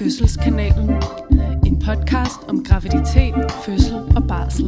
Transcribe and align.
Fødselskanalen. 0.00 0.90
En 1.66 1.78
podcast 1.78 2.40
om 2.48 2.64
graviditet, 2.64 3.34
fødsel 3.64 3.94
og 3.94 4.22
barsel. 4.28 4.66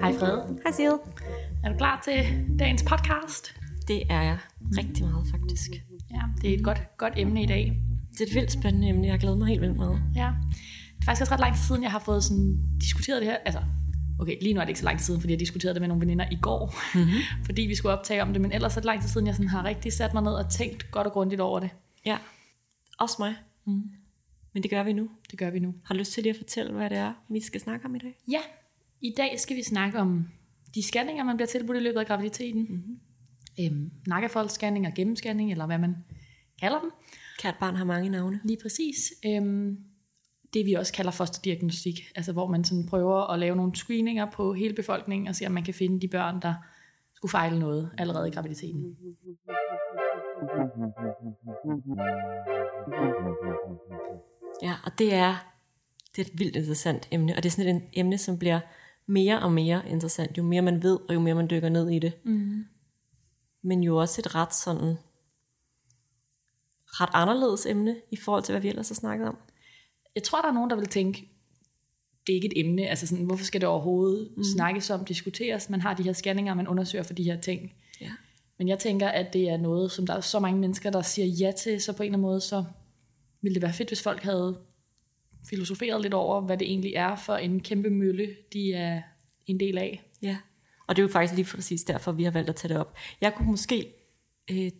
Hej 0.00 0.12
Fred. 0.18 0.38
Hej 0.64 0.72
Sid. 0.72 0.92
Er 1.64 1.68
du 1.72 1.76
klar 1.76 2.02
til 2.04 2.14
dagens 2.58 2.82
podcast? 2.82 3.54
Det 3.88 4.02
er 4.10 4.22
jeg 4.22 4.38
rigtig 4.78 5.04
meget 5.04 5.26
faktisk. 5.30 5.70
Ja, 6.10 6.20
det 6.42 6.50
er 6.50 6.58
et 6.58 6.64
godt, 6.64 6.82
godt 6.98 7.12
emne 7.16 7.42
i 7.42 7.46
dag. 7.46 7.82
Det 8.12 8.20
er 8.20 8.26
et 8.30 8.34
vildt 8.34 8.52
spændende 8.52 8.88
emne, 8.88 9.06
jeg 9.06 9.18
glæder 9.18 9.36
mig 9.36 9.48
helt 9.48 9.60
vildt 9.60 9.76
meget. 9.76 10.02
Ja. 10.16 10.30
Det 10.96 11.00
er 11.00 11.04
faktisk 11.04 11.22
også 11.22 11.32
ret 11.32 11.40
lang 11.40 11.54
tid 11.54 11.62
siden, 11.62 11.82
jeg 11.82 11.90
har 11.90 11.98
fået 11.98 12.24
sådan 12.24 12.56
diskuteret 12.80 13.20
det 13.20 13.30
her. 13.30 13.36
Altså, 13.46 13.60
okay, 14.20 14.36
lige 14.42 14.54
nu 14.54 14.60
er 14.60 14.64
det 14.64 14.68
ikke 14.68 14.80
så 14.80 14.84
lang 14.84 14.98
tid 14.98 15.06
siden, 15.06 15.20
fordi 15.20 15.32
jeg 15.32 15.40
diskuterede 15.40 15.74
det 15.74 15.82
med 15.82 15.88
nogle 15.88 16.00
veninder 16.00 16.26
i 16.30 16.38
går, 16.42 16.74
mm-hmm. 16.94 17.20
fordi 17.46 17.62
vi 17.62 17.74
skulle 17.74 17.98
optage 17.98 18.22
om 18.22 18.32
det, 18.32 18.40
men 18.40 18.52
ellers 18.52 18.76
er 18.76 18.80
det 18.80 18.84
lang 18.84 19.00
tid 19.00 19.08
siden, 19.08 19.26
jeg 19.26 19.34
sådan 19.34 19.48
har 19.48 19.64
rigtig 19.64 19.92
sat 19.92 20.14
mig 20.14 20.22
ned 20.22 20.32
og 20.32 20.50
tænkt 20.50 20.90
godt 20.90 21.06
og 21.06 21.12
grundigt 21.12 21.40
over 21.40 21.60
det. 21.60 21.70
Ja, 22.06 22.18
også 22.98 23.16
mig. 23.18 23.34
Mm. 23.64 23.82
Men 24.52 24.62
det 24.62 24.70
gør 24.70 24.82
vi 24.82 24.92
nu. 24.92 25.10
Det 25.30 25.38
gør 25.38 25.50
vi 25.50 25.58
nu. 25.58 25.74
Har 25.84 25.94
du 25.94 25.98
lyst 25.98 26.12
til 26.12 26.22
lige 26.22 26.30
at 26.30 26.36
fortælle, 26.36 26.72
hvad 26.72 26.90
det 26.90 26.98
er, 26.98 27.12
vi 27.28 27.40
skal 27.40 27.60
snakke 27.60 27.86
om 27.86 27.94
i 27.94 27.98
dag? 27.98 28.16
Ja, 28.30 28.40
i 29.00 29.14
dag 29.16 29.40
skal 29.40 29.56
vi 29.56 29.62
snakke 29.62 29.98
om 29.98 30.28
de 30.74 30.82
scanninger, 30.82 31.24
man 31.24 31.36
bliver 31.36 31.46
tilbudt 31.46 31.76
i 31.76 31.80
løbet 31.80 32.00
af 32.00 32.06
graviditeten. 32.06 32.66
Mm-hmm. 32.68 32.98
Øhm, 33.60 33.90
nakkefoldsscanning 34.06 34.86
og 34.86 34.92
gennemscanning, 34.94 35.50
eller 35.50 35.66
hvad 35.66 35.78
man 35.78 35.96
kalder 36.60 36.80
dem. 36.80 36.90
Kært 37.38 37.54
barn 37.60 37.76
har 37.76 37.84
mange 37.84 38.08
navne. 38.08 38.40
Lige 38.44 38.58
præcis. 38.62 38.96
Øhm, 39.26 39.78
det 40.54 40.66
vi 40.66 40.72
også 40.72 40.92
kalder 40.92 41.10
fosterdiagnostik, 41.10 42.00
altså 42.14 42.32
hvor 42.32 42.46
man 42.46 42.64
sådan 42.64 42.86
prøver 42.86 43.32
at 43.32 43.38
lave 43.38 43.56
nogle 43.56 43.76
screeninger 43.76 44.30
på 44.30 44.52
hele 44.52 44.74
befolkningen 44.74 45.28
og 45.28 45.34
se, 45.34 45.46
om 45.46 45.52
man 45.52 45.64
kan 45.64 45.74
finde 45.74 46.00
de 46.00 46.08
børn, 46.08 46.42
der 46.42 46.54
skulle 47.14 47.30
fejle 47.30 47.58
noget 47.58 47.90
allerede 47.98 48.28
i 48.28 48.30
graviditeten. 48.30 48.96
Ja, 54.62 54.74
og 54.84 54.98
det 54.98 55.14
er, 55.14 55.34
det 56.16 56.22
er 56.22 56.30
et 56.32 56.38
vildt 56.38 56.56
interessant 56.56 57.08
emne, 57.10 57.36
og 57.36 57.42
det 57.42 57.48
er 57.48 57.50
sådan 57.50 57.76
et 57.76 57.82
emne, 57.92 58.18
som 58.18 58.38
bliver 58.38 58.60
mere 59.06 59.42
og 59.42 59.52
mere 59.52 59.82
interessant, 59.88 60.38
jo 60.38 60.42
mere 60.42 60.62
man 60.62 60.82
ved, 60.82 60.98
og 61.08 61.14
jo 61.14 61.20
mere 61.20 61.34
man 61.34 61.50
dykker 61.50 61.68
ned 61.68 61.90
i 61.90 61.98
det. 61.98 62.12
Mm. 62.24 62.64
Men 63.62 63.82
jo 63.82 63.96
også 63.96 64.20
et 64.20 64.34
ret 64.34 64.54
sådan, 64.54 64.96
ret 66.86 67.10
anderledes 67.12 67.66
emne, 67.66 67.96
i 68.10 68.16
forhold 68.16 68.42
til, 68.42 68.52
hvad 68.52 68.62
vi 68.62 68.68
ellers 68.68 68.88
har 68.88 68.94
snakket 68.94 69.28
om. 69.28 69.36
Jeg 70.14 70.22
tror, 70.22 70.40
der 70.40 70.48
er 70.48 70.52
nogen, 70.52 70.70
der 70.70 70.76
vil 70.76 70.86
tænke, 70.86 71.28
det 72.26 72.32
er 72.32 72.34
ikke 72.34 72.46
et 72.46 72.66
emne, 72.66 72.86
altså 72.86 73.06
sådan, 73.06 73.24
hvorfor 73.24 73.44
skal 73.44 73.60
det 73.60 73.68
overhovedet 73.68 74.32
mm. 74.36 74.44
snakkes 74.44 74.90
om, 74.90 75.04
diskuteres? 75.04 75.70
Man 75.70 75.80
har 75.80 75.94
de 75.94 76.02
her 76.02 76.12
scanninger, 76.12 76.54
man 76.54 76.68
undersøger 76.68 77.02
for 77.02 77.14
de 77.14 77.22
her 77.22 77.40
ting. 77.40 77.74
Ja. 78.00 78.10
Men 78.58 78.68
jeg 78.68 78.78
tænker, 78.78 79.08
at 79.08 79.32
det 79.32 79.48
er 79.48 79.56
noget, 79.56 79.90
som 79.92 80.06
der 80.06 80.14
er 80.14 80.20
så 80.20 80.40
mange 80.40 80.60
mennesker, 80.60 80.90
der 80.90 81.02
siger 81.02 81.26
ja 81.26 81.52
til, 81.52 81.80
så 81.80 81.92
på 81.92 82.02
en 82.02 82.06
eller 82.06 82.18
anden 82.18 82.22
måde, 82.22 82.40
så 82.40 82.64
ville 83.42 83.54
det 83.54 83.62
være 83.62 83.72
fedt, 83.72 83.90
hvis 83.90 84.02
folk 84.02 84.22
havde 84.22 84.58
filosoferet 85.50 86.02
lidt 86.02 86.14
over, 86.14 86.40
hvad 86.40 86.58
det 86.58 86.68
egentlig 86.68 86.94
er 86.94 87.16
for 87.16 87.36
en 87.36 87.60
kæmpe 87.60 87.90
mølle, 87.90 88.36
de 88.52 88.72
er 88.72 89.02
en 89.46 89.60
del 89.60 89.78
af. 89.78 90.02
Ja, 90.22 90.36
og 90.86 90.96
det 90.96 91.02
er 91.02 91.06
jo 91.06 91.12
faktisk 91.12 91.34
lige 91.34 91.56
præcis 91.56 91.84
derfor, 91.84 92.12
vi 92.12 92.24
har 92.24 92.30
valgt 92.30 92.48
at 92.48 92.56
tage 92.56 92.68
det 92.74 92.80
op. 92.80 92.96
Jeg 93.20 93.34
kunne 93.34 93.50
måske 93.50 93.94
øh, 94.50 94.70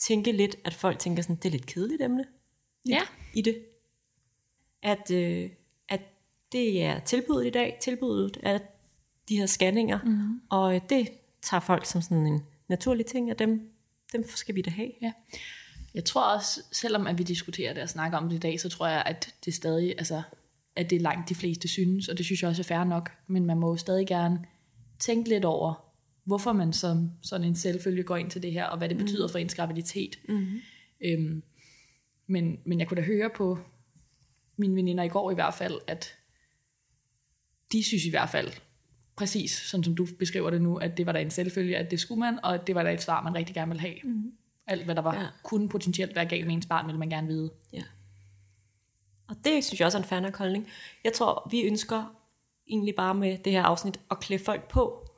tænke 0.00 0.32
lidt, 0.32 0.56
at 0.64 0.74
folk 0.74 0.98
tænker 0.98 1.22
sådan, 1.22 1.36
det 1.36 1.44
er 1.44 1.50
lidt 1.50 1.66
kedeligt 1.66 2.02
emne 2.02 2.24
Ja. 2.88 3.00
i 3.34 3.42
det. 3.42 3.62
At, 4.84 5.10
øh, 5.10 5.50
at 5.88 6.00
det 6.52 6.82
er 6.82 6.98
tilbuddet 6.98 7.46
i 7.46 7.50
dag, 7.50 7.78
tilbuddet 7.80 8.36
af 8.42 8.60
de 9.28 9.36
her 9.36 9.46
scanninger, 9.46 9.98
mm. 10.04 10.40
og 10.50 10.74
øh, 10.74 10.80
det 10.88 11.08
tager 11.42 11.60
folk 11.60 11.86
som 11.86 12.02
sådan 12.02 12.26
en 12.26 12.42
naturlig 12.68 13.06
ting, 13.06 13.30
og 13.30 13.38
dem, 13.38 13.70
dem 14.12 14.24
skal 14.28 14.54
vi 14.54 14.62
da 14.62 14.70
have. 14.70 14.90
Ja. 15.02 15.12
Jeg 15.94 16.04
tror 16.04 16.34
også, 16.34 16.62
selvom 16.72 17.06
at 17.06 17.18
vi 17.18 17.22
diskuterer 17.22 17.74
det 17.74 17.82
og 17.82 17.88
snakker 17.88 18.18
om 18.18 18.28
det 18.28 18.36
i 18.36 18.40
dag, 18.40 18.60
så 18.60 18.68
tror 18.68 18.86
jeg, 18.86 19.02
at 19.06 19.34
det 19.44 19.54
stadig, 19.54 19.94
altså, 19.98 20.22
at 20.76 20.90
det 20.90 20.96
er 20.96 21.00
langt 21.00 21.28
de 21.28 21.34
fleste 21.34 21.68
synes, 21.68 22.08
og 22.08 22.18
det 22.18 22.26
synes 22.26 22.42
jeg 22.42 22.50
også 22.50 22.62
er 22.62 22.64
fair 22.64 22.84
nok, 22.84 23.10
men 23.26 23.46
man 23.46 23.58
må 23.58 23.70
jo 23.70 23.76
stadig 23.76 24.06
gerne 24.06 24.44
tænke 24.98 25.28
lidt 25.28 25.44
over, 25.44 25.74
hvorfor 26.24 26.52
man 26.52 26.72
som 26.72 27.10
sådan 27.22 27.46
en 27.46 27.56
selvfølge 27.56 28.02
går 28.02 28.16
ind 28.16 28.30
til 28.30 28.42
det 28.42 28.52
her, 28.52 28.64
og 28.64 28.78
hvad 28.78 28.88
det 28.88 28.96
betyder 28.96 29.28
for 29.28 29.38
ens 29.38 29.54
graviditet. 29.54 30.18
Mm-hmm. 30.28 30.60
Øhm, 31.04 31.42
men, 32.26 32.58
men 32.64 32.80
jeg 32.80 32.88
kunne 32.88 33.02
da 33.02 33.06
høre 33.06 33.30
på 33.36 33.58
mine 34.56 34.74
veninder 34.74 35.04
i 35.04 35.08
går 35.08 35.30
i 35.30 35.34
hvert 35.34 35.54
fald, 35.54 35.80
at 35.86 36.14
de 37.72 37.84
synes 37.84 38.04
i 38.04 38.10
hvert 38.10 38.30
fald, 38.30 38.52
præcis 39.16 39.50
sådan 39.50 39.84
som 39.84 39.96
du 39.96 40.06
beskriver 40.18 40.50
det 40.50 40.62
nu, 40.62 40.76
at 40.76 40.96
det 40.96 41.06
var 41.06 41.12
da 41.12 41.20
en 41.20 41.30
selvfølge, 41.30 41.76
at 41.76 41.90
det 41.90 42.00
skulle 42.00 42.18
man, 42.18 42.44
og 42.44 42.54
at 42.54 42.66
det 42.66 42.74
var 42.74 42.82
da 42.82 42.92
et 42.92 43.02
svar, 43.02 43.22
man 43.22 43.34
rigtig 43.34 43.54
gerne 43.54 43.68
ville 43.68 43.80
have. 43.80 43.94
Mm-hmm. 44.04 44.32
Alt 44.66 44.84
hvad 44.84 44.94
der 44.94 45.02
var, 45.02 45.14
Ja. 45.14 45.26
kunne 45.42 45.68
potentielt 45.68 46.16
være 46.16 46.26
galt 46.26 46.46
med 46.46 46.54
ens 46.54 46.66
barn, 46.66 46.86
ville 46.86 46.98
man 46.98 47.10
gerne 47.10 47.26
vide. 47.26 47.50
Ja. 47.72 47.82
Og 49.28 49.36
det 49.44 49.64
synes 49.64 49.80
jeg 49.80 49.86
også 49.86 49.98
er 49.98 50.02
en 50.02 50.08
fair 50.08 50.20
nok 50.20 50.36
holdning. 50.36 50.68
Jeg 51.04 51.12
tror, 51.12 51.48
vi 51.50 51.62
ønsker 51.62 52.14
egentlig 52.68 52.94
bare 52.94 53.14
med 53.14 53.38
det 53.38 53.52
her 53.52 53.62
afsnit 53.62 54.00
at 54.10 54.20
klæde 54.20 54.44
folk 54.44 54.68
på 54.68 55.08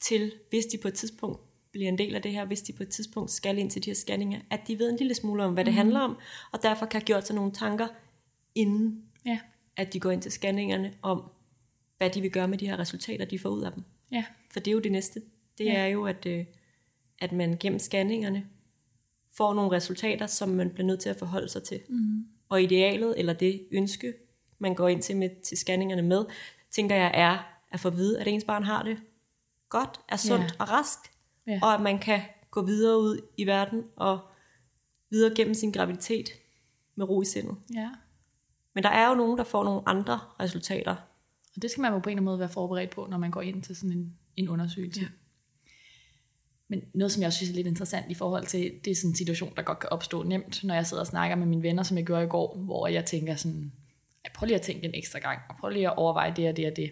til, 0.00 0.32
hvis 0.50 0.66
de 0.66 0.78
på 0.82 0.88
et 0.88 0.94
tidspunkt 0.94 1.40
bliver 1.72 1.88
en 1.88 1.98
del 1.98 2.14
af 2.14 2.22
det 2.22 2.32
her, 2.32 2.44
hvis 2.44 2.62
de 2.62 2.72
på 2.72 2.82
et 2.82 2.88
tidspunkt 2.88 3.30
skal 3.30 3.58
ind 3.58 3.70
til 3.70 3.84
de 3.84 3.90
her 3.90 3.94
scanninger, 3.94 4.40
at 4.50 4.60
de 4.68 4.78
ved 4.78 4.90
en 4.90 4.96
lille 4.96 5.14
smule 5.14 5.44
om, 5.44 5.52
hvad 5.54 5.64
det 5.64 5.72
mm. 5.72 5.76
handler 5.76 6.00
om, 6.00 6.16
og 6.52 6.62
derfor 6.62 6.86
kan 6.86 7.00
have 7.00 7.06
gjort 7.06 7.26
sig 7.26 7.36
nogle 7.36 7.52
tanker, 7.52 7.86
inden 8.56 9.02
Ja, 9.26 9.38
at 9.76 9.92
de 9.92 10.00
går 10.00 10.10
ind 10.10 10.22
til 10.22 10.32
scanningerne, 10.32 10.94
om 11.02 11.22
hvad 11.98 12.10
de 12.10 12.20
vil 12.20 12.30
gøre 12.30 12.48
med 12.48 12.58
de 12.58 12.66
her 12.66 12.78
resultater, 12.78 13.24
de 13.24 13.38
får 13.38 13.48
ud 13.48 13.62
af 13.62 13.72
dem. 13.72 13.82
ja, 14.12 14.24
For 14.52 14.60
det 14.60 14.70
er 14.70 14.72
jo 14.72 14.80
det 14.80 14.92
næste. 14.92 15.22
Det 15.58 15.64
Ja. 15.64 15.74
er 15.74 15.86
jo, 15.86 16.06
at, 16.06 16.26
øh, 16.26 16.44
at 17.18 17.32
man 17.32 17.56
gennem 17.60 17.78
scanningerne 17.78 18.46
får 19.36 19.54
nogle 19.54 19.70
resultater, 19.76 20.26
som 20.26 20.48
man 20.48 20.70
bliver 20.70 20.86
nødt 20.86 21.00
til 21.00 21.08
at 21.08 21.16
forholde 21.16 21.48
sig 21.48 21.62
til. 21.62 21.80
Mm. 21.88 22.26
Og 22.48 22.62
idealet, 22.62 23.14
eller 23.18 23.32
det 23.32 23.66
ønske, 23.72 24.14
man 24.58 24.74
går 24.74 24.88
ind 24.88 25.02
til, 25.02 25.16
med, 25.16 25.30
til 25.42 25.58
scanningerne 25.58 26.02
med, 26.02 26.24
tænker 26.70 26.96
jeg 26.96 27.10
er 27.14 27.58
at 27.72 27.80
få 27.80 27.88
at 27.88 27.96
vide, 27.96 28.20
at 28.20 28.26
ens 28.28 28.44
barn 28.44 28.62
har 28.64 28.82
det 28.82 28.98
godt, 29.68 30.00
er 30.08 30.16
sundt 30.16 30.44
Ja. 30.44 30.48
og 30.58 30.70
rask, 30.70 30.98
Ja. 31.46 31.58
og 31.62 31.74
at 31.74 31.80
man 31.80 31.98
kan 31.98 32.20
gå 32.50 32.62
videre 32.62 32.98
ud 33.00 33.20
i 33.36 33.46
verden 33.46 33.82
og 33.96 34.20
videre 35.10 35.34
gennem 35.34 35.54
sin 35.54 35.72
graviditet 35.72 36.28
med 36.94 37.08
ro 37.08 37.22
i 37.22 37.24
sindet. 37.24 37.56
ja. 37.74 37.90
Men 38.76 38.82
der 38.84 38.90
er 38.90 39.08
jo 39.08 39.14
nogen, 39.14 39.38
der 39.38 39.44
får 39.44 39.64
nogle 39.64 39.82
andre 39.86 40.20
resultater. 40.40 40.96
Og 41.56 41.62
det 41.62 41.70
skal 41.70 41.80
man 41.80 41.92
jo 41.92 41.98
på 41.98 42.08
en 42.08 42.12
eller 42.12 42.16
anden 42.16 42.24
måde 42.24 42.38
være 42.38 42.48
forberedt 42.48 42.90
på, 42.90 43.06
når 43.10 43.18
man 43.18 43.30
går 43.30 43.40
ind 43.40 43.62
til 43.62 43.76
sådan 43.76 43.92
en, 43.92 44.16
en 44.36 44.48
undersøgelse. 44.48 45.00
Ja. 45.00 45.06
Men 46.68 46.80
noget, 46.94 47.12
som 47.12 47.22
jeg 47.22 47.26
også 47.26 47.36
synes 47.36 47.50
er 47.50 47.54
lidt 47.54 47.66
interessant 47.66 48.10
i 48.10 48.14
forhold 48.14 48.46
til, 48.46 48.72
det 48.84 48.90
er 48.90 48.94
sådan 48.94 49.10
en 49.10 49.14
situation, 49.16 49.52
der 49.56 49.62
godt 49.62 49.78
kan 49.78 49.90
opstå 49.90 50.22
nemt, 50.22 50.64
når 50.64 50.74
jeg 50.74 50.86
sidder 50.86 51.00
og 51.00 51.06
snakker 51.06 51.36
med 51.36 51.46
mine 51.46 51.62
venner, 51.62 51.82
som 51.82 51.96
jeg 51.96 52.06
gjorde 52.06 52.24
i 52.24 52.28
går, 52.28 52.56
hvor 52.56 52.88
jeg 52.88 53.04
tænker 53.04 53.36
sådan, 53.36 53.72
jeg 54.24 54.32
prøver 54.34 54.46
lige 54.48 54.56
at 54.56 54.62
tænke 54.62 54.84
en 54.84 54.94
ekstra 54.94 55.18
gang, 55.18 55.38
og 55.48 55.56
prøv 55.60 55.70
lige 55.70 55.86
at 55.86 55.96
overveje 55.96 56.32
det 56.36 56.48
og 56.48 56.56
det 56.56 56.66
og 56.66 56.76
det. 56.76 56.90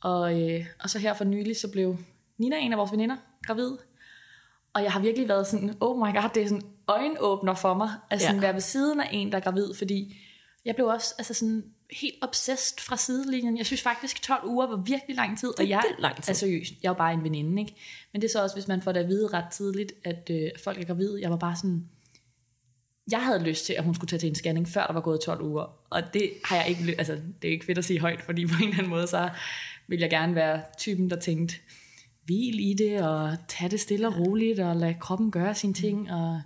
Og, 0.00 0.42
øh, 0.42 0.66
og 0.80 0.90
så 0.90 0.98
her 0.98 1.14
for 1.14 1.24
nylig, 1.24 1.56
så 1.56 1.72
blev 1.72 1.96
Nina, 2.38 2.56
en 2.56 2.72
af 2.72 2.78
vores 2.78 2.92
veninder, 2.92 3.16
gravid. 3.42 3.70
Og 4.74 4.82
jeg 4.82 4.92
har 4.92 5.00
virkelig 5.00 5.28
været 5.28 5.46
sådan, 5.46 5.74
oh 5.80 5.98
my 5.98 6.14
god, 6.14 6.30
det 6.34 6.42
er 6.42 6.48
sådan 6.48 6.66
øjenåbner 6.86 7.54
for 7.54 7.74
mig, 7.74 7.90
at 8.10 8.20
sådan 8.20 8.34
Ja. 8.34 8.40
være 8.40 8.54
ved 8.54 8.60
siden 8.60 9.00
af 9.00 9.08
en, 9.12 9.32
der 9.32 9.38
er 9.38 9.42
gravid, 9.42 9.74
fordi 9.74 10.16
jeg 10.66 10.74
blev 10.74 10.86
også 10.86 11.14
altså 11.18 11.34
sådan 11.34 11.64
helt 11.90 12.14
obsessed 12.22 12.80
fra 12.80 12.96
sidelinjen. 12.96 13.58
Jeg 13.58 13.66
synes 13.66 13.82
faktisk, 13.82 14.22
12 14.22 14.48
uger 14.48 14.66
var 14.66 14.76
virkelig 14.76 15.16
lang 15.16 15.38
tid. 15.38 15.48
Det 15.48 15.58
er 15.58 15.62
og 15.62 15.68
jeg, 15.68 15.82
vildt 15.88 16.00
lang 16.02 16.14
tid. 16.14 16.28
Altså 16.28 16.40
seriøst, 16.40 16.72
jeg 16.82 16.88
er 16.88 16.92
jo 16.92 16.98
bare 16.98 17.12
en 17.12 17.24
veninde, 17.24 17.62
ikke? 17.62 17.74
Men 18.12 18.22
det 18.22 18.28
er 18.28 18.32
så 18.32 18.42
også, 18.42 18.56
hvis 18.56 18.68
man 18.68 18.82
får 18.82 18.92
det 18.92 19.00
at 19.00 19.08
vide 19.08 19.28
ret 19.28 19.52
tidligt, 19.52 19.92
at 20.04 20.30
øh, 20.30 20.50
folk 20.64 20.80
er 20.80 20.84
gravide. 20.84 21.18
Jeg 21.22 21.30
var 21.30 21.36
bare 21.36 21.56
sådan, 21.56 21.88
jeg 23.10 23.24
havde 23.24 23.42
lyst 23.42 23.66
til, 23.66 23.72
at 23.72 23.84
hun 23.84 23.94
skulle 23.94 24.08
tage 24.08 24.20
til 24.20 24.28
en 24.28 24.34
scanning, 24.34 24.68
før 24.68 24.86
der 24.86 24.92
var 24.92 25.00
gået 25.00 25.20
12 25.20 25.42
uger. 25.42 25.78
Og 25.90 26.02
det 26.14 26.32
har 26.44 26.56
jeg 26.56 26.68
ikke, 26.68 26.82
ly- 26.82 26.94
altså 26.98 27.14
det 27.42 27.48
er 27.48 27.52
ikke 27.52 27.66
fedt 27.66 27.78
at 27.78 27.84
sige 27.84 28.00
højt, 28.00 28.22
fordi 28.22 28.46
på 28.46 28.54
en 28.56 28.62
eller 28.62 28.78
anden 28.78 28.90
måde, 28.90 29.06
så 29.06 29.30
vil 29.88 29.98
jeg 29.98 30.10
gerne 30.10 30.34
være 30.34 30.62
typen, 30.78 31.10
der 31.10 31.16
tænkte, 31.20 31.54
hvil 32.24 32.70
i 32.70 32.74
det, 32.74 33.02
og 33.02 33.36
tage 33.48 33.70
det 33.70 33.80
stille 33.80 34.08
og 34.08 34.18
roligt, 34.18 34.60
og 34.60 34.76
lade 34.76 34.94
kroppen 35.00 35.30
gøre 35.30 35.54
sine 35.54 35.74
ting, 35.74 36.12
og 36.12 36.42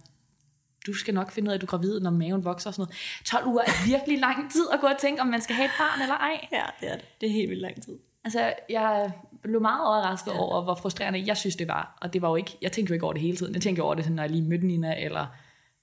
du 0.86 0.92
skal 0.94 1.14
nok 1.14 1.30
finde 1.32 1.48
ud 1.48 1.50
af, 1.52 1.54
at 1.54 1.60
du 1.60 1.66
er 1.66 1.70
gravid, 1.70 2.00
når 2.00 2.10
maven 2.10 2.44
vokser 2.44 2.70
og 2.70 2.74
sådan 2.74 2.82
noget. 2.82 2.96
12 3.24 3.46
uger 3.46 3.62
er 3.62 3.86
virkelig 3.86 4.18
lang 4.18 4.52
tid 4.52 4.66
at 4.72 4.80
gå 4.80 4.86
og 4.86 4.96
tænke, 5.00 5.20
om 5.22 5.26
man 5.26 5.40
skal 5.40 5.54
have 5.56 5.64
et 5.66 5.72
barn 5.78 6.02
eller 6.02 6.14
ej. 6.14 6.48
Ja, 6.52 6.62
det 6.80 6.92
er 6.92 6.96
det. 6.96 7.04
Det 7.20 7.28
er 7.28 7.32
helt 7.32 7.48
vildt 7.50 7.62
lang 7.62 7.82
tid. 7.82 7.98
Altså, 8.24 8.52
jeg 8.70 9.12
blev 9.42 9.60
meget 9.60 9.80
overrasket 9.86 10.32
ja. 10.32 10.38
over, 10.38 10.62
hvor 10.62 10.74
frustrerende 10.74 11.22
jeg 11.26 11.36
synes, 11.36 11.56
det 11.56 11.68
var. 11.68 11.98
Og 12.00 12.12
det 12.12 12.22
var 12.22 12.28
jo 12.28 12.36
ikke, 12.36 12.58
jeg 12.62 12.72
tænkte 12.72 12.90
jo 12.90 12.94
ikke 12.94 13.04
over 13.04 13.12
det 13.12 13.22
hele 13.22 13.36
tiden. 13.36 13.54
Jeg 13.54 13.62
tænkte 13.62 13.80
over 13.80 13.94
det, 13.94 14.10
når 14.10 14.22
jeg 14.22 14.30
lige 14.30 14.42
mødte 14.48 14.66
Nina, 14.66 15.04
eller 15.04 15.26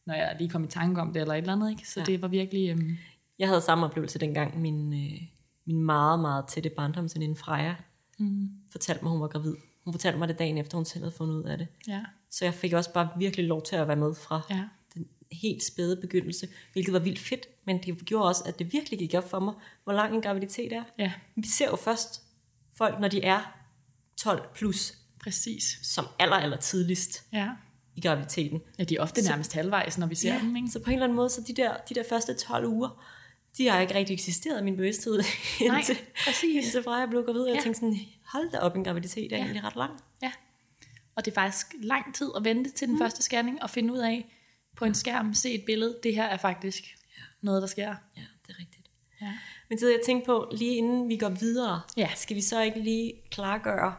når 0.06 0.14
jeg 0.14 0.36
lige 0.40 0.50
kom 0.50 0.64
i 0.64 0.68
tanke 0.68 1.02
om 1.02 1.14
det, 1.14 1.22
eller 1.22 1.34
et 1.34 1.38
eller 1.38 1.54
andet. 1.54 1.70
Ikke? 1.70 1.90
Så 1.90 2.00
Ja. 2.00 2.06
det 2.06 2.22
var 2.22 2.28
virkelig... 2.28 2.70
Øhm, 2.70 2.98
Jeg 3.40 3.48
havde 3.48 3.62
samme 3.62 3.86
oplevelse 3.86 4.20
dengang, 4.20 4.62
min, 4.62 4.94
øh, 4.94 5.22
min 5.66 5.82
meget, 5.84 6.20
meget 6.20 6.46
tætte 6.48 6.70
barndomsveninde 6.70 7.36
Freja 7.36 7.76
mm. 8.20 8.50
fortalte 8.72 9.04
mig, 9.04 9.12
hun 9.12 9.22
var 9.22 9.28
gravid. 9.28 9.56
Hun 9.84 9.94
fortalte 9.94 10.20
mig 10.20 10.28
det 10.28 10.40
dagen 10.40 10.58
efter, 10.58 10.78
hun 10.78 10.86
selv 10.86 11.04
havde 11.04 11.16
fundet 11.18 11.36
ud 11.36 11.44
af 11.44 11.58
det. 11.58 11.68
ja, 11.88 12.04
Så 12.32 12.46
jeg 12.46 12.54
fik 12.54 12.74
også 12.74 12.94
bare 12.94 13.10
virkelig 13.18 13.46
lov 13.48 13.62
til 13.64 13.76
at 13.76 13.88
være 13.88 13.98
med 13.98 14.16
fra 14.16 14.42
ja, 14.50 14.64
helt 15.32 15.64
spæde 15.64 15.96
begyndelse, 16.02 16.48
hvilket 16.74 16.94
var 16.94 17.00
vildt 17.00 17.20
fedt, 17.20 17.48
men 17.66 17.84
det 17.84 18.06
gjorde 18.06 18.28
også, 18.28 18.44
at 18.46 18.60
det 18.60 18.74
virkelig 18.74 19.00
gik 19.00 19.14
op 19.14 19.30
for 19.30 19.40
mig, 19.40 19.54
hvor 19.84 19.94
lang 19.94 20.16
en 20.16 20.22
graviditet 20.22 20.74
er. 20.74 20.84
ja, 21.00 21.12
Vi 21.36 21.48
ser 21.48 21.66
jo 21.70 21.76
først 21.76 22.22
folk, 22.76 23.00
når 23.00 23.08
de 23.08 23.24
er 23.24 23.54
12 24.18 24.48
plus, 24.56 24.94
præcis. 25.24 25.80
som 25.84 26.06
aller, 26.20 26.36
aller 26.36 26.58
tidligst 26.58 27.24
Ja, 27.34 27.50
i 27.96 28.02
graviditeten. 28.02 28.62
Ja, 28.80 28.84
de 28.84 28.96
er 28.96 29.02
ofte 29.02 29.22
nærmest 29.22 29.54
halvvejs, 29.54 29.98
når 29.98 30.08
vi 30.08 30.16
ser 30.16 30.34
Ja, 30.34 30.40
dem, 30.40 30.56
ikke? 30.56 30.68
så 30.70 30.80
på 30.80 30.90
en 30.90 30.94
eller 30.94 31.04
anden 31.06 31.16
måde, 31.16 31.30
så 31.30 31.42
de 31.48 31.54
der, 31.54 31.78
de 31.90 31.94
der 31.96 32.04
første 32.10 32.34
12 32.34 32.66
uger, 32.66 33.04
de 33.58 33.68
har 33.68 33.80
ikke 33.80 33.96
rigtig 33.96 34.14
eksisteret 34.14 34.62
i 34.62 34.64
min 34.64 34.76
bevidsthed, 34.78 35.14
Nej, 35.68 35.78
indtil, 35.78 35.98
præcis. 36.26 36.66
indtil 36.66 36.84
fra 36.84 36.96
jeg 36.96 37.10
blev 37.10 37.24
gravid. 37.26 37.42
og 37.42 37.48
Jeg 37.48 37.56
Ja. 37.56 37.62
tænkte 37.62 37.80
sådan, 37.80 38.00
hold 38.26 38.52
da 38.52 38.58
op, 38.58 38.76
en 38.76 38.84
graviditet 38.84 39.32
er 39.34 39.38
Ja. 39.38 39.44
egentlig 39.44 39.64
ret 39.64 39.76
lang. 39.76 39.92
Ja. 40.22 40.32
Og 41.16 41.26
det 41.26 41.32
er 41.32 41.36
faktisk 41.36 41.68
lang 41.82 42.16
tid 42.16 42.30
at 42.38 42.44
vente 42.44 42.70
til 42.72 42.88
den 42.88 42.96
mm. 42.96 43.02
første 43.02 43.24
scanning 43.24 43.64
og 43.64 43.70
finde 43.70 43.94
ud 43.94 43.98
af 44.00 44.26
på 44.78 44.86
en 44.86 44.96
skærm, 44.96 45.34
se 45.34 45.54
et 45.54 45.66
billede, 45.66 45.98
det 46.04 46.16
her 46.16 46.26
er 46.26 46.38
faktisk 46.38 46.98
noget, 47.42 47.62
der 47.62 47.68
sker. 47.68 47.96
Ja, 48.18 48.22
det 48.48 48.56
er 48.56 48.60
rigtigt. 48.60 48.90
Ja. 49.22 49.34
Men 49.70 49.80
så 49.80 49.88
jeg 49.88 50.00
tænkte 50.06 50.26
på, 50.26 50.52
lige 50.52 50.76
inden 50.76 51.10
vi 51.10 51.18
går 51.18 51.30
videre, 51.30 51.82
Ja. 51.98 52.10
skal 52.16 52.36
vi 52.36 52.42
så 52.42 52.62
ikke 52.62 52.80
lige 52.80 53.14
klargøre 53.32 53.96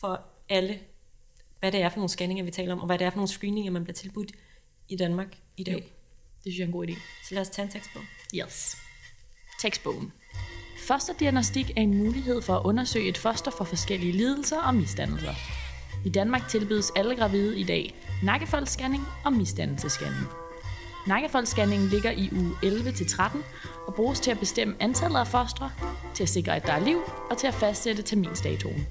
for 0.00 0.24
alle, 0.48 0.78
hvad 1.60 1.72
det 1.72 1.82
er 1.82 1.88
for 1.88 1.96
nogle 1.96 2.08
scanninger, 2.08 2.44
vi 2.44 2.50
taler 2.50 2.72
om, 2.72 2.80
og 2.80 2.86
hvad 2.86 2.98
det 2.98 3.04
er 3.04 3.10
for 3.10 3.16
nogle 3.16 3.28
screeninger, 3.28 3.72
man 3.72 3.84
bliver 3.84 3.94
tilbudt 3.94 4.32
i 4.88 4.96
Danmark 4.96 5.36
i 5.56 5.64
dag. 5.64 5.74
Jo. 5.74 5.78
Det 5.78 6.52
synes 6.52 6.58
jeg 6.58 6.62
er 6.62 6.66
en 6.66 6.72
god 6.72 6.86
idé. 6.88 6.94
Så 7.28 7.34
lad 7.34 7.42
os 7.42 7.48
tage 7.48 7.66
en 7.66 7.72
tekst 7.72 7.90
på. 7.94 8.00
Yes. 8.34 8.76
Tekstbogen. 9.60 10.12
Fosterdiagnostik 10.86 11.70
er 11.70 11.80
en 11.80 11.98
mulighed 11.98 12.42
for 12.42 12.56
at 12.56 12.64
undersøge 12.64 13.08
et 13.08 13.18
foster 13.18 13.50
for 13.50 13.64
forskellige 13.64 14.12
lidelser 14.12 14.58
og 14.58 14.74
misdannelser. 14.74 15.34
I 16.04 16.10
Danmark 16.10 16.48
tilbydes 16.48 16.90
alle 16.96 17.16
gravide 17.16 17.60
i 17.60 17.64
dag 17.64 17.94
nakkefoldsscanning 18.22 19.04
og 19.24 19.32
misdannelsesscanning. 19.32 20.26
Nakkefoldsscanningen 21.06 21.88
ligger 21.88 22.10
i 22.10 22.30
uge 22.32 22.52
11-13 22.64 23.38
og 23.86 23.94
bruges 23.94 24.20
til 24.20 24.30
at 24.30 24.38
bestemme 24.38 24.74
antallet 24.80 25.20
af 25.20 25.26
fostre, 25.26 25.70
til 26.14 26.22
at 26.22 26.28
sikre, 26.28 26.56
at 26.56 26.66
der 26.66 26.72
er 26.72 26.80
liv 26.80 26.98
og 27.30 27.38
til 27.38 27.46
at 27.46 27.54
fastsætte 27.54 28.02
terminsdatoen. 28.02 28.86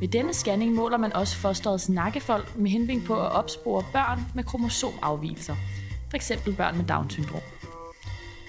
Ved 0.00 0.08
denne 0.08 0.34
scanning 0.34 0.74
måler 0.74 0.96
man 0.96 1.12
også 1.12 1.36
fosterets 1.36 1.88
nakkefold 1.88 2.44
med 2.56 2.70
henblik 2.70 3.04
på 3.04 3.14
at 3.14 3.32
opspore 3.32 3.84
børn 3.92 4.26
med 4.34 4.44
kromosomafvielser, 4.44 5.56
f.eks. 6.10 6.32
børn 6.56 6.76
med 6.76 6.84
Down-syndrom. 6.84 7.42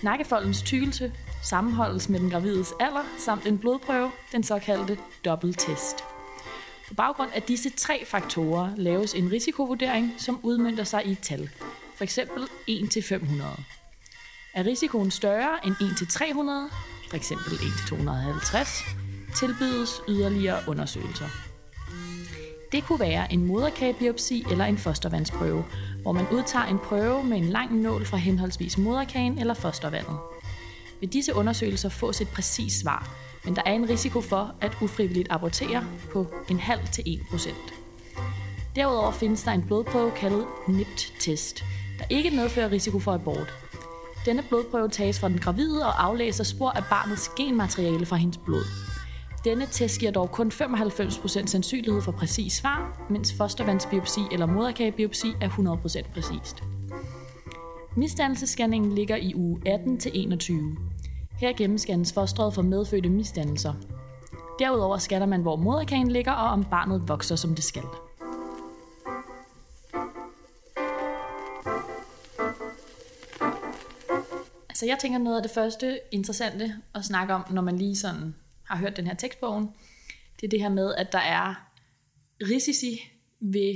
Nakkefoldens 0.03 0.61
tykkelse 0.61 1.11
sammenholdes 1.43 2.09
med 2.09 2.19
den 2.19 2.29
gravides 2.29 2.73
alder 2.79 3.03
samt 3.17 3.45
en 3.45 3.57
blodprøve, 3.57 4.11
den 4.31 4.43
såkaldte 4.43 4.97
dobbelttest. 5.25 6.12
På 6.93 6.95
baggrund 6.95 7.31
af 7.35 7.41
disse 7.41 7.69
tre 7.69 8.05
faktorer 8.05 8.69
laves 8.77 9.13
en 9.13 9.31
risikovurdering, 9.31 10.13
som 10.17 10.39
udmyndter 10.43 10.83
sig 10.83 11.05
i 11.05 11.11
et 11.11 11.19
tal, 11.19 11.49
f.eks. 11.95 12.19
1-500. 12.19 12.23
Er 14.53 14.65
risikoen 14.65 15.11
større 15.11 15.65
end 15.65 15.75
1-300, 15.75 16.73
f.eks. 17.11 17.31
1-250, 17.31 19.35
tilbydes 19.35 20.01
yderligere 20.09 20.59
undersøgelser. 20.67 21.27
Det 22.71 22.83
kunne 22.83 22.99
være 22.99 23.33
en 23.33 23.45
moderkagebiopsi 23.45 24.45
eller 24.51 24.65
en 24.65 24.77
fostervandsprøve, 24.77 25.65
hvor 26.01 26.11
man 26.11 26.25
udtager 26.31 26.65
en 26.65 26.79
prøve 26.79 27.23
med 27.23 27.37
en 27.37 27.49
lang 27.49 27.81
nål 27.81 28.05
fra 28.05 28.17
henholdsvis 28.17 28.77
moderkagen 28.77 29.39
eller 29.39 29.53
fostervandet. 29.53 30.17
Vil 31.03 31.13
disse 31.13 31.35
undersøgelser 31.35 31.89
fås 31.89 32.21
et 32.21 32.27
præcist 32.27 32.79
svar, 32.79 33.15
men 33.45 33.55
der 33.55 33.61
er 33.65 33.71
en 33.71 33.89
risiko 33.89 34.21
for 34.21 34.55
at 34.61 34.77
ufrivilligt 34.81 35.27
abortere 35.31 35.85
på 36.13 36.27
en 36.49 36.59
halv 36.59 36.87
til 36.91 37.03
1 37.07 37.21
procent. 37.29 37.73
Derudover 38.75 39.11
findes 39.11 39.43
der 39.43 39.51
en 39.51 39.61
blodprøve 39.61 40.11
kaldet 40.11 40.45
NIPT-test, 40.67 41.63
der 41.99 42.05
ikke 42.09 42.31
medfører 42.31 42.71
risiko 42.71 42.99
for 42.99 43.13
abort. 43.13 43.53
Denne 44.25 44.43
blodprøve 44.49 44.89
tages 44.89 45.19
fra 45.19 45.29
den 45.29 45.37
gravide 45.37 45.85
og 45.85 46.03
aflæser 46.03 46.43
spor 46.43 46.69
af 46.69 46.83
barnets 46.89 47.29
genmateriale 47.37 48.05
fra 48.05 48.15
hendes 48.15 48.37
blod. 48.37 48.65
Denne 49.43 49.67
test 49.71 49.99
giver 49.99 50.11
dog 50.11 50.31
kun 50.31 50.51
95% 50.51 51.45
sandsynlighed 51.45 52.01
for 52.01 52.11
præcis 52.11 52.53
svar, 52.53 53.05
mens 53.09 53.33
fostervandsbiopsi 53.33 54.21
eller 54.31 54.45
moderkagebiopsi 54.45 55.27
er 55.41 55.49
100% 55.49 56.13
præcist. 56.13 56.63
Misdannelsesscanningen 57.97 58.95
ligger 58.95 59.15
i 59.15 59.35
uge 59.35 59.61
18 59.65 59.97
til 59.97 60.11
21. 60.13 60.77
Her 61.39 61.53
gennemscannes 61.57 62.13
fosteret 62.13 62.53
for 62.53 62.61
medfødte 62.61 63.09
misdannelser. 63.09 63.73
Derudover 64.59 64.97
scanner 64.97 65.25
man, 65.25 65.41
hvor 65.41 65.55
moderkagen 65.55 66.11
ligger, 66.11 66.31
og 66.31 66.49
om 66.49 66.65
barnet 66.65 67.07
vokser, 67.07 67.35
som 67.35 67.55
det 67.55 67.63
skal. 67.63 67.83
Altså 74.69 74.85
jeg 74.85 74.97
tænker 75.01 75.19
noget 75.19 75.37
af 75.37 75.43
det 75.43 75.51
første 75.51 75.99
interessante 76.11 76.75
at 76.95 77.05
snakke 77.05 77.33
om, 77.33 77.43
når 77.51 77.61
man 77.61 77.77
lige 77.77 77.95
sådan 77.95 78.35
har 78.63 78.77
hørt 78.77 78.97
den 78.97 79.07
her 79.07 79.13
tekstbogen, 79.13 79.69
det 80.41 80.47
er 80.47 80.49
det 80.49 80.61
her 80.61 80.69
med, 80.69 80.95
at 80.95 81.11
der 81.11 81.19
er 81.19 81.69
risici 82.41 82.99
ved 83.39 83.75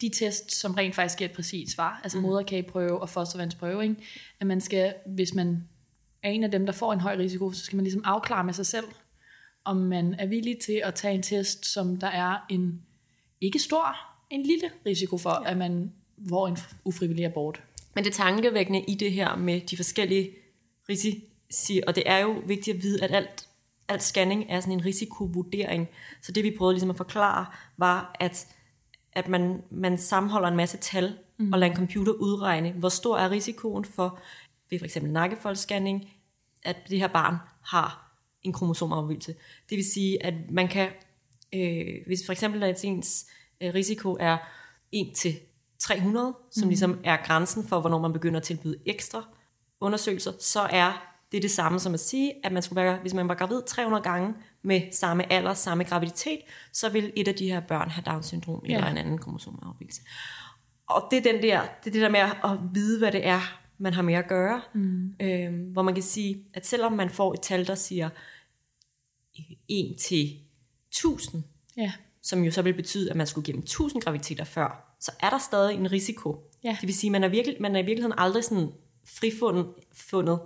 de 0.00 0.10
tests, 0.14 0.56
som 0.56 0.74
rent 0.74 0.94
faktisk 0.94 1.18
giver 1.18 1.30
et 1.30 1.36
præcist 1.36 1.72
svar, 1.72 2.00
altså 2.04 2.18
moderkageprøve 2.18 3.00
og 3.00 3.08
fostervandsprøve, 3.08 3.82
ikke? 3.82 3.96
at 4.40 4.46
man 4.46 4.60
skal, 4.60 4.94
hvis 5.06 5.34
man 5.34 5.68
er 6.26 6.30
en 6.30 6.44
af 6.44 6.50
dem, 6.50 6.66
der 6.66 6.72
får 6.72 6.92
en 6.92 7.00
høj 7.00 7.16
risiko, 7.16 7.52
så 7.52 7.64
skal 7.64 7.76
man 7.76 7.84
ligesom 7.84 8.02
afklare 8.04 8.44
med 8.44 8.54
sig 8.54 8.66
selv, 8.66 8.86
om 9.64 9.76
man 9.76 10.14
er 10.18 10.26
villig 10.26 10.58
til 10.58 10.80
at 10.84 10.94
tage 10.94 11.14
en 11.14 11.22
test, 11.22 11.66
som 11.66 11.96
der 11.96 12.06
er 12.06 12.46
en 12.48 12.82
ikke 13.40 13.58
stor, 13.58 13.96
en 14.30 14.42
lille 14.42 14.70
risiko 14.86 15.18
for, 15.18 15.30
at 15.30 15.56
man 15.56 15.92
får 16.28 16.48
en 16.48 16.58
ufrivillig 16.84 17.24
abort. 17.24 17.62
Men 17.94 18.04
det 18.04 18.12
tankevækkende 18.12 18.80
i 18.80 18.94
det 18.94 19.12
her 19.12 19.36
med 19.36 19.60
de 19.60 19.76
forskellige 19.76 20.30
risici, 20.88 21.80
og 21.86 21.94
det 21.94 22.02
er 22.06 22.18
jo 22.18 22.42
vigtigt 22.46 22.76
at 22.76 22.82
vide, 22.82 23.04
at 23.04 23.14
alt, 23.14 23.48
alt 23.88 24.02
scanning 24.02 24.46
er 24.48 24.60
sådan 24.60 24.72
en 24.72 24.84
risikovurdering. 24.84 25.88
Så 26.22 26.32
det 26.32 26.44
vi 26.44 26.54
prøvede 26.58 26.74
ligesom 26.74 26.90
at 26.90 26.96
forklare, 26.96 27.46
var, 27.76 28.16
at, 28.20 28.46
at 29.12 29.28
man, 29.28 29.62
man 29.70 29.98
sammenholder 29.98 30.48
en 30.48 30.56
masse 30.56 30.76
tal, 30.76 31.14
mm. 31.38 31.52
og 31.52 31.58
lader 31.58 31.72
en 31.72 31.76
computer 31.76 32.12
udregne, 32.12 32.72
hvor 32.72 32.88
stor 32.88 33.18
er 33.18 33.30
risikoen 33.30 33.84
for, 33.84 34.18
ved 34.70 34.78
for 34.78 34.84
eksempel 34.84 35.12
nakkefoldsscanning, 35.12 36.10
at 36.66 36.76
det 36.88 36.98
her 36.98 37.08
barn 37.08 37.36
har 37.62 38.18
en 38.42 38.52
kromosomafvigelse. 38.52 39.34
Det 39.70 39.76
vil 39.76 39.84
sige, 39.84 40.26
at 40.26 40.34
man 40.50 40.68
kan, 40.68 40.88
øh, 41.54 41.94
hvis 42.06 42.26
for 42.26 42.32
eksempel 42.32 42.62
at 42.62 42.84
ens 42.84 43.26
øh, 43.60 43.74
risiko 43.74 44.16
er 44.20 44.36
1 44.92 45.12
til 45.16 45.36
300, 45.78 46.34
som 46.50 46.62
mm. 46.62 46.68
ligesom 46.68 47.00
er 47.04 47.16
grænsen 47.24 47.68
for, 47.68 47.80
hvornår 47.80 47.98
man 47.98 48.12
begynder 48.12 48.40
at 48.40 48.46
tilbyde 48.46 48.78
ekstra 48.86 49.24
undersøgelser, 49.80 50.32
så 50.40 50.60
er 50.60 51.16
det 51.32 51.42
det 51.42 51.50
samme 51.50 51.80
som 51.80 51.94
at 51.94 52.00
sige, 52.00 52.32
at 52.44 52.52
man 52.52 52.62
skulle 52.62 52.82
være, 52.82 52.96
hvis 52.96 53.14
man 53.14 53.28
var 53.28 53.34
gravid 53.34 53.62
300 53.66 54.02
gange 54.02 54.34
med 54.62 54.80
samme 54.92 55.32
alder, 55.32 55.54
samme 55.54 55.84
graviditet, 55.84 56.40
så 56.72 56.88
vil 56.88 57.12
et 57.16 57.28
af 57.28 57.34
de 57.34 57.50
her 57.50 57.60
børn 57.60 57.90
have 57.90 58.02
Down-syndrom 58.06 58.64
ja. 58.68 58.76
eller 58.76 58.90
en 58.90 58.98
anden 58.98 59.18
kromosomafvigelse. 59.18 60.02
Og 60.86 61.08
det 61.10 61.18
er, 61.18 61.32
den 61.32 61.42
der, 61.42 61.60
det 61.60 61.86
er 61.86 61.92
det 61.92 62.02
der 62.02 62.08
med 62.08 62.20
at 62.20 62.74
vide, 62.74 62.98
hvad 62.98 63.12
det 63.12 63.26
er, 63.26 63.60
man 63.78 63.94
har 63.94 64.02
med 64.02 64.14
at 64.14 64.28
gøre. 64.28 64.60
Mm. 64.74 65.14
Øhm, 65.20 65.64
hvor 65.72 65.82
man 65.82 65.94
kan 65.94 66.02
sige, 66.02 66.44
at 66.54 66.66
selvom 66.66 66.92
man 66.92 67.10
får 67.10 67.34
et 67.34 67.40
tal, 67.42 67.66
der 67.66 67.74
siger 67.74 68.08
1 69.68 69.96
til 69.98 70.40
1000, 70.88 71.42
Ja, 71.76 71.92
som 72.22 72.44
jo 72.44 72.50
så 72.50 72.62
vil 72.62 72.74
betyde, 72.74 73.10
at 73.10 73.16
man 73.16 73.26
skulle 73.26 73.46
gennem 73.46 73.62
1000 73.62 74.02
graviditeter 74.02 74.44
før, 74.44 74.96
så 75.00 75.12
er 75.20 75.30
der 75.30 75.38
stadig 75.38 75.74
en 75.74 75.92
risiko. 75.92 76.50
Ja. 76.64 76.76
Det 76.80 76.86
vil 76.86 76.94
sige, 76.94 77.08
at 77.08 77.12
man 77.12 77.24
er, 77.24 77.28
virkelig, 77.28 77.56
man 77.60 77.76
er 77.76 77.80
i 77.80 77.84
virkeligheden 77.86 78.18
aldrig 78.18 78.44
sådan 78.44 78.72
frifundet 79.20 79.66
fundet 79.92 80.40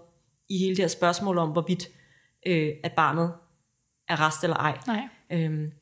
i 0.49 0.59
hele 0.59 0.71
det 0.77 0.83
her 0.83 0.89
spørgsmål 0.89 1.39
om, 1.39 1.51
hvorvidt 1.51 1.89
øh, 2.47 2.71
at 2.85 2.93
barnet 2.93 3.33
er 4.09 4.27
rest 4.27 4.45
eller 4.45 4.57
ej. 4.57 4.79
nej. 4.87 5.09
Øhm, 5.33 5.73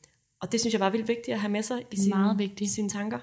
og 0.41 0.51
det 0.51 0.59
synes 0.59 0.73
jeg 0.73 0.79
bare 0.79 0.87
er 0.87 0.91
vildt 0.91 1.07
vigtigt 1.07 1.35
at 1.35 1.39
have 1.39 1.51
med 1.51 1.63
sig 1.63 1.81
i 1.91 1.95
sine, 1.95 2.15
meget 2.15 2.39
vigtigt. 2.39 2.71
sine 2.71 2.89
tanker. 2.89 3.19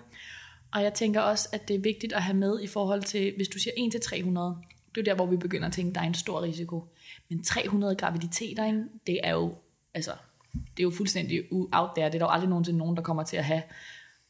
Og 0.76 0.82
jeg 0.82 0.94
tænker 0.94 1.20
også, 1.20 1.48
at 1.52 1.68
det 1.68 1.76
er 1.76 1.80
vigtigt 1.80 2.12
at 2.12 2.22
have 2.22 2.36
med 2.36 2.60
i 2.60 2.66
forhold 2.66 3.02
til, 3.02 3.32
hvis 3.36 3.48
du 3.48 3.58
siger 3.58 3.72
1 3.76 3.92
til 3.92 4.00
300, 4.00 4.56
det 4.94 5.00
er 5.00 5.04
der, 5.04 5.14
hvor 5.14 5.26
vi 5.26 5.36
begynder 5.36 5.66
at 5.66 5.72
tænke, 5.72 5.88
at 5.88 5.94
der 5.94 6.00
er 6.00 6.04
en 6.04 6.14
stor 6.14 6.42
risiko. 6.42 6.84
Men 7.28 7.42
300 7.44 7.96
graviditeter, 7.96 8.66
ikke? 8.66 8.84
det 9.06 9.20
er 9.24 9.32
jo, 9.32 9.54
altså, 9.94 10.10
det 10.52 10.78
er 10.78 10.82
jo 10.82 10.90
fuldstændig 10.90 11.42
out 11.52 11.90
there. 11.96 12.06
Det 12.06 12.14
er 12.14 12.18
der 12.18 12.18
jo 12.18 12.30
aldrig 12.30 12.48
nogensinde 12.48 12.78
nogen, 12.78 12.96
der 12.96 13.02
kommer 13.02 13.22
til 13.22 13.36
at 13.36 13.44
have. 13.44 13.62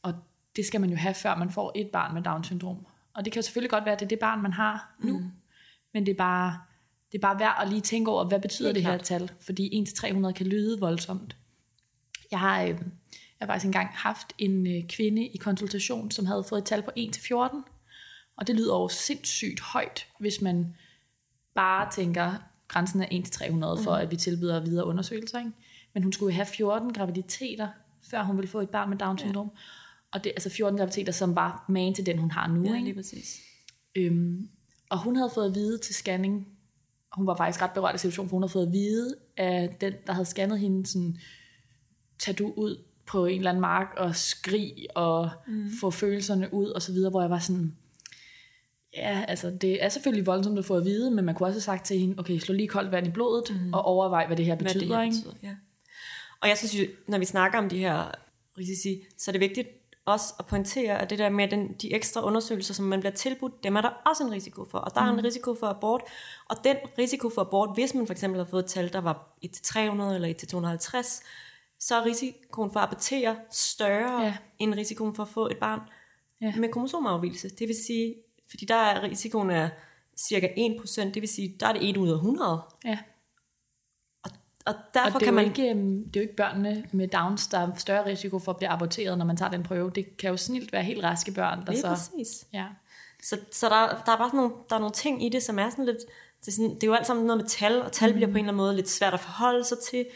Og 0.02 0.14
det 0.56 0.66
skal 0.66 0.80
man 0.80 0.90
jo 0.90 0.96
have, 0.96 1.14
før 1.14 1.36
man 1.36 1.50
får 1.50 1.72
et 1.74 1.88
barn 1.92 2.14
med 2.14 2.22
Down-syndrom. 2.22 2.86
Og 3.14 3.24
det 3.24 3.32
kan 3.32 3.40
jo 3.40 3.44
selvfølgelig 3.44 3.70
godt 3.70 3.84
være, 3.84 3.94
at 3.94 4.00
det 4.00 4.06
er 4.06 4.08
det 4.08 4.18
barn, 4.18 4.42
man 4.42 4.52
har 4.52 4.96
nu. 4.98 5.18
Mm. 5.18 5.30
Men 5.94 6.06
det 6.06 6.12
er 6.12 6.16
bare, 6.16 6.58
det 7.12 7.18
er 7.18 7.22
bare 7.22 7.38
værd 7.38 7.58
at 7.62 7.68
lige 7.68 7.80
tænke 7.80 8.10
over, 8.10 8.24
hvad 8.24 8.40
betyder 8.40 8.68
Helt 8.68 8.76
det 8.76 8.92
her 8.92 8.98
tal? 8.98 9.30
Fordi 9.40 9.84
1-300 9.88 10.32
kan 10.32 10.46
lyde 10.46 10.80
voldsomt. 10.80 11.36
Jeg 12.30 12.40
har, 12.40 12.62
øh, 12.62 12.80
jeg 13.40 13.46
har 13.46 13.52
faktisk 13.52 13.66
engang 13.66 13.88
haft 13.92 14.32
en 14.38 14.66
øh, 14.66 14.88
kvinde 14.88 15.26
i 15.26 15.36
konsultation, 15.36 16.10
som 16.10 16.26
havde 16.26 16.44
fået 16.44 16.60
et 16.60 16.64
tal 16.66 16.82
på 16.82 16.90
1-14. 16.98 17.62
Og 18.36 18.46
det 18.46 18.56
lyder 18.56 18.74
jo 18.74 18.88
sindssygt 18.88 19.60
højt, 19.60 20.06
hvis 20.20 20.40
man 20.40 20.74
bare 21.54 21.90
tænker, 21.92 22.34
grænsen 22.68 23.00
er 23.00 23.06
1-300 23.76 23.84
for, 23.84 23.92
at 23.92 24.10
vi 24.10 24.16
tilbyder 24.16 24.60
videre 24.60 24.86
undersøgelser. 24.86 25.38
Ikke? 25.38 25.50
Men 25.94 26.02
hun 26.02 26.12
skulle 26.12 26.32
have 26.32 26.46
14 26.46 26.92
graviditeter, 26.92 27.68
før 28.10 28.22
hun 28.22 28.36
ville 28.36 28.48
få 28.48 28.60
et 28.60 28.70
barn 28.70 28.90
med 28.90 28.98
Down-syndrom. 28.98 29.50
Ja. 29.54 29.60
Og 30.12 30.24
det 30.24 30.30
altså 30.30 30.50
14 30.50 30.78
graviditeter, 30.78 31.12
som 31.12 31.36
var 31.36 31.64
man 31.68 31.94
til 31.94 32.06
den, 32.06 32.18
hun 32.18 32.30
har 32.30 32.48
nu. 32.48 32.64
Ja, 32.64 32.74
ikke? 32.74 32.84
lige 32.84 32.94
præcis. 32.94 33.36
Øhm, 33.94 34.48
og 34.90 34.98
hun 34.98 35.16
havde 35.16 35.30
fået 35.34 35.46
at 35.46 35.54
vide 35.54 35.78
til 35.78 35.94
scanning, 35.94 36.48
hun 37.12 37.26
var 37.26 37.36
faktisk 37.36 37.62
ret 37.62 37.70
berørt 37.74 37.92
af 37.92 38.00
situationen, 38.00 38.28
for 38.28 38.36
hun 38.36 38.42
havde 38.42 38.52
fået 38.52 38.66
at 38.66 38.72
vide 38.72 39.14
af 39.36 39.76
den, 39.80 39.92
der 40.06 40.12
havde 40.12 40.26
scannet 40.26 40.58
hende, 40.58 40.86
sådan, 40.86 41.18
tag 42.18 42.38
du 42.38 42.52
ud 42.56 42.84
på 43.06 43.26
en 43.26 43.38
eller 43.38 43.50
anden 43.50 43.60
mark 43.60 43.94
og 43.96 44.16
skrig 44.16 44.86
og 44.94 45.30
mm. 45.46 45.70
få 45.80 45.90
følelserne 45.90 46.54
ud 46.54 46.66
og 46.66 46.82
så 46.82 46.92
videre, 46.92 47.10
hvor 47.10 47.20
jeg 47.20 47.30
var 47.30 47.38
sådan, 47.38 47.76
ja, 48.96 49.24
altså 49.28 49.50
det 49.50 49.84
er 49.84 49.88
selvfølgelig 49.88 50.26
voldsomt 50.26 50.58
at 50.58 50.64
få 50.64 50.76
at 50.76 50.84
vide, 50.84 51.10
men 51.10 51.24
man 51.24 51.34
kunne 51.34 51.46
også 51.46 51.56
have 51.56 51.78
sagt 51.78 51.86
til 51.86 51.98
hende, 51.98 52.18
okay, 52.18 52.38
slå 52.38 52.54
lige 52.54 52.68
koldt 52.68 52.92
vand 52.92 53.06
i 53.06 53.10
blodet 53.10 53.60
mm. 53.60 53.74
og 53.74 53.82
overvej, 53.82 54.26
hvad 54.26 54.36
det 54.36 54.44
her 54.44 54.54
betyder. 54.54 54.86
Hvad 54.86 54.88
det 54.88 54.96
her 54.96 55.02
ikke? 55.02 55.16
betyder, 55.16 55.34
ja. 55.42 55.56
Og 56.40 56.48
jeg 56.48 56.58
synes 56.58 56.74
jo, 56.74 56.84
når 57.08 57.18
vi 57.18 57.24
snakker 57.24 57.58
om 57.58 57.68
de 57.68 57.78
her 57.78 58.10
risici, 58.58 59.04
så 59.18 59.30
er 59.30 59.32
det 59.32 59.40
vigtigt 59.40 59.68
også 60.06 60.34
at 60.38 60.46
pointere, 60.46 61.02
at 61.02 61.10
det 61.10 61.18
der 61.18 61.28
med 61.30 61.48
den, 61.48 61.72
de 61.72 61.94
ekstra 61.94 62.24
undersøgelser, 62.24 62.74
som 62.74 62.84
man 62.84 63.00
bliver 63.00 63.12
tilbudt, 63.12 63.64
dem 63.64 63.76
er 63.76 63.80
der 63.80 63.90
også 64.06 64.24
en 64.24 64.32
risiko 64.32 64.64
for. 64.70 64.78
Og 64.78 64.94
der 64.94 65.02
mm. 65.02 65.08
er 65.08 65.12
en 65.12 65.24
risiko 65.24 65.54
for 65.54 65.66
abort. 65.66 66.02
Og 66.48 66.56
den 66.64 66.76
risiko 66.98 67.30
for 67.30 67.40
abort, 67.40 67.70
hvis 67.74 67.94
man 67.94 68.06
for 68.06 68.12
eksempel 68.12 68.38
har 68.38 68.44
fået 68.44 68.62
et 68.62 68.70
tal, 68.70 68.92
der 68.92 69.00
var 69.00 69.36
1-300 69.44 69.78
eller 69.78 70.78
1-250, 70.98 71.24
så 71.80 71.94
er 71.96 72.04
risikoen 72.04 72.70
for 72.72 72.80
at 72.80 72.86
abortere 72.86 73.36
større 73.50 74.22
Ja. 74.24 74.36
end 74.58 74.74
risikoen 74.74 75.14
for 75.14 75.22
at 75.22 75.28
få 75.28 75.46
et 75.46 75.56
barn 75.58 75.80
Ja. 76.40 76.52
med 76.56 76.68
kromosomafvielse. 76.72 77.48
Det 77.48 77.68
vil 77.68 77.76
sige, 77.86 78.14
fordi 78.50 78.64
der 78.64 78.74
er 78.74 79.02
risikoen 79.02 79.50
er 79.50 79.68
cirka 80.16 80.48
1%, 80.56 81.04
det 81.14 81.20
vil 81.22 81.28
sige, 81.28 81.56
der 81.60 81.66
er 81.66 81.72
det 81.72 81.88
1 81.90 81.96
ud 81.96 82.08
af 82.08 82.14
100. 82.14 82.60
Ja. 82.84 82.98
Og, 84.24 84.30
og 84.66 84.74
Og 84.74 84.74
derfor 84.94 85.18
det 85.18 85.26
er, 85.26 85.26
kan 85.26 85.34
man... 85.34 85.44
ikke, 85.44 85.70
øhm, 85.70 86.04
det 86.04 86.16
er 86.16 86.20
jo 86.20 86.22
ikke 86.22 86.36
børnene 86.36 86.86
med 86.92 87.08
Downs, 87.08 87.46
der 87.46 87.58
er 87.58 87.74
større 87.74 88.06
risiko 88.06 88.38
for 88.38 88.52
at 88.52 88.56
blive 88.56 88.68
aborteret, 88.68 89.18
når 89.18 89.24
man 89.24 89.36
tager 89.36 89.50
den 89.50 89.62
prøve. 89.62 89.90
Det 89.94 90.16
kan 90.16 90.30
jo 90.30 90.36
snilt 90.36 90.72
være 90.72 90.82
helt 90.82 91.04
raske 91.04 91.32
børn, 91.32 91.66
der 91.66 91.72
Lige 91.72 91.80
så... 91.80 91.88
præcis. 91.88 92.46
Ja. 92.52 92.66
Så, 93.22 93.38
så 93.52 93.68
der, 93.68 94.02
der 94.06 94.12
er 94.12 94.16
bare 94.16 94.28
sådan 94.28 94.36
nogle, 94.36 94.54
der 94.70 94.76
er 94.76 94.80
nogle 94.80 94.94
ting 94.94 95.24
i 95.24 95.28
det, 95.28 95.42
som 95.42 95.58
er 95.58 95.70
sådan 95.70 95.84
lidt... 95.84 95.98
Det 96.40 96.48
er, 96.48 96.52
sådan, 96.52 96.74
det 96.74 96.82
er 96.82 96.86
jo 96.86 96.94
alt 96.94 97.06
sammen 97.06 97.26
noget 97.26 97.42
med 97.42 97.48
tal, 97.48 97.82
og 97.82 97.92
tal 97.92 98.12
bliver 98.12 98.26
på 98.26 98.30
en 98.30 98.36
eller 98.36 98.42
anden 98.48 98.56
måde 98.56 98.76
lidt 98.76 98.88
svært 98.88 99.14
at 99.14 99.20
forholde 99.20 99.64
sig 99.64 99.78
til. 99.78 100.06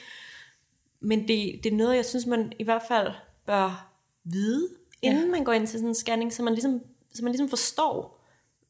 Men 1.00 1.20
det, 1.28 1.60
det 1.64 1.72
er 1.72 1.76
noget, 1.76 1.96
jeg 1.96 2.04
synes, 2.04 2.26
man 2.26 2.52
i 2.58 2.64
hvert 2.64 2.82
fald 2.88 3.12
bør 3.46 3.90
vide, 4.24 4.68
inden 5.02 5.24
ja. 5.24 5.30
man 5.30 5.44
går 5.44 5.52
ind 5.52 5.66
til 5.66 5.78
sådan 5.78 5.88
en 5.88 5.94
scanning, 5.94 6.32
så 6.32 6.42
man 6.42 6.52
ligesom, 6.52 6.80
så 7.14 7.24
man 7.24 7.32
ligesom 7.32 7.48
forstår, 7.48 8.20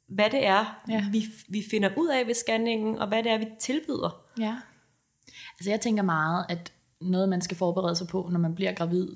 hvad 0.06 0.30
det 0.30 0.46
er, 0.46 0.82
Ja. 0.88 1.04
vi, 1.12 1.24
vi 1.48 1.64
finder 1.70 1.90
ud 1.96 2.08
af 2.08 2.26
ved 2.26 2.34
scanningen, 2.34 2.98
og 2.98 3.08
hvad 3.08 3.22
det 3.22 3.32
er, 3.32 3.38
vi 3.38 3.46
tilbyder. 3.60 4.24
Ja. 4.38 4.56
Altså 5.58 5.70
jeg 5.70 5.80
tænker 5.80 6.02
meget, 6.02 6.46
at 6.48 6.72
noget 7.00 7.28
man 7.28 7.40
skal 7.40 7.56
forberede 7.56 7.96
sig 7.96 8.06
på, 8.06 8.28
når 8.32 8.38
man 8.38 8.54
bliver 8.54 8.72
gravid, 8.72 9.08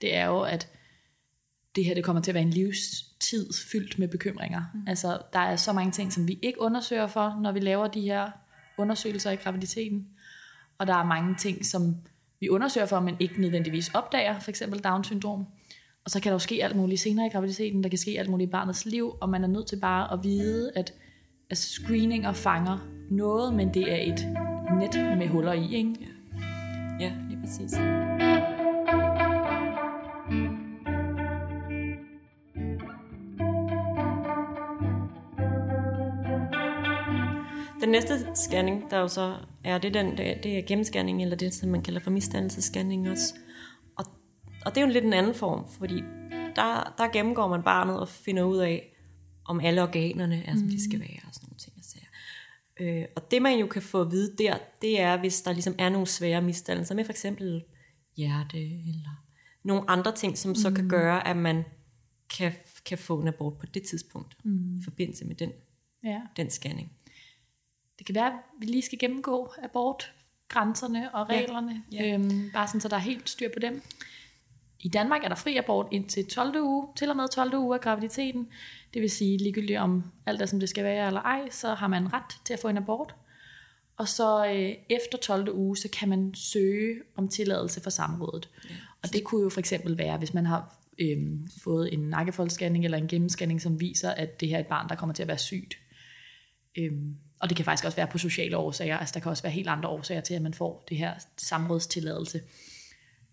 det 0.00 0.16
er 0.16 0.26
jo, 0.26 0.40
at 0.40 0.68
det 1.74 1.84
her 1.84 1.94
det 1.94 2.04
kommer 2.04 2.22
til 2.22 2.30
at 2.30 2.34
være 2.34 2.42
en 2.42 2.50
livstid 2.50 3.50
fyldt 3.72 3.98
med 3.98 4.08
bekymringer. 4.08 4.62
Mm. 4.74 4.80
Altså 4.86 5.22
der 5.32 5.38
er 5.38 5.56
så 5.56 5.72
mange 5.72 5.92
ting, 5.92 6.12
som 6.12 6.28
vi 6.28 6.38
ikke 6.42 6.60
undersøger 6.60 7.06
for, 7.06 7.40
når 7.42 7.52
vi 7.52 7.60
laver 7.60 7.86
de 7.88 8.00
her 8.00 8.30
undersøgelser 8.78 9.30
i 9.30 9.36
graviditeten. 9.36 10.08
Og 10.78 10.86
der 10.86 10.94
er 10.94 11.04
mange 11.04 11.36
ting, 11.38 11.66
som 11.66 11.96
vi 12.40 12.48
undersøger 12.48 12.86
for, 12.86 13.00
men 13.00 13.16
ikke 13.20 13.40
nødvendigvis 13.40 13.90
opdager, 13.94 14.38
for 14.38 14.50
eksempel 14.50 14.80
Down-syndrom. 14.80 15.46
Og 16.04 16.10
så 16.10 16.20
kan 16.20 16.30
der 16.30 16.34
jo 16.34 16.38
ske 16.38 16.64
alt 16.64 16.76
muligt 16.76 17.00
senere 17.00 17.26
i 17.26 17.30
graviditeten, 17.30 17.82
der 17.82 17.88
kan 17.88 17.98
ske 17.98 18.16
alt 18.18 18.30
muligt 18.30 18.48
i 18.48 18.50
barnets 18.50 18.86
liv, 18.86 19.12
og 19.20 19.28
man 19.28 19.44
er 19.44 19.48
nødt 19.48 19.66
til 19.66 19.80
bare 19.80 20.12
at 20.12 20.24
vide, 20.24 20.72
at, 20.76 20.94
at 21.50 21.58
screeninger 21.58 22.32
fanger 22.32 22.78
noget, 23.10 23.54
men 23.54 23.74
det 23.74 23.92
er 23.92 24.12
et 24.12 24.26
net 24.80 25.18
med 25.18 25.28
huller 25.28 25.52
i, 25.52 25.74
ikke? 25.74 26.08
Ja, 27.00 27.12
lige 27.28 27.40
præcis. 27.40 27.72
Den 37.80 37.88
næste 37.88 38.26
scanning, 38.34 38.90
der 38.90 38.98
jo 38.98 39.08
så 39.08 39.36
er, 39.64 39.78
det 39.78 39.94
den, 39.94 40.16
det 40.18 40.30
er- 40.36 40.40
det 40.40 40.58
er 40.58 40.62
gennemscanning, 40.66 41.22
eller 41.22 41.36
det, 41.36 41.54
som 41.54 41.68
man 41.68 41.82
kalder 41.82 42.00
for 42.00 42.10
misdannelsesscanning 42.10 43.10
også. 43.10 43.34
Og, 43.96 44.04
og 44.66 44.70
det 44.74 44.76
er 44.76 44.80
jo 44.80 44.86
en 44.86 44.92
lidt 44.92 45.04
en 45.04 45.12
anden 45.12 45.34
form, 45.34 45.68
fordi 45.78 45.96
der, 46.56 46.94
der 46.98 47.12
gennemgår 47.12 47.48
man 47.48 47.62
barnet 47.62 48.00
og 48.00 48.08
finder 48.08 48.42
ud 48.42 48.58
af, 48.58 48.96
om 49.44 49.60
alle 49.60 49.82
organerne 49.82 50.44
er, 50.46 50.56
som 50.56 50.68
de 50.68 50.84
skal 50.84 51.00
være, 51.00 51.20
og 51.28 51.34
sådan 51.34 51.46
nogle 51.46 51.58
ting. 51.58 51.74
Sager. 51.84 52.06
Øh, 52.80 53.04
og 53.16 53.30
det 53.30 53.42
man 53.42 53.58
jo 53.58 53.66
kan 53.66 53.82
få 53.82 54.00
at 54.00 54.10
vide 54.10 54.36
der, 54.38 54.56
det 54.82 55.00
er, 55.00 55.16
hvis 55.18 55.42
der 55.42 55.52
ligesom 55.52 55.74
er 55.78 55.88
nogle 55.88 56.06
svære 56.06 56.42
misdannelser 56.42 56.94
med 56.94 57.04
for 57.04 57.12
eksempel 57.12 57.64
hjerte, 58.16 58.58
eller 58.58 59.24
nogle 59.64 59.90
andre 59.90 60.14
ting, 60.14 60.38
som 60.38 60.54
så 60.54 60.70
kan 60.70 60.88
gøre, 60.88 61.28
at 61.28 61.36
man 61.36 61.64
kan, 62.36 62.52
kan 62.86 62.98
få 62.98 63.20
en 63.20 63.28
abort 63.28 63.58
på 63.58 63.66
det 63.66 63.82
tidspunkt, 63.82 64.36
mm. 64.44 64.78
i 64.78 64.82
forbindelse 64.84 65.24
med 65.24 65.34
den, 65.34 65.52
Ja. 66.04 66.20
den 66.36 66.50
scanning. 66.50 66.92
Det 68.00 68.06
kan 68.06 68.14
være, 68.14 68.26
at 68.26 68.32
vi 68.60 68.66
lige 68.66 68.82
skal 68.82 68.98
gennemgå 68.98 69.52
abortgrænserne 69.62 71.14
og 71.14 71.26
Ja. 71.30 71.34
reglerne, 71.36 71.82
Ja. 71.92 72.14
Øhm, 72.14 72.50
bare 72.52 72.66
sådan, 72.68 72.80
så 72.80 72.88
der 72.88 72.96
er 72.96 73.00
helt 73.00 73.28
styr 73.30 73.48
på 73.52 73.58
dem. 73.58 73.82
I 74.80 74.88
Danmark 74.88 75.24
er 75.24 75.28
der 75.28 75.34
fri 75.34 75.56
abort 75.56 75.86
indtil 75.90 76.26
12. 76.26 76.62
uge, 76.62 76.88
til 76.96 77.10
og 77.10 77.16
med 77.16 77.28
12. 77.28 77.54
uge 77.58 77.74
af 77.74 77.80
graviditeten. 77.80 78.48
Det 78.94 79.02
vil 79.02 79.10
sige, 79.10 79.38
ligegyldigt 79.38 79.78
om 79.78 80.04
alt 80.26 80.42
er, 80.42 80.46
som 80.46 80.60
det 80.60 80.68
skal 80.68 80.84
være 80.84 81.06
eller 81.06 81.20
ej, 81.20 81.50
så 81.50 81.74
har 81.74 81.86
man 81.88 82.12
ret 82.12 82.34
til 82.44 82.52
at 82.54 82.60
få 82.60 82.68
en 82.68 82.76
abort. 82.76 83.14
Og 83.96 84.08
så 84.08 84.46
øh, 84.46 84.72
efter 84.90 85.18
12. 85.18 85.54
uge, 85.54 85.76
så 85.76 85.88
kan 85.98 86.08
man 86.08 86.34
søge 86.34 86.94
om 87.16 87.28
tilladelse 87.28 87.80
fra 87.82 87.90
samrådet. 87.90 88.48
Ja. 88.70 88.74
Og 89.02 89.12
det 89.12 89.24
kunne 89.24 89.42
jo 89.42 89.48
for 89.48 89.60
eksempel 89.60 89.98
være, 89.98 90.18
hvis 90.18 90.34
man 90.34 90.46
har 90.46 90.76
øh, 90.98 91.18
fået 91.64 91.92
en 91.92 92.00
nakkefoldsscanning 92.00 92.84
eller 92.84 92.98
en 92.98 93.08
gennemscanning, 93.08 93.60
som 93.62 93.80
viser, 93.80 94.10
at 94.10 94.40
det 94.40 94.48
her 94.48 94.56
er 94.56 94.60
et 94.60 94.66
barn, 94.66 94.88
der 94.88 94.94
kommer 94.94 95.14
til 95.14 95.22
at 95.22 95.28
være 95.28 95.38
sygt. 95.38 95.74
Øhm, 96.78 97.16
og 97.40 97.48
det 97.48 97.56
kan 97.56 97.64
faktisk 97.64 97.84
også 97.84 97.96
være 97.96 98.06
på 98.06 98.18
sociale 98.18 98.56
årsager. 98.56 98.98
Altså 98.98 99.12
der 99.14 99.20
kan 99.20 99.30
også 99.30 99.42
være 99.42 99.52
helt 99.52 99.68
andre 99.68 99.88
årsager 99.88 100.20
til, 100.20 100.34
at 100.34 100.42
man 100.42 100.54
får 100.54 100.84
det 100.88 100.96
her 100.96 101.14
samrådstilladelse. 101.36 102.40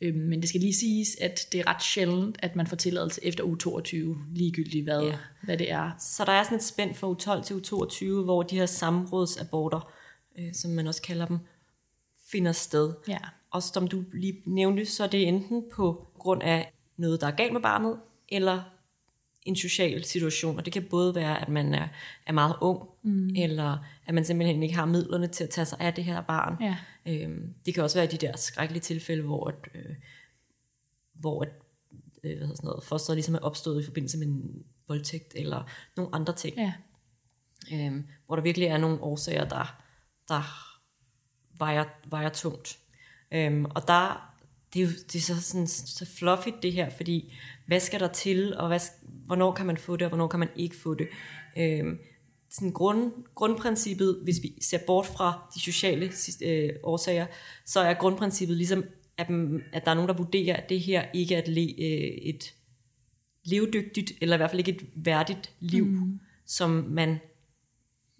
Øhm, 0.01 0.17
men 0.19 0.41
det 0.41 0.49
skal 0.49 0.61
lige 0.61 0.75
siges, 0.75 1.07
at 1.21 1.39
det 1.51 1.59
er 1.59 1.67
ret 1.67 1.83
sjældent, 1.83 2.37
at 2.39 2.55
man 2.55 2.67
får 2.67 2.75
tilladelse 2.75 3.25
efter 3.25 3.43
uge 3.43 3.57
22, 3.57 4.17
ligegyldigt 4.35 4.83
hvad, 4.83 5.01
Ja. 5.03 5.17
hvad 5.43 5.57
det 5.57 5.71
er. 5.71 5.91
Så 5.99 6.25
der 6.25 6.31
er 6.31 6.43
sådan 6.43 6.57
et 6.57 6.63
spænd 6.63 6.95
fra 6.95 7.07
uge 7.07 7.15
12 7.15 7.43
til 7.43 7.53
uge 7.53 7.63
22, 7.63 8.23
hvor 8.23 8.43
de 8.43 8.55
her 8.55 8.65
samrådsaborter, 8.65 9.91
øh, 10.39 10.53
som 10.53 10.71
man 10.71 10.87
også 10.87 11.01
kalder 11.01 11.25
dem, 11.25 11.37
finder 12.31 12.51
sted. 12.51 12.93
Ja. 13.07 13.17
Og 13.51 13.63
som 13.63 13.87
du 13.87 14.03
lige 14.13 14.41
nævnte, 14.45 14.85
så 14.85 15.03
er 15.03 15.07
det 15.07 15.27
enten 15.27 15.63
på 15.73 16.07
grund 16.19 16.43
af 16.43 16.73
noget, 16.97 17.21
der 17.21 17.27
er 17.27 17.31
galt 17.31 17.53
med 17.53 17.61
barnet, 17.61 17.99
eller 18.29 18.63
en 19.47 19.55
social 19.55 20.03
situation. 20.03 20.57
Og 20.57 20.65
det 20.65 20.73
kan 20.73 20.87
både 20.89 21.15
være, 21.15 21.41
at 21.41 21.49
man 21.49 21.73
er, 21.73 21.87
er 22.25 22.31
meget 22.31 22.55
ung, 22.61 22.89
mm. 23.03 23.29
eller 23.35 23.77
at 24.05 24.13
man 24.13 24.25
simpelthen 24.25 24.63
ikke 24.63 24.75
har 24.75 24.85
midlerne 24.85 25.27
til 25.27 25.43
at 25.43 25.49
tage 25.49 25.65
sig 25.65 25.77
af 25.81 25.93
det 25.93 26.03
her 26.03 26.21
barn. 26.21 26.57
Ja. 26.61 26.77
Øhm, 27.05 27.53
det 27.65 27.73
kan 27.73 27.83
også 27.83 27.99
være 27.99 28.07
de 28.07 28.17
der 28.17 28.37
skrækkelige 28.37 28.81
tilfælde, 28.81 29.23
hvor, 29.23 29.47
at, 29.47 29.55
øh, 29.75 29.95
hvor 31.13 31.41
at, 31.41 31.49
øh, 32.23 32.37
hvad 32.37 32.47
hedder 32.47 32.55
sådan 32.55 32.67
noget, 32.67 32.83
fosteret 32.83 33.17
ligesom 33.17 33.35
er 33.35 33.39
opstået 33.39 33.81
i 33.81 33.85
forbindelse 33.85 34.17
med 34.17 34.27
en 34.27 34.63
voldtægt, 34.87 35.33
eller 35.35 35.69
nogle 35.97 36.15
andre 36.15 36.35
ting 36.35 36.57
Ja. 36.57 36.73
øhm, 37.73 38.07
hvor 38.25 38.35
der 38.35 38.43
virkelig 38.43 38.67
er 38.67 38.77
nogle 38.77 39.01
årsager, 39.01 39.45
der, 39.45 39.83
der 40.27 40.43
vejer, 41.57 41.85
vejer 42.09 42.29
tungt. 42.29 42.79
Øhm, 43.31 43.65
og 43.65 43.87
der, 43.87 44.33
det 44.73 44.79
er 44.81 44.83
jo 44.83 44.91
det 44.91 45.15
er 45.15 45.19
så, 45.19 45.41
sådan, 45.41 45.67
så 45.67 46.05
fluffy 46.17 46.49
det 46.61 46.73
her, 46.73 46.89
fordi 46.89 47.33
hvad 47.67 47.79
skal 47.79 47.99
der 47.99 48.07
til, 48.07 48.57
og 48.57 48.67
hvad, 48.67 48.79
hvornår 49.25 49.53
kan 49.53 49.65
man 49.65 49.77
få 49.77 49.95
det, 49.95 50.01
og 50.01 50.09
hvornår 50.09 50.27
kan 50.27 50.39
man 50.39 50.49
ikke 50.55 50.75
få 50.75 50.93
det. 50.93 51.07
Øhm, 51.57 51.99
sådan 52.49 52.71
grund, 52.71 53.11
grundprincippet, 53.35 54.19
hvis 54.23 54.43
vi 54.43 54.53
ser 54.61 54.79
bort 54.87 55.05
fra 55.05 55.49
de 55.55 55.59
sociale 55.59 56.11
øh, 56.43 56.69
årsager, 56.83 57.25
så 57.65 57.79
er 57.79 57.93
grundprincippet 57.93 58.57
ligesom, 58.57 58.83
at, 59.17 59.27
at 59.73 59.85
der 59.85 59.91
er 59.91 59.95
nogen, 59.95 60.09
der 60.09 60.15
vurderer, 60.15 60.55
at 60.55 60.69
det 60.69 60.79
her 60.79 61.05
ikke 61.13 61.35
er 61.35 61.39
et, 61.39 61.47
le, 61.47 61.61
øh, 61.61 62.17
et 62.29 62.53
levedygtigt, 63.43 64.11
eller 64.21 64.35
i 64.35 64.37
hvert 64.37 64.49
fald 64.49 64.67
ikke 64.67 64.81
et 64.81 64.85
værdigt 64.95 65.51
liv, 65.59 65.85
mm. 65.85 66.19
som 66.45 66.69
man, 66.69 67.17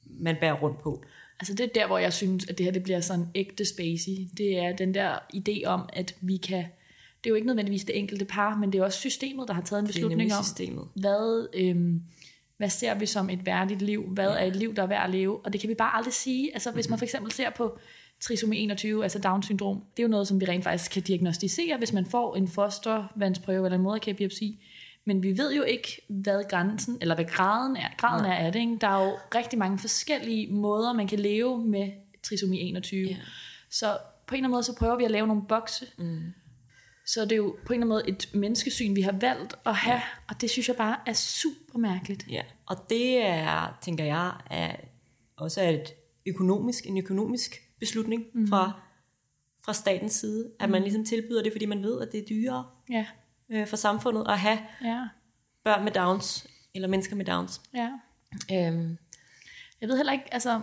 man 0.06 0.36
bærer 0.42 0.54
rundt 0.62 0.82
på. 0.82 1.04
Altså 1.39 1.53
det 1.53 1.63
er 1.63 1.70
der, 1.75 1.88
hvor 1.88 1.98
jeg 1.98 2.13
synes, 2.13 2.46
at 2.50 2.58
det 2.58 2.63
her 2.63 2.74
det 2.74 2.84
bliver 2.84 3.00
sådan 3.00 3.25
ægte 3.36 3.65
spacey. 3.65 4.12
Det 4.38 4.58
er 4.58 4.75
den 4.75 4.94
der 4.94 5.20
idé 5.36 5.65
om, 5.65 5.89
at 5.94 6.15
vi 6.22 6.38
kan... 6.38 6.65
Det 7.24 7.29
er 7.29 7.29
jo 7.29 7.36
ikke 7.36 7.48
nødvendigvis 7.48 7.84
det 7.84 7.98
enkelte 8.00 8.25
par, 8.25 8.56
men 8.56 8.74
det 8.74 8.79
er 8.79 8.84
også 8.84 9.00
systemet, 9.00 9.48
der 9.48 9.53
har 9.53 9.62
taget 9.62 9.79
en 9.82 9.88
beslutning 9.88 10.34
om, 10.34 10.44
systemet. 10.44 10.88
hvad, 10.96 11.48
øhm, 11.53 12.01
hvad 12.58 12.70
ser 12.70 12.96
vi 12.96 13.06
som 13.06 13.29
et 13.29 13.46
værdigt 13.46 13.82
liv? 13.82 14.03
Hvad 14.08 14.27
er 14.27 14.44
et 14.44 14.56
liv, 14.56 14.75
der 14.75 14.84
er 14.84 14.88
værd 14.88 15.03
at 15.03 15.10
leve? 15.10 15.46
Og 15.46 15.53
det 15.53 15.62
kan 15.62 15.70
vi 15.70 15.75
bare 15.75 15.96
aldrig 15.96 16.13
sige. 16.13 16.53
Altså 16.53 16.72
hvis 16.72 16.89
man 16.89 17.00
for 17.00 17.06
eksempel 17.06 17.32
ser 17.32 17.50
på 17.50 17.79
trisomi 18.22 18.58
21, 18.58 19.03
altså 19.03 19.20
Down-syndrom, 19.20 19.84
det 19.98 20.03
er 20.03 20.08
jo 20.08 20.12
noget, 20.12 20.27
som 20.27 20.41
vi 20.41 20.46
rent 20.46 20.63
faktisk 20.63 20.91
kan 20.91 21.01
diagnostisere, 21.01 21.77
hvis 21.77 21.94
man 21.94 22.06
får 22.06 22.36
en 22.36 22.48
fostervandsprøve 22.48 23.65
eller 23.65 23.77
en 23.77 23.84
moderkagebiopsi. 23.84 24.63
Men 25.07 25.23
vi 25.23 25.37
ved 25.37 25.53
jo 25.53 25.63
ikke, 25.63 26.01
hvad 26.09 26.43
grænsen, 26.49 26.97
eller 27.01 27.15
hvad 27.15 27.25
graden 27.25 27.75
er, 27.75 27.87
graden 27.97 28.25
er 28.25 28.33
af 28.35 28.51
det. 28.51 28.59
Ikke? 28.59 28.77
Der 28.81 28.87
er 28.87 29.05
jo 29.05 29.17
rigtig 29.35 29.59
mange 29.59 29.79
forskellige 29.79 30.53
måder, 30.53 30.93
man 30.93 31.07
kan 31.07 31.19
leve 31.19 31.65
med 31.65 31.91
trisomi 32.23 32.59
21. 32.59 33.07
Ja. 33.07 33.15
Så 33.69 33.97
på 34.27 34.35
en 34.35 34.37
eller 34.37 34.47
anden 34.47 34.51
måde, 34.51 34.63
så 34.63 34.75
prøver 34.75 34.97
vi 34.97 35.03
at 35.03 35.11
lave 35.11 35.27
nogle 35.27 35.41
bokse. 35.49 35.85
Mm. 35.97 36.19
Så 37.05 37.21
det 37.21 37.31
er 37.31 37.35
jo 37.35 37.55
på 37.65 37.73
en 37.73 37.83
eller 37.83 37.95
anden 37.95 38.07
måde 38.07 38.17
et 38.17 38.29
menneskesyn, 38.33 38.95
vi 38.95 39.01
har 39.01 39.11
valgt 39.11 39.55
at 39.65 39.75
have, 39.75 39.95
ja. 39.95 40.01
og 40.29 40.41
det 40.41 40.49
synes 40.49 40.67
jeg 40.67 40.75
bare 40.75 40.97
er 41.05 41.13
super 41.13 41.79
mærkeligt. 41.79 42.25
Ja, 42.29 42.41
og 42.65 42.89
det 42.89 43.25
er, 43.25 43.77
tænker 43.81 44.03
jeg, 44.03 44.31
er 44.49 44.75
også 45.37 45.61
et 45.61 45.93
økonomisk, 46.25 46.85
en 46.85 46.97
økonomisk 46.97 47.61
beslutning 47.79 48.23
mm. 48.33 48.47
fra, 48.47 48.81
fra 49.65 49.73
statens 49.73 50.13
side, 50.13 50.51
at 50.59 50.69
man 50.69 50.81
ligesom 50.81 51.05
tilbyder 51.05 51.43
det, 51.43 51.51
fordi 51.51 51.65
man 51.65 51.83
ved, 51.83 52.01
at 52.01 52.11
det 52.11 52.19
er 52.19 52.25
dyrere 52.25 52.65
Ja, 52.89 53.05
øh, 53.51 53.68
for 53.68 53.75
samfundet 53.75 54.25
at 54.30 54.39
have 54.39 54.60
ja, 54.84 55.08
børn 55.63 55.84
med 55.84 55.92
Downs, 55.92 56.48
eller 56.75 56.88
mennesker 56.88 57.16
med 57.16 57.25
Downs. 57.25 57.62
ja. 57.74 57.92
Øhm, 58.54 58.98
Jeg 59.82 59.89
ved 59.89 59.98
heller 59.98 60.13
ikke, 60.13 60.34
altså, 60.34 60.62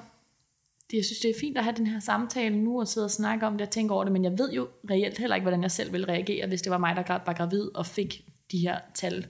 det, 0.91 0.97
jeg 0.97 1.05
synes, 1.05 1.19
det 1.19 1.31
er 1.31 1.35
fint 1.41 1.59
at 1.59 1.65
have 1.65 1.77
den 1.77 1.87
her 1.87 2.01
samtale 2.01 2.57
nu 2.57 2.81
og 2.81 2.89
sidde 2.89 3.05
og 3.05 3.11
snakke 3.11 3.47
om 3.47 3.59
det 3.59 3.67
og 3.67 3.71
tænke 3.73 3.95
over 3.95 4.05
det, 4.05 4.13
men 4.13 4.25
jeg 4.25 4.39
ved 4.39 4.53
jo 4.53 4.69
reelt 4.91 5.19
heller 5.19 5.37
ikke, 5.37 5.45
hvordan 5.45 5.63
jeg 5.63 5.71
selv 5.71 5.93
ville 5.93 6.09
reagere, 6.09 6.47
hvis 6.47 6.63
det 6.63 6.71
var 6.71 6.79
mig, 6.79 6.97
der 6.97 7.19
var 7.27 7.33
gravid 7.33 7.71
og 7.75 7.87
fik 7.87 8.25
de 8.53 8.59
her 8.59 8.79
tal. 8.95 9.27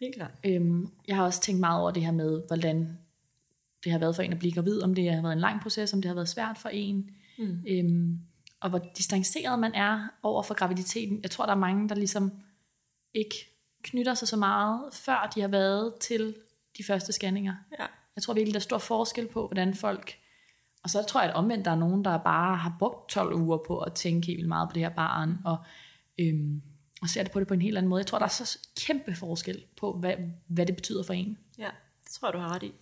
helt 0.00 0.14
klart. 0.14 0.30
Øhm, 0.46 0.90
jeg 1.08 1.16
har 1.16 1.24
også 1.24 1.40
tænkt 1.40 1.60
meget 1.60 1.80
over 1.80 1.90
det 1.90 2.04
her 2.04 2.12
med, 2.12 2.42
hvordan 2.46 2.98
det 3.84 3.92
har 3.92 3.98
været 3.98 4.16
for 4.16 4.22
en 4.22 4.32
at 4.32 4.38
blive 4.38 4.52
gravid, 4.52 4.82
om 4.82 4.94
det 4.94 5.12
har 5.12 5.22
været 5.22 5.32
en 5.32 5.40
lang 5.40 5.62
proces, 5.62 5.92
om 5.92 6.02
det 6.02 6.08
har 6.08 6.14
været 6.14 6.28
svært 6.28 6.58
for 6.58 6.68
en, 6.68 7.10
mm. 7.38 7.64
øhm, 7.68 8.18
og 8.60 8.70
hvor 8.70 8.78
distanceret 8.96 9.58
man 9.58 9.74
er 9.74 10.08
over 10.22 10.42
for 10.42 10.54
graviditeten. 10.54 11.20
Jeg 11.22 11.30
tror, 11.30 11.46
der 11.46 11.52
er 11.52 11.58
mange, 11.58 11.88
der 11.88 11.94
ligesom 11.94 12.32
ikke 13.14 13.34
knytter 13.82 14.14
sig 14.14 14.28
så 14.28 14.36
meget, 14.36 14.80
før 14.92 15.30
de 15.34 15.40
har 15.40 15.48
været 15.48 15.94
til 16.00 16.34
de 16.78 16.84
første 16.84 17.12
scanninger. 17.12 17.54
Ja. 17.78 17.86
Jeg 18.16 18.22
tror 18.22 18.34
virkelig, 18.34 18.54
der 18.54 18.58
er 18.58 18.62
stor 18.62 18.78
forskel 18.78 19.28
på, 19.28 19.46
hvordan 19.46 19.74
folk... 19.74 20.16
Og 20.82 20.90
så 20.90 21.02
tror 21.02 21.20
jeg, 21.20 21.30
at 21.30 21.36
omvendt, 21.36 21.64
der 21.64 21.70
er 21.70 21.76
nogen, 21.76 22.04
der 22.04 22.18
bare 22.18 22.56
har 22.56 22.76
brugt 22.78 23.08
12 23.08 23.34
uger 23.34 23.58
på 23.66 23.78
at 23.78 23.92
tænke 23.92 24.26
helt 24.26 24.36
vildt 24.36 24.48
meget 24.48 24.68
på 24.68 24.74
det 24.74 24.82
her 24.82 24.90
barn, 24.90 25.38
og, 25.44 25.56
øhm, 26.20 26.62
og 27.02 27.08
ser 27.08 27.22
det 27.22 27.32
på 27.32 27.40
det 27.40 27.48
på 27.48 27.54
en 27.54 27.62
helt 27.62 27.78
anden 27.78 27.90
måde. 27.90 28.00
Jeg 28.00 28.06
tror, 28.06 28.18
der 28.18 28.24
er 28.24 28.28
så 28.28 28.58
kæmpe 28.86 29.14
forskel 29.14 29.64
på, 29.76 29.92
hvad, 29.92 30.14
hvad 30.46 30.66
det 30.66 30.76
betyder 30.76 31.02
for 31.02 31.12
en. 31.12 31.38
Ja, 31.58 31.70
det 32.04 32.12
tror 32.12 32.28
jeg, 32.28 32.34
du 32.34 32.38
har 32.38 32.54
ret 32.54 32.62
i. 32.62 32.72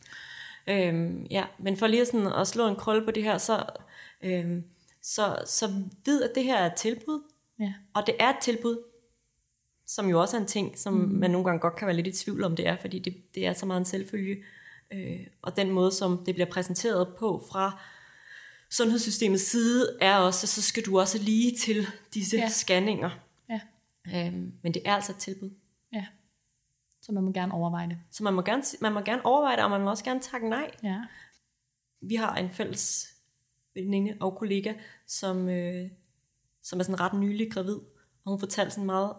Øhm, 0.66 1.26
ja, 1.30 1.44
men 1.58 1.76
for 1.76 1.86
lige 1.86 2.06
sådan 2.06 2.26
at 2.26 2.48
slå 2.48 2.68
en 2.68 2.76
krølle 2.76 3.04
på 3.04 3.10
det 3.10 3.22
her, 3.22 3.38
så, 3.38 3.64
øhm, 4.22 4.64
så, 5.14 5.42
så 5.46 5.84
vid, 6.04 6.22
at 6.22 6.30
det 6.34 6.44
her 6.44 6.56
er 6.56 6.66
et 6.66 6.74
tilbud, 6.74 7.22
Ja. 7.60 7.74
og 7.94 8.06
det 8.06 8.14
er 8.20 8.28
et 8.28 8.36
tilbud, 8.42 8.82
som 9.86 10.08
jo 10.08 10.20
også 10.20 10.36
er 10.36 10.40
en 10.40 10.46
ting, 10.46 10.78
som 10.78 10.94
mm. 10.94 11.08
man 11.14 11.30
nogle 11.30 11.44
gange 11.44 11.60
godt 11.60 11.76
kan 11.76 11.86
være 11.86 11.96
lidt 11.96 12.06
i 12.06 12.12
tvivl 12.24 12.44
om 12.44 12.56
det 12.56 12.66
er, 12.66 12.76
fordi 12.76 12.98
det, 12.98 13.34
det 13.34 13.46
er 13.46 13.52
så 13.52 13.66
meget 13.66 13.78
en 13.80 13.84
selvfølge. 13.84 14.44
Øh, 14.92 15.26
og 15.42 15.56
den 15.56 15.70
måde, 15.70 15.92
som 15.92 16.22
det 16.26 16.34
bliver 16.34 16.50
præsenteret 16.50 17.14
på 17.18 17.44
fra 17.50 17.80
sundhedssystemets 18.70 19.42
side, 19.42 19.98
er 20.00 20.16
også, 20.16 20.44
at 20.44 20.48
så 20.48 20.62
skal 20.62 20.82
du 20.86 21.00
også 21.00 21.18
lige 21.18 21.56
til 21.56 21.86
disse 22.14 22.36
Ja. 22.36 22.48
scanninger. 22.48 23.10
Ja. 23.50 23.60
Øhm, 24.26 24.52
men 24.62 24.74
det 24.74 24.82
er 24.84 24.94
altså 24.94 25.12
et 25.12 25.18
tilbud. 25.18 25.50
ja. 25.92 26.06
Så 27.02 27.12
man 27.12 27.22
må 27.24 27.32
gerne 27.32 27.52
overveje 27.54 27.88
det. 27.88 27.98
Så 28.10 28.22
man 28.24 28.34
må, 28.34 28.42
gerne, 28.42 28.62
man 28.80 28.92
må 28.92 29.00
gerne 29.00 29.26
overveje 29.26 29.56
det, 29.56 29.64
og 29.64 29.70
man 29.70 29.80
må 29.80 29.90
også 29.90 30.04
gerne 30.04 30.20
takke 30.20 30.48
nej. 30.48 30.70
Ja. 30.82 31.00
vi 32.00 32.14
har 32.14 32.36
en 32.36 32.50
fælles 32.50 33.14
veninde 33.84 34.16
og 34.20 34.36
kollega, 34.36 34.74
som, 35.06 35.48
øh, 35.48 35.90
som 36.62 36.80
er 36.80 36.84
sådan 36.84 37.00
ret 37.00 37.20
nylig 37.20 37.52
gravid, 37.52 37.78
og 38.24 38.30
hun 38.30 38.40
fortalte 38.40 38.70
sådan 38.70 38.82
en 38.82 38.86
meget 38.86 39.12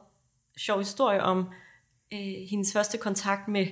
sjov 0.58 0.80
historie 0.80 1.22
om 1.22 1.50
øh, 2.14 2.48
hendes 2.50 2.74
første 2.74 2.98
kontakt 2.98 3.48
med, 3.48 3.68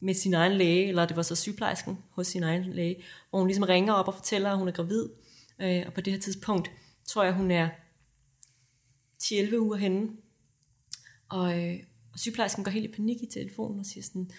med 0.00 0.14
sin 0.14 0.34
egen 0.34 0.52
læge, 0.52 0.88
eller 0.88 1.06
det 1.06 1.16
var 1.16 1.22
så 1.22 1.36
sygeplejersken 1.36 1.98
hos 2.10 2.26
sin 2.26 2.42
egen 2.42 2.72
læge, 2.72 3.02
hvor 3.30 3.38
hun 3.38 3.48
ligesom 3.48 3.64
ringer 3.64 3.92
op 3.92 4.08
og 4.08 4.14
fortæller, 4.14 4.50
at 4.50 4.58
hun 4.58 4.68
er 4.68 4.72
gravid, 4.72 5.08
øh, 5.58 5.82
og 5.86 5.92
på 5.92 6.00
det 6.00 6.12
her 6.12 6.20
tidspunkt 6.20 6.70
tror 7.04 7.24
jeg, 7.24 7.34
hun 7.34 7.50
er 7.50 7.68
10-11 9.22 9.58
uger 9.58 9.76
henne, 9.76 10.10
og, 11.28 11.60
øh, 11.60 11.78
og 12.12 12.18
sygeplejersken 12.18 12.64
går 12.64 12.70
helt 12.70 12.90
i 12.90 12.94
panik 12.94 13.22
i 13.22 13.26
telefonen 13.26 13.80
og 13.80 13.86
siger 13.86 14.04
sådan, 14.04 14.30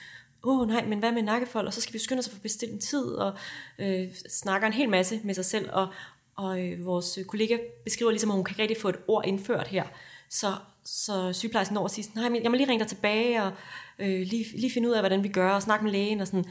åh 0.43 0.59
oh, 0.59 0.67
nej, 0.67 0.85
men 0.85 0.99
hvad 0.99 1.11
med 1.11 1.21
nakkefold? 1.21 1.67
Og 1.67 1.73
så 1.73 1.81
skal 1.81 1.93
vi 1.93 1.99
skynde 1.99 2.19
os 2.19 2.27
at 2.27 2.33
få 2.33 2.39
bestilt 2.39 2.71
en 2.73 2.79
tid, 2.79 3.05
og 3.05 3.37
øh, 3.79 4.13
snakker 4.29 4.67
en 4.67 4.73
hel 4.73 4.89
masse 4.89 5.21
med 5.23 5.33
sig 5.33 5.45
selv, 5.45 5.69
og, 5.73 5.87
og 6.35 6.61
øh, 6.61 6.85
vores 6.85 7.19
kollega 7.27 7.57
beskriver 7.83 8.11
ligesom, 8.11 8.29
at 8.29 8.35
hun 8.35 8.43
kan 8.43 8.53
ikke 8.53 8.61
rigtig 8.61 8.81
få 8.81 8.89
et 8.89 8.99
ord 9.07 9.25
indført 9.27 9.67
her. 9.67 9.83
Så, 10.29 10.55
så 10.83 11.33
sygeplejersken 11.33 11.73
når 11.73 11.83
og 11.83 11.91
siger, 11.91 12.07
nej, 12.15 12.29
men 12.29 12.43
jeg 12.43 12.51
må 12.51 12.57
lige 12.57 12.69
ringe 12.69 12.79
dig 12.79 12.87
tilbage, 12.87 13.43
og 13.43 13.51
øh, 13.99 14.21
lige, 14.21 14.45
lige 14.57 14.71
finde 14.71 14.89
ud 14.89 14.93
af, 14.93 15.01
hvordan 15.01 15.23
vi 15.23 15.27
gør, 15.27 15.51
og 15.51 15.61
snakke 15.61 15.83
med 15.83 15.91
lægen, 15.91 16.19
og 16.19 16.27
sådan. 16.27 16.45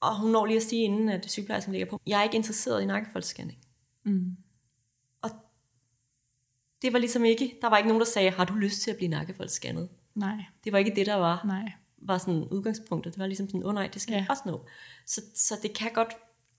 Og 0.00 0.20
hun 0.20 0.30
når 0.30 0.46
lige 0.46 0.56
at 0.56 0.62
sige, 0.62 0.82
inden 0.82 1.08
at 1.08 1.30
sygeplejersken 1.30 1.72
ligger 1.72 1.86
på, 1.86 2.00
jeg 2.06 2.18
er 2.18 2.22
ikke 2.22 2.36
interesseret 2.36 2.82
i 2.82 2.86
nakkefoldsscanning. 2.86 3.58
Mm. 4.04 4.36
Og 5.22 5.30
det 6.82 6.92
var 6.92 6.98
ligesom 6.98 7.24
ikke, 7.24 7.58
der 7.62 7.68
var 7.68 7.76
ikke 7.76 7.88
nogen, 7.88 8.00
der 8.00 8.06
sagde, 8.06 8.30
har 8.30 8.44
du 8.44 8.54
lyst 8.54 8.82
til 8.82 8.90
at 8.90 8.96
blive 8.96 9.08
nakkefoldsscannet? 9.08 9.88
Nej, 10.14 10.36
Det 10.64 10.72
var 10.72 10.78
ikke 10.78 10.94
det, 10.96 11.06
der 11.06 11.14
var 11.14 11.42
nej. 11.44 11.72
Var 12.04 12.18
sådan 12.18 12.44
udgangspunktet. 12.50 13.12
Det 13.14 13.20
var 13.20 13.26
ligesom 13.26 13.48
sådan, 13.48 13.62
åh 13.62 13.68
oh, 13.68 13.74
nej, 13.74 13.90
det 13.94 14.02
skal 14.02 14.12
Ja. 14.14 14.26
også 14.30 14.42
nå. 14.46 14.60
Så, 15.06 15.20
så 15.34 15.54
det 15.62 15.72
kan 15.72 15.90
godt 15.94 16.08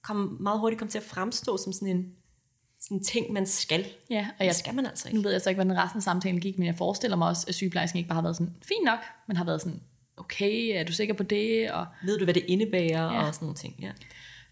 komme, 0.04 0.38
meget 0.40 0.60
hurtigt 0.60 0.80
komme 0.80 0.92
til 0.92 0.98
at 0.98 1.04
fremstå 1.04 1.58
som 1.58 1.74
sådan 1.74 1.88
en 1.88 2.06
sådan 2.80 2.98
en 2.98 3.04
ting, 3.04 3.34
man 3.34 3.46
skal. 3.46 3.86
Ja, 4.10 4.28
og 4.34 4.40
Det 4.40 4.46
jeg, 4.46 4.56
skal 4.56 4.76
man 4.76 4.86
altså 4.86 5.08
nu 5.10 5.18
ikke. 5.18 5.24
ved 5.24 5.32
jeg 5.32 5.42
så 5.42 5.50
ikke, 5.50 5.64
hvordan 5.64 5.84
resten 5.84 5.98
af 5.98 6.04
samtalen 6.04 6.40
gik, 6.42 6.58
men 6.58 6.68
jeg 6.68 6.76
forestiller 6.76 7.18
mig 7.18 7.28
også, 7.28 7.46
at 7.48 7.56
sygeplejersken 7.56 7.98
ikke 7.98 8.08
bare 8.08 8.16
har 8.16 8.22
været 8.22 8.36
sådan, 8.36 8.56
fint 8.68 8.86
nok, 8.86 9.00
men 9.28 9.38
har 9.38 9.46
været 9.46 9.62
sådan, 9.62 9.82
okay, 10.18 10.80
er 10.80 10.84
du 10.84 10.92
sikker 10.94 11.14
på 11.14 11.24
det? 11.24 11.72
Og, 11.72 11.86
Ved 12.06 12.18
du, 12.18 12.24
hvad 12.24 12.34
det 12.34 12.44
indebærer 12.48 13.14
Ja. 13.14 13.28
og 13.28 13.34
sådan 13.36 13.46
nogle 13.46 13.56
ting. 13.56 13.76
Ja. 13.82 13.92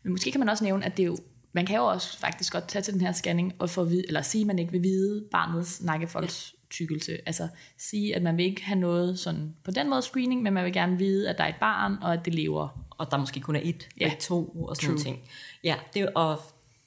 men 0.04 0.12
måske 0.12 0.32
kan 0.32 0.40
man 0.40 0.50
også 0.50 0.64
nævne, 0.64 0.86
at 0.86 0.98
det 0.98 1.04
er 1.04 1.08
jo, 1.08 1.18
man 1.54 1.66
kan 1.66 1.76
jo 1.76 1.86
også 1.86 2.18
faktisk 2.20 2.54
godt 2.54 2.68
tage 2.68 2.84
til 2.84 2.94
den 2.94 3.02
her 3.02 3.12
scanning 3.12 3.54
og 3.60 3.70
få 3.70 3.86
eller 4.08 4.22
sige, 4.22 4.42
at 4.42 4.48
man 4.48 4.60
ikke 4.60 4.72
vil 4.72 4.84
vide 4.84 5.26
barnets 5.32 5.82
nakkefolds 5.82 6.56
tykkelse. 6.74 7.18
Altså 7.26 7.48
sige, 7.78 8.16
at 8.16 8.22
man 8.24 8.38
vil 8.38 8.46
ikke 8.46 8.64
have 8.64 8.80
noget 8.80 9.20
sådan 9.20 9.54
på 9.64 9.72
den 9.72 9.90
måde 9.90 10.02
screening, 10.02 10.42
men 10.42 10.54
man 10.54 10.66
vil 10.66 10.74
gerne 10.74 10.98
vide, 10.98 11.30
at 11.30 11.38
der 11.38 11.44
er 11.44 11.48
et 11.48 11.60
barn, 11.60 11.94
og 12.02 12.14
at 12.14 12.26
det 12.26 12.36
lever. 12.36 12.86
Og 12.90 13.12
der 13.12 13.18
måske 13.18 13.40
kun 13.40 13.56
er 13.56 13.62
et, 13.64 13.90
Ja. 14.00 14.06
ja. 14.08 14.14
to 14.20 14.46
og 14.50 14.76
sådan 14.76 14.88
nogle 14.90 15.04
ting. 15.04 15.20
Ja, 15.64 15.76
det, 15.94 16.10
og 16.16 16.38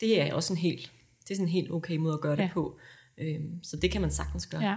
det 0.01 0.23
er 0.23 0.35
også 0.35 0.53
en 0.53 0.57
helt, 0.59 0.93
det 1.23 1.31
er 1.31 1.35
sådan 1.35 1.47
en 1.47 1.53
helt 1.53 1.71
okay 1.71 1.97
måde 1.97 2.15
at 2.15 2.21
gøre 2.21 2.37
det 2.37 2.43
Ja. 2.43 2.51
på. 2.55 2.79
Øhm, 3.19 3.63
så 3.63 3.77
det 3.77 3.91
kan 3.91 4.01
man 4.01 4.11
sagtens 4.11 4.47
gøre. 4.47 4.63
Ja, 4.63 4.77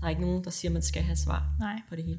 Der 0.00 0.06
er 0.06 0.10
ikke 0.10 0.22
nogen, 0.22 0.44
der 0.44 0.50
siger, 0.50 0.70
at 0.70 0.72
man 0.72 0.82
skal 0.82 1.02
have 1.02 1.16
svar 1.16 1.42
nej. 1.58 1.80
på 1.88 1.96
det 1.96 2.04
hele. 2.04 2.18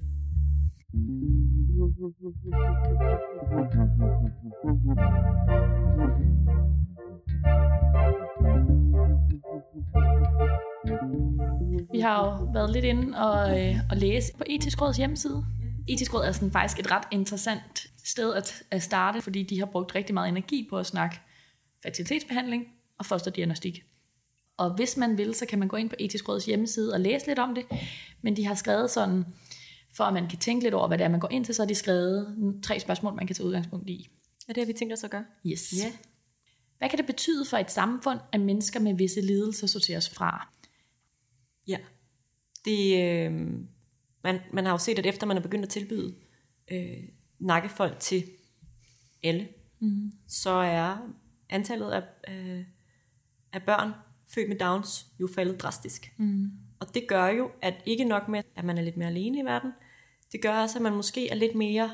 Vi 11.94 12.00
har 12.00 12.26
jo 12.26 12.48
været 12.54 12.72
lidt 12.72 12.86
inde 12.86 13.18
og, 13.18 13.60
øh, 13.60 13.76
og 13.90 13.98
læse 13.98 14.34
på 14.38 14.44
Etisk 14.48 14.82
Råds 14.82 14.98
hjemmeside. 14.98 15.46
Etisk 15.88 16.14
Råd 16.14 16.26
er 16.26 16.32
sådan 16.32 16.52
faktisk 16.52 16.80
et 16.80 16.92
ret 16.92 17.04
interessant 17.12 17.88
sted 18.06 18.34
at, 18.34 18.64
at 18.72 18.84
starte, 18.84 19.22
fordi 19.22 19.44
de 19.44 19.60
har 19.60 19.66
brugt 19.66 19.96
rigtig 19.96 20.14
meget 20.14 20.30
energi 20.30 20.68
på 20.70 20.78
at 20.78 20.86
snakke 20.86 21.20
fertilitetsbehandling 21.84 22.68
og 22.98 23.06
fosterdiagnostik. 23.06 23.84
Og 24.58 24.76
hvis 24.76 24.98
man 24.98 25.18
vil, 25.18 25.36
så 25.36 25.46
kan 25.46 25.60
man 25.60 25.68
gå 25.68 25.78
ind 25.78 25.90
på 25.90 25.96
Etisk 26.00 26.30
Råds 26.30 26.46
hjemmeside 26.46 26.94
og 26.94 27.00
læse 27.00 27.28
lidt 27.28 27.40
om 27.40 27.56
det. 27.56 27.66
Men 28.22 28.38
de 28.38 28.46
har 28.46 28.56
skrevet 28.56 28.92
sådan, 28.92 29.26
for 29.94 30.04
at 30.04 30.14
man 30.14 30.28
kan 30.28 30.40
tænke 30.40 30.64
lidt 30.64 30.74
over, 30.74 30.88
hvad 30.88 30.98
det 30.98 31.04
er, 31.04 31.10
man 31.10 31.20
går 31.20 31.32
ind 31.32 31.46
til, 31.46 31.56
så 31.56 31.62
har 31.62 31.68
de 31.68 31.76
skrevet 31.76 32.36
tre 32.64 32.80
spørgsmål, 32.80 33.14
man 33.14 33.28
kan 33.28 33.36
tage 33.36 33.48
udgangspunkt 33.48 33.90
i. 33.90 34.10
Ja, 34.48 34.54
det 34.54 34.62
har 34.62 34.66
vi 34.66 34.74
tænkt 34.74 34.94
os 34.94 35.04
at 35.04 35.10
gøre. 35.10 35.26
Yes. 35.46 35.74
Ja. 35.78 35.92
Hvad 36.78 36.90
kan 36.90 36.98
det 36.98 37.06
betyde 37.06 37.46
for 37.46 37.58
et 37.58 37.72
samfund, 37.72 38.20
at 38.32 38.40
mennesker 38.40 38.80
med 38.80 38.94
visse 38.94 39.22
lidelser 39.22 39.68
sorteres 39.68 40.10
fra? 40.10 40.48
Ja. 41.68 41.78
Det, 42.66 43.04
øh, 43.04 43.32
man, 44.24 44.40
man 44.54 44.66
har 44.66 44.72
jo 44.72 44.78
set, 44.78 45.00
at 45.00 45.06
efter 45.06 45.28
man 45.28 45.38
er 45.38 45.42
begyndt 45.42 45.66
at 45.66 45.70
tilbyde 45.70 46.16
øh, 46.72 47.08
nakkefold 47.40 47.96
til 48.00 48.24
alle, 49.24 49.48
mm. 49.80 50.12
så 50.28 50.50
er 50.50 50.98
antallet 51.50 51.92
af, 51.92 52.04
af, 52.24 52.66
af 53.54 53.64
børn 53.64 53.92
født 54.28 54.50
med 54.50 54.58
Downs 54.58 55.08
jo 55.20 55.30
faldet 55.36 55.62
drastisk. 55.62 56.14
Mm. 56.18 56.52
Og 56.80 56.94
det 56.94 57.08
gør 57.08 57.28
jo, 57.28 57.52
at 57.62 57.74
ikke 57.86 58.04
nok 58.04 58.28
med, 58.28 58.44
at 58.56 58.66
man 58.66 58.78
er 58.78 58.82
lidt 58.82 58.98
mere 58.98 59.08
alene 59.08 59.40
i 59.40 59.46
verden, 59.46 59.72
det 60.32 60.42
gør 60.42 60.62
også, 60.62 60.78
at 60.78 60.82
man 60.82 60.96
måske 60.96 61.30
er 61.30 61.36
lidt 61.36 61.56
mere 61.56 61.92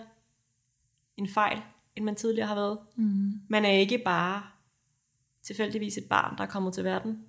en 1.18 1.28
fejl, 1.28 1.62
end 1.96 2.06
man 2.06 2.16
tidligere 2.16 2.48
har 2.48 2.56
været. 2.56 2.78
Mm. 2.96 3.32
Man 3.50 3.66
er 3.66 3.72
ikke 3.72 3.98
bare 3.98 4.44
tilfældigvis 5.44 5.98
et 5.98 6.06
barn, 6.10 6.38
der 6.38 6.44
er 6.44 6.48
kommet 6.48 6.74
til 6.74 6.84
verden, 6.84 7.20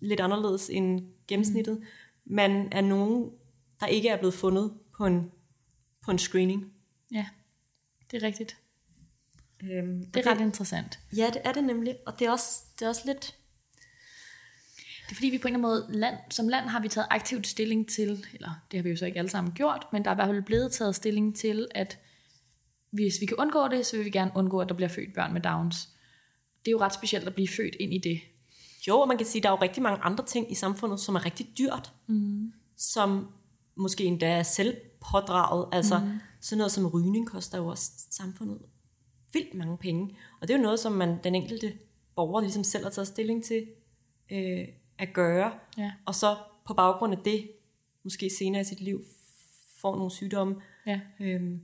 lidt 0.00 0.20
anderledes 0.20 0.70
end 0.70 1.15
gennemsnittet. 1.28 1.82
Man 2.24 2.68
er 2.72 2.80
nogen, 2.80 3.30
der 3.80 3.86
ikke 3.86 4.08
er 4.08 4.16
blevet 4.16 4.34
fundet 4.34 4.72
på 4.96 5.06
en, 5.06 5.30
på 6.04 6.10
en 6.10 6.18
screening. 6.18 6.72
Ja, 7.12 7.26
det 8.10 8.22
er 8.22 8.26
rigtigt. 8.26 8.56
Øhm, 9.62 10.06
Det 10.06 10.26
er 10.26 10.30
ret 10.30 10.40
interessant. 10.40 10.98
Ja, 11.16 11.30
det 11.34 11.42
er 11.44 11.52
det 11.52 11.64
nemlig. 11.64 11.96
Og 12.06 12.18
det 12.18 12.26
er 12.26 12.30
også, 12.30 12.64
det 12.78 12.84
er 12.84 12.88
også 12.88 13.02
lidt... 13.06 13.36
Det 15.06 15.12
er 15.12 15.14
fordi, 15.14 15.28
vi 15.28 15.38
på 15.38 15.48
en 15.48 15.54
eller 15.54 15.68
anden 15.68 15.88
måde, 15.88 15.98
land, 16.00 16.16
som 16.30 16.48
land 16.48 16.68
har 16.68 16.80
vi 16.80 16.88
taget 16.88 17.06
aktivt 17.10 17.46
stilling 17.46 17.88
til, 17.88 18.26
eller 18.34 18.50
det 18.70 18.78
har 18.78 18.82
vi 18.82 18.90
jo 18.90 18.96
så 18.96 19.06
ikke 19.06 19.18
alle 19.18 19.30
sammen 19.30 19.52
gjort, 19.52 19.86
men 19.92 20.04
der 20.04 20.10
er 20.10 20.14
i 20.14 20.16
hvert 20.16 20.28
fald 20.28 20.42
blevet 20.42 20.72
taget 20.72 20.94
stilling 20.94 21.36
til, 21.36 21.68
at 21.70 21.98
hvis 22.90 23.20
vi 23.20 23.26
kan 23.26 23.36
undgå 23.36 23.68
det, 23.68 23.86
så 23.86 23.96
vil 23.96 24.04
vi 24.04 24.10
gerne 24.10 24.30
undgå, 24.34 24.60
at 24.60 24.68
der 24.68 24.74
bliver 24.74 24.88
født 24.88 25.14
børn 25.14 25.32
med 25.32 25.40
Downs. 25.40 25.88
Det 26.64 26.68
er 26.68 26.72
jo 26.72 26.80
ret 26.80 26.94
specielt 26.94 27.26
at 27.26 27.34
blive 27.34 27.48
født 27.48 27.74
ind 27.80 27.94
i 27.94 27.98
det. 27.98 28.20
Jo, 28.88 29.00
og 29.00 29.08
man 29.08 29.16
kan 29.16 29.26
sige, 29.26 29.40
at 29.40 29.42
der 29.42 29.48
er 29.48 29.52
jo 29.52 29.62
rigtig 29.62 29.82
mange 29.82 30.02
andre 30.02 30.24
ting 30.24 30.52
i 30.52 30.54
samfundet, 30.54 31.00
som 31.00 31.14
er 31.14 31.24
rigtig 31.24 31.52
dyrt. 31.58 31.92
Mm. 32.06 32.52
Som 32.76 33.28
måske 33.76 34.04
endda 34.04 34.26
er 34.26 34.42
selvpådraget. 34.42 35.68
Altså 35.72 35.98
mm. 35.98 36.10
sådan 36.40 36.58
noget 36.58 36.72
som 36.72 36.86
rygning 36.86 37.26
koster 37.28 37.58
jo 37.58 37.66
også 37.66 37.90
samfundet 38.10 38.58
vildt 39.32 39.54
mange 39.54 39.76
penge. 39.76 40.16
Og 40.40 40.48
det 40.48 40.54
er 40.54 40.58
jo 40.58 40.62
noget, 40.62 40.80
som 40.80 40.92
man, 40.92 41.18
den 41.24 41.34
enkelte 41.34 41.72
borger 42.16 42.40
ligesom 42.40 42.64
selv 42.64 42.84
har 42.84 42.90
taget 42.90 43.08
stilling 43.08 43.44
til. 43.44 43.66
øh, 44.32 44.68
at 44.98 45.08
gøre, 45.14 45.52
Ja. 45.78 45.92
og 46.06 46.14
så 46.14 46.36
på 46.66 46.74
baggrund 46.74 47.12
af 47.12 47.18
det, 47.24 47.50
måske 48.04 48.30
senere 48.38 48.60
i 48.60 48.64
sit 48.64 48.80
liv, 48.80 49.04
får 49.80 49.96
nogle 49.96 50.10
sygdomme. 50.10 50.56
Ja. 50.86 51.00
Øhm, 51.20 51.60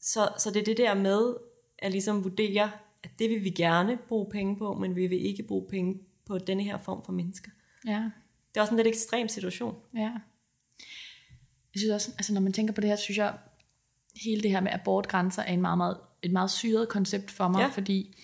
så, 0.00 0.28
så 0.38 0.50
det 0.50 0.60
er 0.60 0.64
det 0.64 0.76
der 0.76 0.94
med 0.94 1.34
at 1.78 1.92
ligesom 1.92 2.24
vurdere, 2.24 2.70
at 3.06 3.18
det 3.18 3.30
vil 3.30 3.44
vi 3.44 3.50
gerne 3.50 3.98
bruge 4.08 4.30
penge 4.30 4.56
på, 4.56 4.74
men 4.74 4.96
vi 4.96 5.06
vil 5.06 5.26
ikke 5.26 5.42
bruge 5.42 5.66
penge 5.70 6.00
på 6.26 6.38
denne 6.38 6.62
her 6.62 6.78
form 6.78 7.04
for 7.04 7.12
mennesker. 7.12 7.50
Ja. 7.86 8.10
Det 8.48 8.56
er 8.56 8.60
også 8.60 8.72
en 8.72 8.76
lidt 8.76 8.86
ekstrem 8.88 9.28
situation. 9.28 9.74
Ja. 9.94 10.12
Jeg 11.74 11.80
synes 11.80 11.90
også, 11.90 12.12
altså 12.18 12.34
når 12.34 12.40
man 12.40 12.52
tænker 12.52 12.74
på 12.74 12.80
det 12.80 12.88
her, 12.88 12.96
synes 12.96 13.18
jeg, 13.18 13.34
hele 14.24 14.42
det 14.42 14.50
her 14.50 14.60
med 14.60 14.70
abortgrænser 14.72 15.42
er 15.42 15.52
en 15.52 15.60
meget, 15.60 15.78
meget, 15.78 15.96
et 16.22 16.32
meget 16.32 16.50
syret 16.50 16.88
koncept 16.88 17.30
for 17.30 17.48
mig, 17.48 17.60
Ja. 17.60 17.66
fordi 17.66 18.18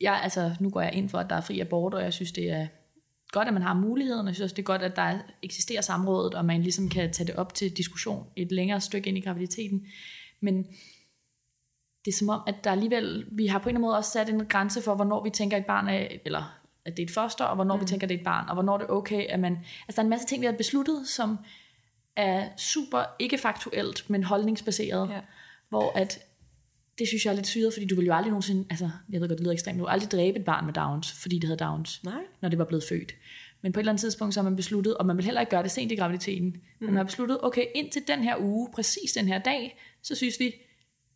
jeg, 0.00 0.20
altså, 0.22 0.54
nu 0.60 0.70
går 0.70 0.80
jeg 0.80 0.94
ind 0.94 1.08
for, 1.08 1.18
at 1.18 1.30
der 1.30 1.36
er 1.36 1.40
fri 1.40 1.60
abort, 1.60 1.94
og 1.94 2.02
jeg 2.02 2.12
synes, 2.12 2.32
det 2.32 2.50
er 2.50 2.66
godt, 3.32 3.48
at 3.48 3.54
man 3.54 3.62
har 3.62 3.74
muligheden, 3.74 4.20
og 4.20 4.26
jeg 4.26 4.34
synes 4.34 4.44
også, 4.44 4.54
det 4.54 4.62
er 4.62 4.66
godt, 4.66 4.82
at 4.82 4.96
der 4.96 5.18
eksisterer 5.42 5.80
samrådet, 5.80 6.34
og 6.34 6.44
man 6.44 6.62
ligesom 6.62 6.88
kan 6.88 7.12
tage 7.12 7.26
det 7.26 7.34
op 7.34 7.54
til 7.54 7.76
diskussion 7.76 8.26
et 8.36 8.52
længere 8.52 8.80
stykke 8.80 9.08
ind 9.08 9.18
i 9.18 9.20
graviditeten. 9.20 9.86
Men 10.40 10.66
det 12.04 12.12
er 12.12 12.16
som 12.16 12.28
om, 12.28 12.40
at 12.46 12.64
der 12.64 12.70
alligevel, 12.70 13.26
vi 13.32 13.46
har 13.46 13.58
på 13.58 13.62
en 13.62 13.68
eller 13.68 13.78
anden 13.78 13.88
måde 13.88 13.96
også 13.96 14.10
sat 14.10 14.28
en 14.28 14.46
grænse 14.46 14.82
for, 14.82 14.94
hvornår 14.94 15.24
vi 15.24 15.30
tænker 15.30 15.56
et 15.56 15.66
barn 15.66 15.88
er, 15.88 16.08
eller 16.24 16.58
at 16.84 16.96
det 16.96 17.02
er 17.02 17.06
et 17.06 17.14
foster, 17.14 17.44
og 17.44 17.54
hvornår 17.54 17.74
mm. 17.74 17.80
vi 17.80 17.86
tænker, 17.86 18.06
det 18.06 18.14
er 18.14 18.18
et 18.18 18.24
barn, 18.24 18.48
og 18.48 18.54
hvornår 18.54 18.78
det 18.78 18.84
er 18.84 18.92
okay, 18.92 19.26
at 19.28 19.40
man, 19.40 19.52
altså 19.88 19.96
der 19.96 19.98
er 19.98 20.04
en 20.04 20.10
masse 20.10 20.26
ting, 20.26 20.40
vi 20.40 20.46
har 20.46 20.52
besluttet, 20.52 21.08
som 21.08 21.38
er 22.16 22.48
super 22.56 23.04
ikke 23.18 23.38
faktuelt, 23.38 24.10
men 24.10 24.24
holdningsbaseret, 24.24 25.10
Ja. 25.10 25.20
hvor 25.68 25.92
at 25.98 26.18
det 26.98 27.08
synes 27.08 27.24
jeg 27.24 27.30
er 27.30 27.34
lidt 27.34 27.46
syret, 27.46 27.72
fordi 27.72 27.86
du 27.86 27.96
vil 27.96 28.06
jo 28.06 28.14
aldrig 28.14 28.30
nogensinde, 28.30 28.66
altså 28.70 28.90
jeg 29.10 29.20
ved 29.20 29.28
godt, 29.28 29.38
det 29.38 29.44
lyder 29.44 29.52
ekstremt, 29.52 29.78
du 29.78 29.84
vil 29.84 29.90
aldrig 29.90 30.10
dræbe 30.10 30.38
et 30.38 30.44
barn 30.44 30.66
med 30.66 30.74
Downs, 30.74 31.12
fordi 31.12 31.38
det 31.38 31.44
havde 31.44 31.58
Downs, 31.58 32.04
Nej. 32.04 32.22
når 32.40 32.48
det 32.48 32.58
var 32.58 32.64
blevet 32.64 32.84
født. 32.88 33.12
Men 33.62 33.72
på 33.72 33.80
et 33.80 33.82
eller 33.82 33.92
andet 33.92 34.00
tidspunkt, 34.00 34.34
så 34.34 34.40
har 34.42 34.44
man 34.48 34.56
besluttet, 34.56 34.96
og 34.96 35.06
man 35.06 35.16
vil 35.16 35.24
heller 35.24 35.40
ikke 35.40 35.50
gøre 35.50 35.62
det 35.62 35.70
sent 35.70 35.92
i 35.92 35.96
graviditeten, 35.96 36.46
mm. 36.46 36.60
men 36.78 36.86
man 36.90 36.96
har 36.96 37.04
besluttet, 37.04 37.38
okay, 37.42 37.64
indtil 37.74 38.02
den 38.06 38.22
her 38.22 38.36
uge, 38.38 38.68
præcis 38.74 39.12
den 39.12 39.26
her 39.28 39.38
dag, 39.38 39.78
så 40.02 40.14
synes 40.14 40.34
vi, 40.40 40.54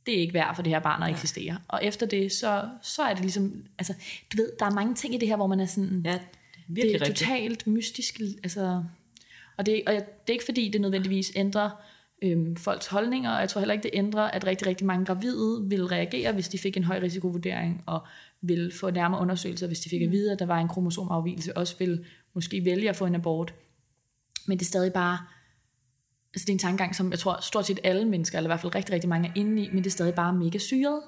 det 0.06 0.14
er 0.16 0.18
ikke 0.18 0.34
værd 0.34 0.54
for 0.54 0.62
det 0.62 0.72
her 0.72 0.80
barn 0.80 1.02
at 1.02 1.10
eksistere. 1.10 1.58
Og 1.68 1.84
efter 1.84 2.06
det, 2.06 2.32
så, 2.32 2.68
så 2.82 3.02
er 3.02 3.12
det 3.12 3.20
ligesom, 3.20 3.64
altså, 3.78 3.94
du 4.32 4.36
ved, 4.36 4.52
der 4.58 4.66
er 4.66 4.70
mange 4.70 4.94
ting 4.94 5.14
i 5.14 5.18
det 5.18 5.28
her, 5.28 5.36
hvor 5.36 5.46
man 5.46 5.60
er 5.60 5.66
sådan, 5.66 6.02
Ja, 6.04 6.12
det 6.12 6.18
er 6.18 6.62
virkelig 6.68 6.94
det 6.94 7.02
er 7.02 7.06
rigtigt. 7.06 7.28
totalt 7.28 7.66
mystisk. 7.66 8.20
Altså, 8.42 8.82
og 9.56 9.66
det, 9.66 9.82
og 9.86 9.94
jeg, 9.94 10.00
det 10.02 10.28
er 10.28 10.32
ikke 10.32 10.44
fordi, 10.44 10.68
det 10.68 10.80
nødvendigvis 10.80 11.32
ændrer 11.36 11.70
øhm, 12.22 12.56
folks 12.56 12.86
holdninger, 12.86 13.30
og 13.30 13.40
jeg 13.40 13.48
tror 13.48 13.58
heller 13.60 13.72
ikke, 13.72 13.82
det 13.82 13.90
ændrer, 13.94 14.22
at 14.22 14.46
rigtig, 14.46 14.66
rigtig 14.66 14.86
mange 14.86 15.04
gravide 15.06 15.64
vil 15.68 15.86
reagere, 15.86 16.32
hvis 16.32 16.48
de 16.48 16.58
fik 16.58 16.76
en 16.76 16.84
høj 16.84 17.00
risikovurdering, 17.02 17.82
og 17.86 18.00
vil 18.40 18.72
få 18.80 18.90
nærmere 18.90 19.20
undersøgelser, 19.20 19.66
hvis 19.66 19.80
de 19.80 19.90
fik 19.90 20.02
at 20.02 20.10
vide, 20.10 20.32
at 20.32 20.38
der 20.38 20.46
var 20.46 20.58
en 20.58 20.68
kromosomafvielse, 20.68 21.56
også 21.56 21.74
vil 21.78 22.04
måske 22.34 22.64
vælge 22.64 22.88
at 22.88 22.96
få 22.96 23.06
en 23.06 23.14
abort. 23.14 23.54
Men 24.46 24.58
det 24.58 24.64
er 24.64 24.68
stadig 24.68 24.92
bare, 24.92 25.18
altså 26.36 26.44
det 26.46 26.48
er 26.48 26.52
en 26.54 26.58
tankegang, 26.58 26.94
som 26.96 27.10
jeg 27.10 27.18
tror 27.18 27.40
stort 27.40 27.66
set 27.66 27.80
alle 27.84 28.04
mennesker, 28.04 28.38
eller 28.38 28.48
i 28.48 28.50
hvert 28.50 28.60
fald 28.60 28.74
rigtig, 28.74 28.92
rigtig 28.94 29.08
mange 29.08 29.28
er 29.28 29.32
inde 29.36 29.62
i, 29.62 29.68
men 29.68 29.78
det 29.78 29.86
er 29.86 29.90
stadig 29.90 30.14
bare 30.14 30.32
mega 30.32 30.58
syret. 30.58 31.02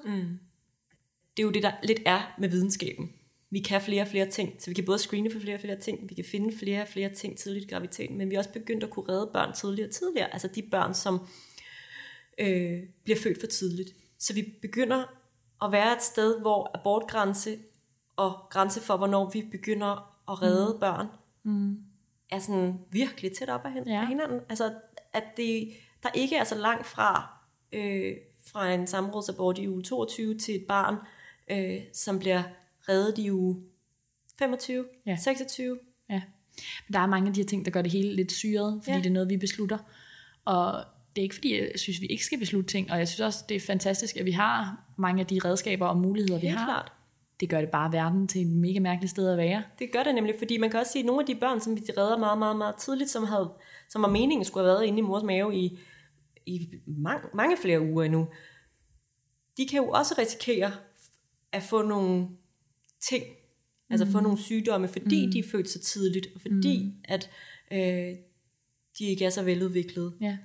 det 1.37 1.43
er 1.43 1.47
jo 1.47 1.51
det, 1.51 1.63
der 1.63 1.71
lidt 1.83 1.99
er 2.05 2.35
med 2.39 2.49
videnskaben. 2.49 3.09
Vi 3.51 3.59
kan 3.59 3.81
flere 3.81 4.01
og 4.01 4.07
flere 4.07 4.29
ting, 4.29 4.55
så 4.59 4.69
vi 4.69 4.73
kan 4.73 4.85
både 4.85 4.97
screene 4.99 5.31
for 5.31 5.39
flere 5.39 5.55
og 5.55 5.61
flere 5.61 5.79
ting, 5.79 6.09
vi 6.09 6.15
kan 6.15 6.25
finde 6.31 6.57
flere 6.57 6.81
og 6.81 6.87
flere 6.87 7.09
ting 7.13 7.37
tidligt 7.37 7.65
i 7.65 7.67
graviditeten, 7.69 8.17
men 8.17 8.29
vi 8.29 8.35
er 8.35 8.39
også 8.39 8.51
begyndt 8.53 8.83
at 8.83 8.89
kunne 8.89 9.09
redde 9.09 9.29
børn 9.33 9.53
tidligere 9.53 9.87
og 9.89 9.93
tidligere, 9.93 10.33
altså 10.33 10.47
de 10.47 10.61
børn, 10.71 10.93
som 10.93 11.19
øh, 12.39 12.79
bliver 13.03 13.19
født 13.23 13.39
for 13.39 13.47
tidligt. 13.47 13.89
Så 14.19 14.33
vi 14.33 14.53
begynder 14.61 15.03
at 15.63 15.71
være 15.71 15.95
et 15.95 16.01
sted, 16.03 16.39
hvor 16.41 16.71
abortgrænse 16.79 17.57
og 18.15 18.33
grænse 18.49 18.81
for, 18.81 18.97
hvornår 18.97 19.29
vi 19.29 19.47
begynder 19.51 19.91
at 20.31 20.41
redde 20.41 20.73
mm. 20.73 20.79
børn, 20.79 21.07
mm. 21.43 21.77
er 22.31 22.39
sådan 22.39 22.73
virkelig 22.91 23.31
tæt 23.37 23.49
op 23.49 23.65
af, 23.65 23.71
hin- 23.73 23.87
Ja. 23.87 24.01
af 24.01 24.07
hinanden. 24.07 24.39
Altså, 24.49 24.73
at 25.13 25.23
det, 25.37 25.69
der 26.03 26.09
ikke 26.13 26.35
er 26.35 26.43
så 26.43 26.55
langt 26.55 26.85
fra, 26.85 27.37
øh, 27.73 28.13
fra 28.45 28.73
en 28.73 28.87
samrådsabort 28.87 29.57
i 29.57 29.67
uge 29.67 29.83
22 29.83 30.37
til 30.37 30.55
et 30.55 30.65
barn, 30.67 30.95
øh, 31.51 31.77
som 31.93 32.19
bliver 32.19 32.43
reddet 32.89 33.17
i 33.17 33.31
uge 33.31 33.61
25, 34.39 34.85
Ja. 35.05 35.15
26. 35.23 35.79
Ja. 36.09 36.21
Men 36.87 36.93
der 36.93 36.99
er 36.99 37.05
mange 37.07 37.27
af 37.27 37.33
de 37.33 37.39
her 37.41 37.45
ting, 37.47 37.65
der 37.65 37.71
gør 37.71 37.81
det 37.81 37.91
hele 37.91 38.15
lidt 38.15 38.31
syret, 38.31 38.79
fordi 38.83 38.91
Ja. 38.95 38.97
det 38.97 39.05
er 39.05 39.13
noget, 39.13 39.29
vi 39.29 39.37
beslutter. 39.37 39.77
Og 40.45 40.83
det 41.15 41.21
er 41.21 41.23
ikke 41.23 41.35
fordi, 41.35 41.59
jeg 41.59 41.71
synes, 41.75 42.01
vi 42.01 42.05
ikke 42.05 42.25
skal 42.25 42.39
beslutte 42.39 42.69
ting, 42.69 42.91
og 42.91 42.97
jeg 42.99 43.07
synes 43.07 43.19
også, 43.19 43.45
det 43.49 43.55
er 43.57 43.61
fantastisk, 43.61 44.17
at 44.17 44.25
vi 44.25 44.31
har 44.31 44.83
mange 44.97 45.19
af 45.21 45.27
de 45.27 45.39
redskaber 45.45 45.87
og 45.87 45.97
muligheder, 45.97 46.39
vi 46.39 46.47
Helt 46.47 46.59
har. 46.59 46.65
klart. 46.65 46.91
Det 47.39 47.49
gør 47.49 47.61
det 47.61 47.69
bare 47.69 47.91
verden 47.91 48.27
til 48.27 48.41
et 48.41 48.47
mega 48.47 48.79
mærkeligt 48.79 49.11
sted 49.11 49.29
at 49.31 49.37
være. 49.37 49.63
Det 49.79 49.91
gør 49.91 50.03
det 50.03 50.15
nemlig, 50.15 50.35
fordi 50.37 50.57
man 50.57 50.69
kan 50.69 50.79
også 50.79 50.91
sige, 50.91 50.99
at 51.01 51.05
nogle 51.05 51.21
af 51.21 51.25
de 51.27 51.35
børn, 51.35 51.61
som 51.61 51.75
vi 51.75 51.81
redder 51.97 52.17
meget, 52.17 52.37
meget, 52.37 52.55
meget 52.57 52.75
tidligt, 52.75 53.09
som, 53.09 53.23
havde, 53.23 53.51
som 53.89 54.01
var 54.01 54.09
meningen 54.09 54.45
skulle 54.45 54.67
have 54.67 54.75
været 54.75 54.85
inde 54.85 54.99
i 54.99 55.01
mors 55.01 55.23
mave 55.23 55.55
i, 55.55 55.79
i 56.45 56.69
mange, 56.85 57.27
mange 57.33 57.57
flere 57.57 57.81
uger 57.81 58.03
endnu, 58.03 58.27
de 59.57 59.67
kan 59.67 59.77
jo 59.77 59.89
også 59.89 60.15
risikere 60.17 60.71
at 61.51 61.63
få 61.63 61.81
nogle 61.81 62.27
ting, 63.01 63.23
altså 63.89 64.11
få 64.11 64.19
nogle 64.19 64.37
sygdomme, 64.37 64.87
fordi 64.87 65.25
mm. 65.25 65.31
de 65.31 65.39
er 65.39 65.43
født 65.51 65.69
så 65.69 65.79
tidligt, 65.79 66.27
og 66.35 66.41
fordi 66.41 66.83
mm. 66.83 66.93
at 67.03 67.29
øh, 67.71 68.15
de 68.99 69.05
ikke 69.05 69.25
er 69.25 69.29
så 69.29 69.43
veludviklede. 69.43 70.13
Ja. 70.21 70.37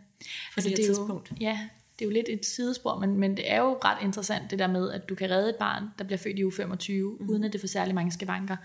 På 0.55 0.61
det 0.61 0.65
her 0.65 0.77
det 0.77 0.83
er 0.83 0.89
tidspunkt. 0.89 1.31
Jo, 1.31 1.37
ja, 1.41 1.69
det 1.99 2.05
er 2.05 2.09
jo 2.09 2.13
lidt 2.13 2.29
et 2.29 2.47
sidespor, 2.47 2.99
men, 2.99 3.19
men 3.19 3.37
det 3.37 3.53
er 3.53 3.61
jo 3.61 3.79
ret 3.85 4.05
interessant 4.05 4.51
det 4.51 4.59
der 4.59 4.67
med, 4.67 4.91
at 4.91 5.09
du 5.09 5.15
kan 5.15 5.31
redde 5.31 5.51
et 5.51 5.57
barn, 5.57 5.85
der 5.99 6.05
bliver 6.05 6.19
født 6.19 6.39
i 6.39 6.45
uge 6.45 6.53
25, 6.53 7.17
mm. 7.21 7.29
uden 7.31 7.45
at 7.45 7.53
det 7.53 7.61
får 7.61 7.69
særlig 7.69 7.95
mange 7.95 8.13
skavanker. 8.13 8.57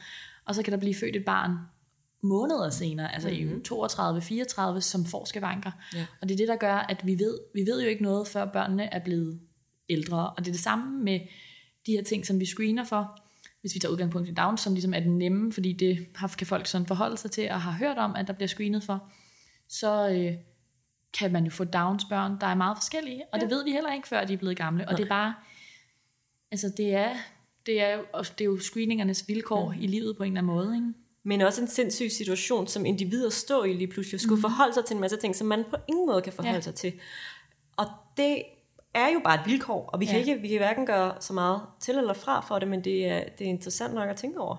Og 0.45 0.55
så 0.55 0.63
kan 0.63 0.71
der 0.71 0.79
blive 0.79 0.95
født 0.95 1.15
et 1.15 1.25
barn 1.25 1.51
måneder 2.23 2.69
senere, 2.69 3.13
altså 3.13 3.29
mm-hmm. 3.29 3.49
i 3.49 3.53
uge 3.53 3.61
32, 3.63 4.21
34, 4.21 4.81
som 4.81 5.05
får 5.05 5.25
skavanker. 5.25 5.71
Ja. 5.95 6.05
Og 6.21 6.29
det 6.29 6.35
er 6.35 6.37
det, 6.37 6.47
der 6.47 6.55
gør, 6.55 6.75
at 6.75 7.05
vi 7.05 7.19
ved, 7.19 7.39
vi 7.53 7.61
ved 7.61 7.81
jo 7.81 7.89
ikke 7.89 8.03
noget, 8.03 8.27
før 8.27 8.45
børnene 8.45 8.93
er 8.93 8.99
blevet 8.99 9.39
ældre. 9.89 10.29
Og 10.29 10.37
det 10.37 10.47
er 10.47 10.51
det 10.51 10.61
samme 10.61 11.03
med 11.03 11.19
de 11.85 11.91
her 11.91 12.03
ting, 12.03 12.25
som 12.25 12.39
vi 12.39 12.45
screener 12.45 12.83
for. 12.83 13.19
Hvis 13.61 13.75
vi 13.75 13.79
tager 13.79 13.91
udgangspunkt 13.91 14.29
i 14.29 14.33
Down, 14.33 14.57
som 14.57 14.73
ligesom 14.73 14.93
er 14.93 14.99
den 14.99 15.17
nemme, 15.17 15.53
fordi 15.53 15.73
det 15.73 16.07
har, 16.15 16.27
kan 16.27 16.47
folk 16.47 16.67
sådan 16.67 16.87
forholde 16.87 17.17
sig 17.17 17.31
til, 17.31 17.51
og 17.51 17.61
har 17.61 17.71
hørt 17.71 17.97
om, 17.97 18.15
at 18.15 18.27
der 18.27 18.33
bliver 18.33 18.47
screenet 18.47 18.83
for, 18.83 19.11
så 19.69 20.09
øh, 20.09 20.33
kan 21.19 21.31
man 21.31 21.43
jo 21.43 21.51
få 21.51 21.63
Downs 21.63 22.05
børn, 22.09 22.37
der 22.41 22.47
er 22.47 22.55
meget 22.55 22.77
forskellige, 22.77 23.23
og 23.33 23.39
ja. 23.39 23.45
det 23.45 23.49
ved 23.51 23.63
vi 23.63 23.71
heller 23.71 23.93
ikke, 23.93 24.07
før 24.07 24.25
de 24.25 24.33
er 24.33 24.37
blevet 24.37 24.57
gamle. 24.57 24.87
Og 24.87 24.97
det 24.97 25.03
er 25.03 25.09
bare, 25.09 25.33
altså 26.51 26.73
det 26.77 26.95
er, 26.95 27.15
det 27.65 27.81
er, 27.81 28.01
det 28.21 28.41
er 28.41 28.45
jo 28.45 28.59
screeningernes 28.59 29.27
vilkår 29.27 29.73
ja. 29.73 29.79
i 29.79 29.87
livet 29.87 30.17
på 30.17 30.23
en 30.23 30.31
eller 30.31 30.41
anden 30.41 30.55
måde. 30.55 30.75
Ikke? 30.75 30.93
Men 31.29 31.41
også 31.41 31.61
en 31.61 31.67
sindssyg 31.67 32.11
situation, 32.11 32.67
som 32.67 32.85
individer 32.85 33.29
står 33.29 33.65
i 33.65 33.73
lige 33.73 33.87
pludselig, 33.87 34.21
skulle 34.21 34.37
mm. 34.37 34.41
forholde 34.41 34.73
sig 34.73 34.85
til 34.85 34.93
en 34.93 35.01
masse 35.01 35.17
ting, 35.17 35.35
som 35.35 35.47
man 35.47 35.63
på 35.69 35.75
ingen 35.87 36.07
måde 36.07 36.21
kan 36.21 36.33
forholde 36.33 36.55
ja. 36.55 36.61
sig 36.61 36.75
til. 36.75 36.93
Og 37.77 37.85
det 38.17 38.43
er 38.93 39.07
jo 39.13 39.21
bare 39.23 39.35
et 39.35 39.45
vilkår, 39.45 39.89
og 39.93 39.99
vi 39.99 40.05
kan, 40.05 40.13
Ja. 40.13 40.19
ikke, 40.19 40.41
vi 40.41 40.47
kan 40.47 40.57
hverken 40.57 40.85
gøre 40.85 41.13
så 41.19 41.33
meget 41.33 41.61
til 41.79 41.97
eller 41.97 42.13
fra 42.13 42.41
for 42.41 42.59
det, 42.59 42.67
men 42.67 42.83
det 42.83 43.07
er, 43.07 43.23
det 43.37 43.45
er 43.45 43.49
interessant 43.49 43.93
nok 43.93 44.09
at 44.09 44.15
tænke 44.15 44.39
over. 44.39 44.55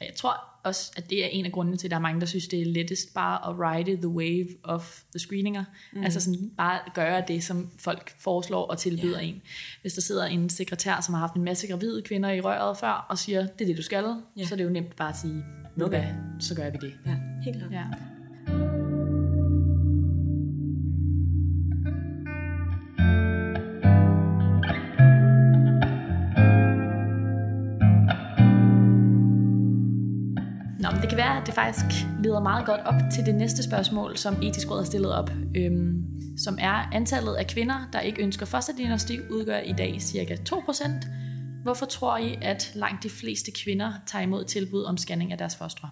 Og 0.00 0.06
jeg 0.06 0.14
tror 0.16 0.34
også, 0.64 0.92
at 0.96 1.10
det 1.10 1.24
er 1.24 1.28
en 1.28 1.44
af 1.46 1.52
grundene 1.52 1.76
til, 1.76 1.86
at 1.86 1.90
der 1.90 1.96
er 1.96 2.00
mange, 2.00 2.20
der 2.20 2.26
synes, 2.26 2.48
det 2.48 2.60
er 2.60 2.66
lettest 2.66 3.14
bare 3.14 3.50
at 3.50 3.58
ride 3.58 3.96
the 3.96 4.08
wave 4.08 4.48
of 4.62 5.02
the 5.12 5.18
screeninger. 5.18 5.64
Mm. 5.92 6.02
Altså 6.04 6.20
sådan 6.20 6.50
bare 6.56 6.78
gøre 6.94 7.24
det, 7.28 7.44
som 7.44 7.70
folk 7.78 8.12
foreslår 8.18 8.62
og 8.66 8.78
tilbyder 8.78 9.18
yeah. 9.20 9.28
en. 9.28 9.42
Hvis 9.82 9.92
der 9.92 10.00
sidder 10.00 10.24
en 10.26 10.50
sekretær, 10.50 11.00
som 11.00 11.14
har 11.14 11.20
haft 11.20 11.34
en 11.34 11.44
masse 11.44 11.66
gravide 11.68 12.02
kvinder 12.02 12.30
i 12.30 12.40
røret 12.40 12.78
før, 12.78 13.06
og 13.08 13.18
siger, 13.18 13.40
det 13.46 13.60
er 13.60 13.66
det, 13.66 13.76
du 13.76 13.82
skal, 13.82 14.04
Ja. 14.36 14.44
så 14.46 14.54
er 14.54 14.56
det 14.56 14.64
jo 14.64 14.70
nemt 14.70 14.96
bare 14.96 15.08
at 15.08 15.16
sige, 15.16 15.44
Okay. 15.82 16.14
så 16.40 16.54
gør 16.54 16.70
vi 16.70 16.78
det. 16.80 16.94
Ja, 17.06 17.16
helt 17.44 17.56
klart. 17.58 17.72
Ja. 17.72 17.84
At 31.44 31.48
det 31.48 31.54
faktisk 31.54 32.06
leder 32.22 32.40
meget 32.40 32.66
godt 32.66 32.80
op 32.80 32.94
til 33.14 33.26
det 33.26 33.34
næste 33.34 33.62
spørgsmål, 33.62 34.16
som 34.16 34.42
Etisk 34.42 34.70
Råd 34.70 34.78
har 34.78 34.84
stillet 34.84 35.12
op, 35.12 35.30
øhm, 35.56 36.04
som 36.38 36.58
er 36.60 36.90
antallet 36.92 37.34
af 37.34 37.46
kvinder, 37.46 37.88
der 37.92 38.00
ikke 38.00 38.22
ønsker 38.22 38.46
fosterdiagnostik, 38.46 39.20
udgør 39.30 39.58
i 39.58 39.72
dag 39.72 40.00
ca. 40.00 40.36
2%. 40.50 41.06
Hvorfor 41.62 41.86
tror 41.86 42.16
I, 42.18 42.38
at 42.42 42.72
langt 42.74 43.02
de 43.02 43.10
fleste 43.10 43.50
kvinder 43.64 43.92
tager 44.06 44.22
imod 44.22 44.44
tilbud 44.44 44.84
om 44.84 44.96
scanning 44.96 45.32
af 45.32 45.38
deres 45.38 45.56
fostre? 45.56 45.90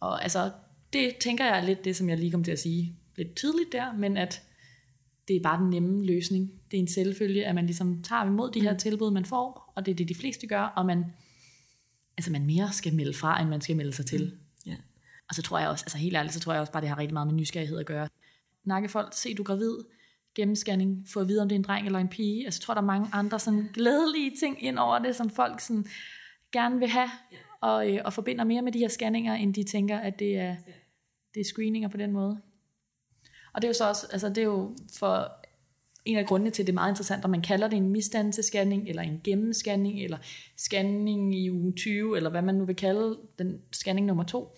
Og 0.00 0.22
altså, 0.22 0.50
det 0.92 1.16
tænker 1.20 1.44
jeg 1.44 1.58
er 1.58 1.66
lidt 1.66 1.84
det, 1.84 1.96
som 1.96 2.08
jeg 2.08 2.18
lige 2.18 2.30
kom 2.30 2.44
til 2.44 2.52
at 2.52 2.58
sige 2.58 2.96
lidt 3.16 3.36
tydeligt 3.36 3.72
der, 3.72 3.92
men 3.92 4.16
at 4.16 4.42
det 5.28 5.36
er 5.36 5.40
bare 5.42 5.62
den 5.62 5.70
nemme 5.70 6.06
løsning. 6.06 6.50
Det 6.70 6.76
er 6.76 6.80
en 6.80 6.88
selvfølge, 6.88 7.46
at 7.46 7.54
man 7.54 7.66
ligesom 7.66 8.02
tager 8.02 8.26
imod 8.26 8.50
de 8.50 8.60
her 8.60 8.76
tilbud, 8.76 9.10
man 9.10 9.24
får, 9.24 9.72
og 9.76 9.86
det 9.86 9.92
er 9.92 9.96
det, 9.96 10.08
de 10.08 10.14
fleste 10.14 10.46
gør, 10.46 10.62
og 10.62 10.86
man, 10.86 11.04
altså 12.18 12.32
man 12.32 12.46
mere 12.46 12.72
skal 12.72 12.94
melde 12.94 13.14
fra, 13.14 13.40
end 13.40 13.48
man 13.48 13.60
skal 13.60 13.76
melde 13.76 13.92
sig 13.92 14.06
til. 14.06 14.38
Ja. 14.66 14.76
Og 15.28 15.34
så 15.34 15.42
tror 15.42 15.58
jeg 15.58 15.68
også, 15.68 15.84
altså 15.84 15.98
helt 15.98 16.16
ærligt, 16.16 16.34
så 16.34 16.40
tror 16.40 16.52
jeg 16.52 16.60
også 16.60 16.72
bare, 16.72 16.80
det 16.80 16.88
har 16.88 16.98
rigtig 16.98 17.12
meget 17.12 17.26
med 17.26 17.34
nysgerrighed 17.34 17.78
at 17.78 17.86
gøre. 17.86 18.08
Nakkefolk, 18.64 19.12
se 19.12 19.34
du 19.34 19.42
er 19.42 19.46
gravid, 19.46 19.76
gennemscanning, 20.34 21.06
få 21.08 21.20
at 21.20 21.28
vide, 21.28 21.42
om 21.42 21.48
det 21.48 21.54
er 21.54 21.58
en 21.58 21.64
dreng 21.64 21.86
eller 21.86 21.98
en 21.98 22.08
pige. 22.08 22.44
Altså, 22.44 22.58
jeg 22.58 22.62
tror, 22.62 22.74
der 22.74 22.80
er 22.80 22.86
mange 22.86 23.08
andre 23.12 23.38
sådan 23.38 23.70
glædelige 23.74 24.32
ting 24.40 24.64
ind 24.64 24.78
over 24.78 24.98
det, 24.98 25.16
som 25.16 25.30
folk 25.30 25.60
sådan 25.60 25.86
gerne 26.52 26.78
vil 26.78 26.88
have. 26.88 27.10
og, 27.60 27.94
øh, 27.94 28.00
og 28.04 28.12
forbinder 28.12 28.44
mere 28.44 28.62
med 28.62 28.72
de 28.72 28.78
her 28.78 28.88
scanninger, 28.88 29.34
end 29.34 29.54
de 29.54 29.64
tænker, 29.64 29.98
at 29.98 30.18
det 30.18 30.36
er, 30.36 30.56
det 31.34 31.40
er 31.40 31.44
screeninger 31.44 31.88
på 31.88 31.96
den 31.96 32.12
måde. 32.12 32.40
Og 33.54 33.62
det 33.62 33.64
er 33.64 33.68
jo 33.68 33.74
så 33.74 33.88
også, 33.88 34.06
altså 34.12 34.28
det 34.28 34.38
er 34.38 34.42
jo 34.42 34.76
for 34.98 35.32
en 36.08 36.18
af 36.18 36.26
grundene 36.26 36.50
til, 36.50 36.62
at 36.62 36.66
det 36.66 36.72
er 36.72 36.74
meget 36.74 36.92
interessant, 36.92 37.24
om 37.24 37.30
man 37.30 37.42
kalder 37.42 37.68
det 37.68 37.76
en 37.76 37.88
misdannelsescanning, 37.88 38.88
eller 38.88 39.02
en 39.02 39.20
gennemscanning, 39.24 40.04
eller 40.04 40.18
scanning 40.56 41.34
i 41.34 41.50
uge 41.50 41.72
20, 41.72 42.16
eller 42.16 42.30
hvad 42.30 42.42
man 42.42 42.54
nu 42.54 42.64
vil 42.64 42.76
kalde 42.76 43.18
den 43.38 43.60
scanning 43.72 44.06
nummer 44.06 44.24
to. 44.24 44.56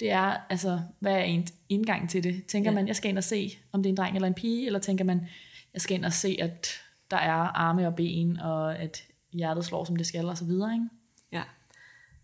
Det 0.00 0.10
er, 0.10 0.36
altså, 0.50 0.80
hvad 0.98 1.12
er 1.12 1.22
en 1.22 1.46
indgang 1.68 2.10
til 2.10 2.24
det? 2.24 2.46
Tænker 2.46 2.70
ja. 2.70 2.74
man, 2.74 2.86
jeg 2.86 2.96
skal 2.96 3.08
ind 3.08 3.18
og 3.18 3.24
se, 3.24 3.58
om 3.72 3.82
det 3.82 3.88
er 3.88 3.92
en 3.92 3.96
dreng 3.96 4.14
eller 4.14 4.28
en 4.28 4.34
pige, 4.34 4.66
eller 4.66 4.78
tænker 4.78 5.04
man, 5.04 5.26
jeg 5.74 5.80
skal 5.80 5.96
ind 5.96 6.04
og 6.04 6.12
se, 6.12 6.36
at 6.40 6.68
der 7.10 7.16
er 7.16 7.32
arme 7.32 7.86
og 7.86 7.96
ben, 7.96 8.40
og 8.40 8.78
at 8.78 9.04
hjertet 9.32 9.64
slår, 9.64 9.84
som 9.84 9.96
det 9.96 10.06
skal, 10.06 10.28
og 10.28 10.38
så 10.38 10.44
videre, 10.44 10.72
ikke? 10.72 10.88
Ja. 11.32 11.42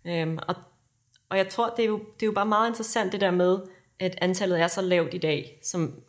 Øhm, 0.05 0.39
og, 0.49 0.55
og 1.29 1.37
jeg 1.37 1.49
tror, 1.49 1.75
det 1.77 1.83
er, 1.83 1.89
jo, 1.89 1.99
det 1.99 2.23
er 2.23 2.27
jo 2.27 2.33
bare 2.33 2.47
meget 2.47 2.69
interessant 2.69 3.13
det 3.13 3.21
der 3.21 3.31
med, 3.31 3.59
at 3.99 4.19
antallet 4.21 4.61
er 4.61 4.67
så 4.67 4.83
lavt 4.83 5.15
i 5.15 5.19
dag, 5.19 5.61
som, 5.63 6.01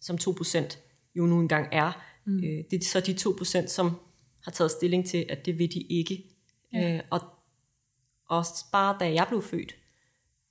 som 0.00 0.18
2% 0.20 0.87
jo 1.18 1.26
nu 1.26 1.40
engang 1.40 1.68
er. 1.72 1.92
Mm. 2.24 2.36
Øh, 2.36 2.64
det 2.70 2.72
er 2.72 2.84
så 2.84 3.00
de 3.00 3.12
2%, 3.12 3.66
som 3.66 3.96
har 4.44 4.52
taget 4.52 4.70
stilling 4.70 5.06
til, 5.06 5.26
at 5.28 5.46
det 5.46 5.58
vil 5.58 5.74
de 5.74 5.80
ikke. 5.80 6.24
Ja. 6.72 6.94
Øh, 6.94 7.00
og, 7.10 7.20
og 8.28 8.44
bare 8.72 8.96
da 9.00 9.12
jeg 9.12 9.26
blev 9.28 9.42
født, 9.42 9.74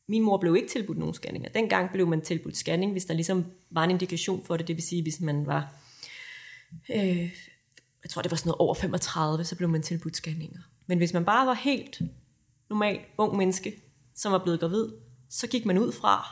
min 0.08 0.21
mor 0.21 0.38
blev 0.38 0.56
ikke 0.56 0.67
tilbudt 0.67 0.97
nogen 0.97 1.13
scanninger. 1.13 1.49
Dengang 1.49 1.91
blev 1.91 2.08
man 2.08 2.21
tilbudt 2.21 2.58
scanning, 2.58 2.91
hvis 2.91 3.06
der 3.06 3.13
ligesom 3.13 3.45
var 3.69 3.84
en 3.84 3.91
indikation 3.91 4.43
for 4.43 4.58
det. 4.58 4.67
Det 4.67 4.75
vil 4.75 4.84
sige, 4.84 5.01
hvis 5.01 5.21
man 5.21 5.45
var, 5.45 5.73
øh, 6.89 7.32
jeg 8.03 8.10
tror 8.10 8.21
det 8.21 8.32
var 8.32 8.38
sådan 8.38 8.49
noget 8.49 8.60
over 8.60 8.73
35, 8.73 9.43
så 9.43 9.56
blev 9.56 9.69
man 9.69 9.82
tilbudt 9.82 10.15
scanninger. 10.15 10.60
Men 10.88 10.97
hvis 10.97 11.13
man 11.13 11.25
bare 11.25 11.47
var 11.47 11.53
helt 11.53 12.01
normal 12.69 12.99
ung 13.17 13.38
menneske, 13.38 13.82
som 14.15 14.32
var 14.32 14.43
blevet 14.43 14.60
gravid, 14.60 14.88
så 15.30 15.47
gik 15.47 15.65
man 15.65 15.77
ud 15.77 15.91
fra, 15.91 16.27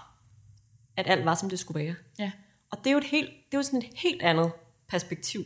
at 0.98 1.08
alt 1.08 1.26
var, 1.26 1.36
som 1.36 1.50
det 1.50 1.60
skulle 1.60 1.86
være. 1.86 1.95
Ja. 2.19 2.32
Og 2.75 2.83
det 2.83 2.89
er 2.89 2.91
jo, 2.91 2.97
et 2.97 3.03
helt, 3.03 3.29
det 3.29 3.53
er 3.53 3.57
jo 3.57 3.63
sådan 3.63 3.79
et 3.79 3.89
helt 3.95 4.21
andet 4.21 4.51
perspektiv 4.89 5.41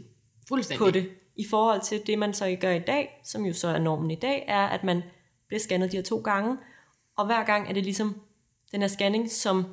på 0.78 0.92
det, 0.92 1.10
i 1.36 1.46
forhold 1.50 1.82
til 1.82 2.02
det, 2.08 2.20
man 2.20 2.34
så 2.34 2.58
gør 2.62 2.72
i 2.72 2.80
dag, 2.80 3.22
som 3.24 3.46
jo 3.46 3.54
så 3.54 3.68
er 3.68 3.80
normen 3.80 4.12
i 4.12 4.16
dag, 4.16 4.46
er, 4.48 4.66
at 4.66 4.84
man 4.84 5.02
bliver 5.48 5.60
scannet 5.60 5.92
de 5.92 5.98
her 5.98 6.04
to 6.04 6.20
gange, 6.20 6.58
og 7.18 7.26
hver 7.26 7.46
gang 7.46 7.70
er 7.70 7.74
det 7.74 7.84
ligesom 7.84 8.22
den 8.72 8.82
her 8.82 8.88
scanning, 8.88 9.32
som 9.32 9.66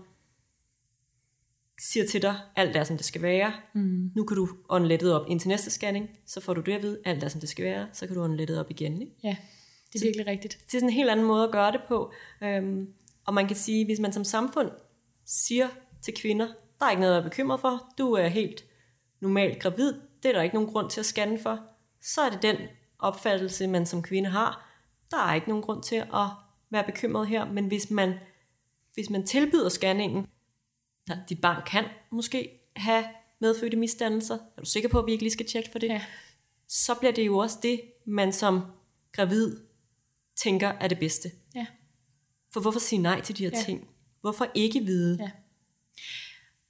siger 1.80 2.06
til 2.06 2.22
dig, 2.22 2.34
alt 2.56 2.76
er, 2.76 2.84
som 2.84 2.96
det 2.96 3.06
skal 3.06 3.22
være. 3.22 3.52
Mm. 3.74 4.10
Nu 4.16 4.24
kan 4.24 4.36
du 4.36 4.48
ånde 4.68 5.14
op 5.20 5.30
ind 5.30 5.40
til 5.40 5.48
næste 5.48 5.70
scanning, 5.70 6.10
så 6.26 6.40
får 6.40 6.54
du 6.54 6.60
det 6.60 6.72
at 6.72 6.82
vide, 6.82 7.00
alt 7.04 7.24
er, 7.24 7.28
som 7.28 7.40
det 7.40 7.48
skal 7.48 7.64
være, 7.64 7.88
så 7.92 8.06
kan 8.06 8.16
du 8.16 8.22
ånde 8.22 8.60
op 8.60 8.70
igen. 8.70 9.02
Ikke? 9.02 9.12
Ja, 9.24 9.36
det 9.92 10.02
er 10.02 10.06
virkelig 10.06 10.26
rigtigt. 10.26 10.58
Det 10.66 10.74
er 10.74 10.78
sådan 10.78 10.88
en 10.88 10.94
helt 10.94 11.10
anden 11.10 11.26
måde 11.26 11.44
at 11.44 11.52
gøre 11.52 11.72
det 11.72 11.80
på. 11.88 12.12
Øhm, 12.42 12.88
og 13.26 13.34
man 13.34 13.46
kan 13.46 13.56
sige, 13.56 13.84
hvis 13.84 14.00
man 14.00 14.12
som 14.12 14.24
samfund 14.24 14.70
siger 15.24 15.68
til 16.02 16.14
kvinder, 16.14 16.48
der 16.80 16.86
er 16.86 16.90
ikke 16.90 17.00
noget 17.00 17.16
at 17.16 17.22
være 17.22 17.30
bekymret 17.30 17.60
for, 17.60 17.92
du 17.98 18.12
er 18.12 18.28
helt 18.28 18.64
normalt 19.20 19.62
gravid, 19.62 19.92
det 20.22 20.28
er 20.28 20.32
der 20.32 20.42
ikke 20.42 20.54
nogen 20.54 20.70
grund 20.70 20.90
til 20.90 21.00
at 21.00 21.06
scanne 21.06 21.38
for, 21.38 21.60
så 22.00 22.20
er 22.20 22.30
det 22.30 22.42
den 22.42 22.56
opfattelse, 22.98 23.66
man 23.66 23.86
som 23.86 24.02
kvinde 24.02 24.28
har. 24.30 24.70
Der 25.10 25.16
er 25.16 25.34
ikke 25.34 25.48
nogen 25.48 25.62
grund 25.62 25.82
til 25.82 25.96
at 25.96 26.28
være 26.70 26.84
bekymret 26.84 27.26
her, 27.28 27.44
men 27.44 27.66
hvis 27.66 27.90
man, 27.90 28.14
hvis 28.94 29.10
man 29.10 29.26
tilbyder 29.26 29.68
scanningen, 29.68 30.26
der, 31.08 31.16
dit 31.28 31.40
barn 31.40 31.62
kan 31.66 31.84
måske 32.12 32.50
have 32.76 33.04
medfødte 33.38 33.76
misdannelser, 33.76 34.34
er 34.56 34.60
du 34.60 34.66
sikker 34.66 34.88
på, 34.88 34.98
at 34.98 35.06
vi 35.06 35.12
ikke 35.12 35.24
lige 35.24 35.32
skal 35.32 35.46
tjekke 35.46 35.70
for 35.72 35.78
det? 35.78 35.88
Ja. 35.88 36.02
Så 36.68 36.94
bliver 36.94 37.12
det 37.12 37.26
jo 37.26 37.38
også 37.38 37.58
det, 37.62 37.80
man 38.04 38.32
som 38.32 38.60
gravid 39.12 39.56
tænker 40.36 40.68
er 40.68 40.88
det 40.88 40.98
bedste. 40.98 41.30
Ja. 41.54 41.66
For 42.52 42.60
hvorfor 42.60 42.80
sige 42.80 43.02
nej 43.02 43.20
til 43.20 43.38
de 43.38 43.44
her 43.44 43.50
Ja. 43.54 43.62
ting? 43.62 43.88
Hvorfor 44.20 44.46
ikke 44.54 44.80
vide? 44.80 45.18
Ja. 45.20 45.30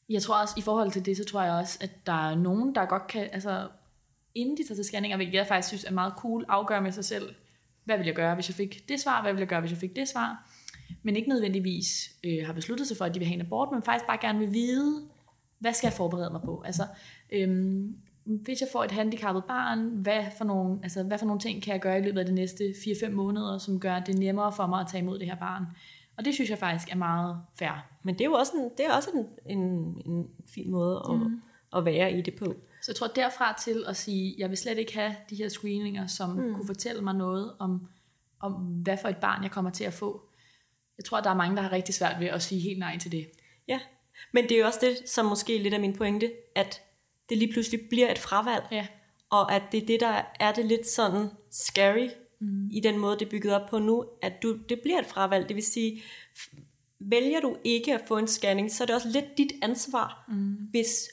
Jeg 0.08 0.22
tror 0.22 0.40
også, 0.40 0.54
i 0.58 0.60
forhold 0.60 0.90
til 0.90 1.06
det, 1.06 1.16
så 1.16 1.24
tror 1.24 1.42
jeg 1.42 1.52
også, 1.52 1.78
at 1.80 2.06
der 2.06 2.30
er 2.30 2.34
nogen, 2.34 2.74
der 2.74 2.86
godt 2.86 3.06
kan, 3.06 3.28
altså 3.32 3.68
inden 4.34 4.56
de 4.56 4.66
tager 4.66 4.74
til 4.76 4.84
scanninger, 4.84 5.16
hvilket 5.16 5.34
jeg 5.34 5.46
faktisk 5.46 5.68
synes 5.68 5.84
er 5.84 5.92
meget 5.92 6.12
cool, 6.16 6.44
afgøre 6.48 6.82
med 6.82 6.92
sig 6.92 7.04
selv, 7.04 7.34
hvad 7.84 7.96
vil 7.96 8.06
jeg 8.06 8.14
gøre, 8.14 8.34
hvis 8.34 8.48
jeg 8.48 8.54
fik 8.54 8.88
det 8.88 9.00
svar, 9.00 9.22
hvad 9.22 9.32
vil 9.32 9.40
jeg 9.40 9.48
gøre, 9.48 9.60
hvis 9.60 9.70
jeg 9.70 9.78
fik 9.78 9.96
det 9.96 10.08
svar, 10.08 10.50
men 11.02 11.16
ikke 11.16 11.28
nødvendigvis 11.28 12.10
øh, 12.24 12.46
har 12.46 12.52
besluttet 12.52 12.86
sig 12.86 12.96
for, 12.96 13.04
at 13.04 13.14
de 13.14 13.18
vil 13.18 13.28
have 13.28 13.34
en 13.34 13.46
abort, 13.46 13.68
men 13.72 13.82
faktisk 13.82 14.06
bare 14.06 14.18
gerne 14.20 14.38
vil 14.38 14.52
vide, 14.52 15.02
hvad 15.58 15.72
skal 15.72 15.86
jeg 15.86 15.92
forberede 15.92 16.30
mig 16.30 16.40
på? 16.42 16.62
Altså, 16.66 16.82
øhm, 17.32 17.96
hvis 18.24 18.60
jeg 18.60 18.68
får 18.72 18.84
et 18.84 18.90
handicappet 18.90 19.44
barn, 19.44 19.88
hvad 19.88 20.24
for, 20.38 20.44
nogle, 20.44 20.78
altså, 20.82 21.02
hvad 21.02 21.18
for 21.18 21.26
nogle 21.26 21.40
ting 21.40 21.62
kan 21.62 21.72
jeg 21.72 21.80
gøre 21.80 21.98
i 21.98 22.02
løbet 22.02 22.20
af 22.20 22.26
de 22.26 22.34
næste 22.34 22.64
4-5 22.64 23.10
måneder, 23.10 23.58
som 23.58 23.80
gør 23.80 23.98
det 23.98 24.18
nemmere 24.18 24.52
for 24.52 24.66
mig 24.66 24.80
at 24.80 24.86
tage 24.90 25.02
imod 25.02 25.18
det 25.18 25.26
her 25.26 25.36
barn? 25.36 25.64
Og 26.18 26.24
det 26.24 26.34
synes 26.34 26.50
jeg 26.50 26.58
faktisk 26.58 26.92
er 26.92 26.96
meget 26.96 27.40
fair. 27.58 27.86
Men 28.02 28.14
det 28.14 28.20
er 28.20 28.24
jo 28.24 28.32
også 28.32 28.52
en, 28.56 28.70
det 28.78 28.86
er 28.86 28.92
også 28.92 29.10
en, 29.14 29.26
en, 29.58 29.62
en 30.06 30.26
fin 30.54 30.70
måde 30.70 31.02
at, 31.10 31.16
mm. 31.16 31.42
at 31.76 31.84
være 31.84 32.12
i 32.12 32.22
det 32.22 32.34
på. 32.34 32.44
Så 32.82 32.92
jeg 32.92 32.96
tror 32.96 33.06
derfra 33.06 33.58
til 33.64 33.84
at 33.88 33.96
sige, 33.96 34.34
jeg 34.38 34.50
vil 34.50 34.58
slet 34.58 34.78
ikke 34.78 34.94
have 34.94 35.16
de 35.30 35.36
her 35.36 35.48
screeninger, 35.48 36.06
som 36.06 36.30
mm. 36.30 36.54
kunne 36.54 36.66
fortælle 36.66 37.02
mig 37.02 37.14
noget 37.14 37.52
om, 37.58 37.88
om, 38.40 38.52
hvad 38.52 38.96
for 39.02 39.08
et 39.08 39.16
barn 39.16 39.42
jeg 39.42 39.50
kommer 39.50 39.70
til 39.70 39.84
at 39.84 39.92
få. 39.92 40.22
Jeg 40.98 41.04
tror, 41.04 41.20
der 41.20 41.30
er 41.30 41.34
mange, 41.34 41.56
der 41.56 41.62
har 41.62 41.72
rigtig 41.72 41.94
svært 41.94 42.20
ved 42.20 42.26
at 42.26 42.42
sige 42.42 42.60
helt 42.60 42.78
nej 42.78 42.98
til 42.98 43.12
det. 43.12 43.26
Ja, 43.68 43.80
men 44.32 44.44
det 44.44 44.52
er 44.52 44.58
jo 44.58 44.66
også 44.66 44.78
det, 44.82 45.08
som 45.08 45.26
måske 45.26 45.58
lidt 45.58 45.74
af 45.74 45.80
min 45.80 45.96
pointe, 45.96 46.32
at 46.54 46.82
det 47.28 47.38
lige 47.38 47.52
pludselig 47.52 47.80
bliver 47.88 48.10
et 48.10 48.18
fravalg, 48.18 48.64
Ja, 48.70 48.86
og 49.30 49.54
at 49.54 49.62
det 49.72 49.82
er 49.82 49.86
det, 49.86 50.00
der 50.00 50.22
er 50.40 50.52
det 50.52 50.64
lidt 50.64 50.86
sådan 50.86 51.28
scary 51.50 52.08
mm. 52.46 52.68
i 52.72 52.80
den 52.80 52.98
måde, 52.98 53.18
det 53.18 53.26
er 53.26 53.30
bygget 53.30 53.54
op 53.54 53.68
på 53.70 53.78
nu, 53.78 54.04
at 54.22 54.42
du, 54.42 54.58
det 54.68 54.80
bliver 54.80 54.98
et 54.98 55.06
fravalg. 55.06 55.48
Det 55.48 55.56
vil 55.56 55.64
sige, 55.64 56.02
vælger 56.98 57.40
du 57.40 57.56
ikke 57.64 57.94
at 57.94 58.00
få 58.08 58.18
en 58.18 58.26
scanning, 58.28 58.72
så 58.72 58.84
er 58.84 58.86
det 58.86 58.94
også 58.94 59.08
lidt 59.08 59.38
dit 59.38 59.52
ansvar, 59.62 60.24
mm. 60.28 60.54
hvis 60.70 61.08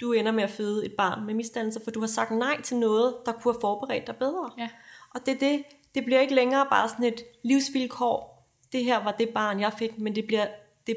du 0.00 0.12
ender 0.12 0.32
med 0.32 0.42
at 0.42 0.50
føde 0.50 0.86
et 0.86 0.92
barn 0.92 1.26
med 1.26 1.34
misdannelse, 1.34 1.80
for 1.84 1.90
du 1.90 2.00
har 2.00 2.06
sagt 2.06 2.30
nej 2.30 2.60
til 2.62 2.76
noget, 2.76 3.14
der 3.26 3.32
kunne 3.32 3.54
have 3.54 3.60
forberedt 3.60 4.06
dig 4.06 4.16
bedre. 4.16 4.50
Ja. 4.58 4.68
Og 5.14 5.26
det, 5.26 5.40
det, 5.40 5.64
det 5.94 6.04
bliver 6.04 6.20
ikke 6.20 6.34
længere 6.34 6.66
bare 6.70 6.88
sådan 6.88 7.04
et 7.04 7.22
livsvilkår. 7.44 8.48
Det 8.72 8.84
her 8.84 9.04
var 9.04 9.12
det 9.12 9.28
barn, 9.28 9.60
jeg 9.60 9.72
fik, 9.78 9.98
men 9.98 10.14
det 10.14 10.26
bliver, 10.26 10.46
det, 10.86 10.96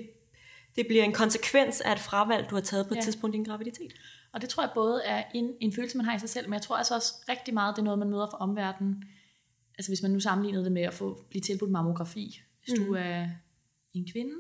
det 0.75 0.88
bliver 0.88 1.03
en 1.03 1.13
konsekvens 1.13 1.82
af 1.82 1.91
et 1.91 1.99
fravalg, 1.99 2.49
du 2.49 2.56
har 2.56 2.62
taget 2.62 2.88
på 2.88 2.93
et 2.93 2.97
Ja. 2.97 3.01
tidspunkt 3.01 3.36
i 3.36 3.38
din 3.38 3.45
graviditet. 3.45 3.93
Og 4.34 4.41
det 4.41 4.49
tror 4.49 4.63
jeg 4.63 4.71
både 4.73 5.01
er 5.06 5.23
en, 5.34 5.53
en 5.60 5.73
følelse, 5.73 5.97
man 5.97 6.06
har 6.06 6.15
i 6.15 6.19
sig 6.19 6.29
selv, 6.29 6.49
men 6.49 6.53
jeg 6.53 6.62
tror 6.62 6.75
altså 6.75 6.95
også 6.95 7.13
rigtig 7.29 7.53
meget, 7.53 7.75
det 7.75 7.82
er 7.82 7.84
noget, 7.84 7.99
man 7.99 8.10
møder 8.10 8.27
fra 8.32 8.38
omverdenen. 8.38 9.03
Altså 9.77 9.89
hvis 9.91 10.01
man 10.01 10.12
nu 10.12 10.19
sammenlignede 10.19 10.63
det 10.63 10.71
med 10.71 10.81
at 10.81 10.93
få 10.93 11.23
blive 11.29 11.41
tilbudt 11.41 11.71
mammografi, 11.71 12.41
hvis 12.65 12.79
mm. 12.79 12.86
du 12.86 12.93
er 12.93 13.27
en 13.93 14.07
kvinde, 14.12 14.33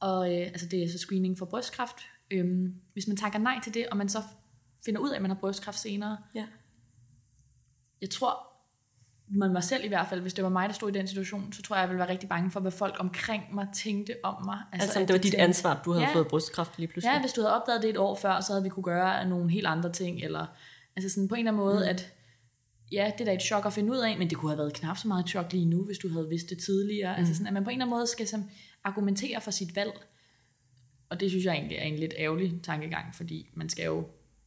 og 0.00 0.34
øh, 0.34 0.46
altså 0.46 0.66
det 0.66 0.82
er 0.84 0.88
så 0.88 0.98
screening 0.98 1.38
for 1.38 1.46
brystkræft. 1.46 1.96
Øhm, 2.30 2.74
hvis 2.92 3.06
man 3.08 3.16
takker 3.16 3.38
nej 3.38 3.60
til 3.64 3.74
det, 3.74 3.86
og 3.88 3.96
man 3.96 4.08
så 4.08 4.18
finder 4.84 5.00
ud 5.00 5.10
af, 5.10 5.16
at 5.16 5.22
man 5.22 5.30
har 5.30 5.38
brystkræft 5.38 5.78
senere, 5.78 6.18
Ja. 6.34 6.46
jeg 8.00 8.10
tror, 8.10 8.46
man 9.28 9.52
mig 9.52 9.64
selv 9.64 9.84
i 9.84 9.88
hvert 9.88 10.06
fald, 10.08 10.20
hvis 10.20 10.34
det 10.34 10.44
var 10.44 10.50
mig, 10.50 10.68
der 10.68 10.74
stod 10.74 10.88
i 10.90 10.92
den 10.98 11.06
situation, 11.08 11.52
så 11.52 11.62
tror 11.62 11.76
jeg, 11.76 11.80
jeg 11.80 11.88
ville 11.88 11.98
være 11.98 12.08
rigtig 12.08 12.28
bange 12.28 12.50
for, 12.50 12.60
hvad 12.60 12.70
folk 12.72 12.96
omkring 12.98 13.54
mig 13.54 13.68
tænkte 13.74 14.14
om 14.22 14.44
mig. 14.44 14.58
Altså, 14.72 15.00
at 15.00 15.08
det 15.08 15.14
var 15.14 15.18
dit 15.18 15.32
tænkte- 15.32 15.38
ansvar, 15.44 15.82
du 15.84 15.92
havde 15.92 16.04
Ja. 16.06 16.14
fået 16.14 16.28
brystkræft 16.28 16.78
lige 16.78 16.88
pludselig. 16.88 17.12
Ja, 17.14 17.20
hvis 17.20 17.32
du 17.32 17.40
havde 17.40 17.54
opdaget 17.60 17.82
det 17.82 17.90
et 17.90 17.96
år 17.96 18.14
før, 18.14 18.40
så 18.40 18.52
havde 18.52 18.62
vi 18.62 18.68
kunne 18.68 18.82
gøre 18.82 19.28
nogle 19.28 19.50
helt 19.50 19.66
andre 19.66 19.92
ting, 19.92 20.20
eller 20.22 20.46
altså 20.96 21.08
sådan 21.14 21.28
på 21.28 21.34
en 21.34 21.38
eller 21.38 21.52
anden 21.52 21.64
måde, 21.64 21.76
mm. 21.78 21.88
at 21.88 22.12
ja, 22.94 23.12
det 23.12 23.20
er 23.20 23.24
da 23.24 23.34
et 23.34 23.42
chok 23.42 23.66
at 23.66 23.72
finde 23.72 23.92
ud 23.92 23.98
af, 23.98 24.18
men 24.18 24.30
det 24.30 24.38
kunne 24.38 24.50
have 24.50 24.58
været 24.58 24.74
knap 24.74 24.96
så 24.96 25.08
meget 25.08 25.24
et 25.24 25.30
chok 25.30 25.52
lige 25.52 25.66
nu, 25.66 25.84
hvis 25.84 25.98
du 25.98 26.08
havde 26.08 26.28
vidst 26.28 26.50
det 26.50 26.58
tidligere. 26.58 27.12
Mm. 27.12 27.18
Altså 27.18 27.34
sådan, 27.34 27.46
at 27.46 27.52
man 27.52 27.64
på 27.64 27.70
en 27.70 27.74
eller 27.74 27.84
anden 27.84 27.96
måde 27.96 28.06
skal 28.06 28.26
som, 28.26 28.44
argumentere 28.84 29.40
for 29.40 29.50
sit 29.50 29.76
valg. 29.76 29.92
Og 31.08 31.20
det 31.20 31.30
synes 31.30 31.44
jeg 31.44 31.54
egentlig 31.54 31.78
er 31.78 31.82
en 31.82 31.98
lidt 31.98 32.14
ærgerlig 32.18 32.60
tankegang, 32.62 33.14
fordi 33.14 33.50
man 33.54 33.68
skal 33.68 33.84
jo 33.84 34.04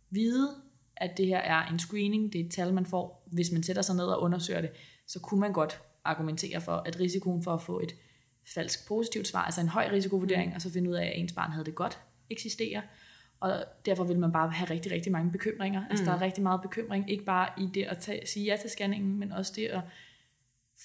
vide, 0.10 0.56
at 0.98 1.18
det 1.18 1.28
her 1.28 1.38
er 1.38 1.66
en 1.72 1.80
screening, 1.80 2.34
det 2.34 2.42
er 2.42 2.46
et 2.46 2.52
tal, 2.52 2.74
man 2.74 2.86
får. 2.86 3.28
Hvis 3.32 3.52
man 3.52 3.64
sætter 3.64 3.82
sig 3.82 3.96
ned 3.96 4.06
og 4.06 4.22
undersøger 4.22 4.62
det, 4.62 4.70
så 5.08 5.20
kunne 5.20 5.40
man 5.40 5.54
godt 5.54 5.82
argumentere 6.04 6.62
for, 6.62 6.72
at 6.72 7.00
risikoen 7.00 7.44
for 7.44 7.54
at 7.54 7.62
få 7.62 7.80
et 7.80 7.96
falsk 8.54 8.88
positivt 8.88 9.28
svar, 9.28 9.42
altså 9.42 9.62
en 9.62 9.68
høj 9.68 9.90
risikovurdering, 9.92 10.50
mm. 10.50 10.56
og 10.56 10.62
så 10.62 10.72
finde 10.72 10.90
ud 10.90 10.96
af, 10.96 11.06
at 11.06 11.14
ens 11.16 11.34
barn 11.34 11.52
havde 11.52 11.66
det 11.66 11.76
godt, 11.76 12.00
eksisterer. 12.30 12.82
Og 13.40 13.64
derfor 13.86 14.04
vil 14.04 14.20
man 14.20 14.32
bare 14.32 14.50
have 14.50 14.70
rigtig, 14.70 14.92
rigtig 14.92 15.12
mange 15.12 15.32
bekymringer. 15.32 15.86
Altså 15.90 16.06
der 16.06 16.12
er 16.12 16.22
rigtig 16.22 16.44
meget 16.44 16.62
bekymring, 16.62 17.12
ikke 17.12 17.24
bare 17.24 17.50
i 17.58 17.70
det 17.74 17.84
at 17.84 17.98
tage, 17.98 18.28
sige 18.28 18.46
ja 18.46 18.58
til 18.62 18.70
scanningen, 18.70 19.20
men 19.20 19.32
også 19.32 19.54
det 19.56 19.66
at 19.66 19.82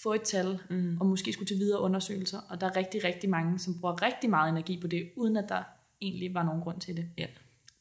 få 0.03 0.13
et 0.13 0.23
tal, 0.23 0.59
mm. 0.71 0.97
og 1.01 1.07
måske 1.07 1.33
skulle 1.33 1.47
til 1.47 1.59
videre 1.59 1.81
undersøgelser. 1.81 2.39
Og 2.49 2.61
der 2.61 2.67
er 2.67 2.77
rigtig, 2.77 3.05
rigtig 3.05 3.31
mange, 3.31 3.59
som 3.59 3.81
bruger 3.81 4.03
rigtig 4.03 4.31
meget 4.31 4.51
energi 4.51 4.81
på 4.81 4.87
det, 4.87 5.11
uden 5.17 5.37
at 5.37 5.45
der 5.49 5.63
egentlig 6.01 6.35
var 6.35 6.43
nogen 6.43 6.63
grund 6.63 6.81
til 6.81 6.97
det. 6.97 7.09
Ja. 7.19 7.27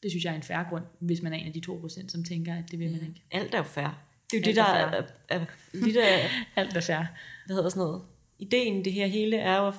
Det 0.02 0.10
synes 0.10 0.24
jeg 0.24 0.30
er 0.30 0.36
en 0.36 0.42
færre 0.42 0.64
grund, 0.68 0.84
hvis 0.98 1.22
man 1.22 1.32
er 1.32 1.36
en 1.36 1.46
af 1.46 1.52
de 1.52 1.62
2%, 1.68 2.08
som 2.08 2.24
tænker, 2.24 2.54
at 2.54 2.70
det 2.70 2.78
vil 2.78 2.90
man 2.90 3.00
ikke. 3.00 3.22
Alt 3.30 3.54
er 3.54 3.58
jo 3.58 3.64
fair. 3.64 4.04
Det 4.30 4.36
er 4.36 4.40
jo 4.40 4.44
det, 4.44 4.56
der 4.56 4.62
er 4.62 4.86
er, 4.86 5.02
er, 5.28 5.38
er, 5.40 5.44
lidt 5.72 5.96
af, 5.96 6.30
Alt 6.56 6.76
er 6.76 6.80
fair. 6.80 7.06
hvad 7.46 7.56
hedder 7.56 7.68
sådan 7.68 7.80
noget, 7.80 8.02
ideen 8.38 8.84
det 8.84 8.92
her 8.92 9.06
hele 9.06 9.36
er 9.36 9.56
jo 9.56 9.66
at 9.66 9.74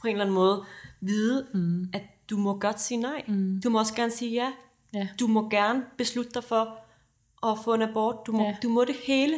på 0.00 0.06
en 0.06 0.12
eller 0.12 0.24
anden 0.24 0.34
måde 0.34 0.64
vide, 1.00 1.46
mm. 1.54 1.90
at 1.92 2.02
du 2.30 2.36
må 2.36 2.58
godt 2.58 2.80
sige 2.80 2.98
nej. 3.00 3.24
Mm. 3.28 3.60
Du 3.64 3.70
må 3.70 3.78
også 3.78 3.94
gerne 3.94 4.10
sige 4.10 4.30
ja. 4.30 4.52
Ja. 4.94 5.08
Du 5.20 5.26
må 5.26 5.48
gerne 5.48 5.82
beslutte 5.98 6.30
dig 6.34 6.44
for 6.44 6.78
at 7.50 7.58
få 7.64 7.74
en 7.74 7.82
abort. 7.82 8.16
Du 8.26 8.32
må, 8.32 8.42
Ja. 8.42 8.48
ja. 8.48 8.56
du 8.62 8.68
må 8.68 8.84
det 8.84 8.96
hele. 9.06 9.34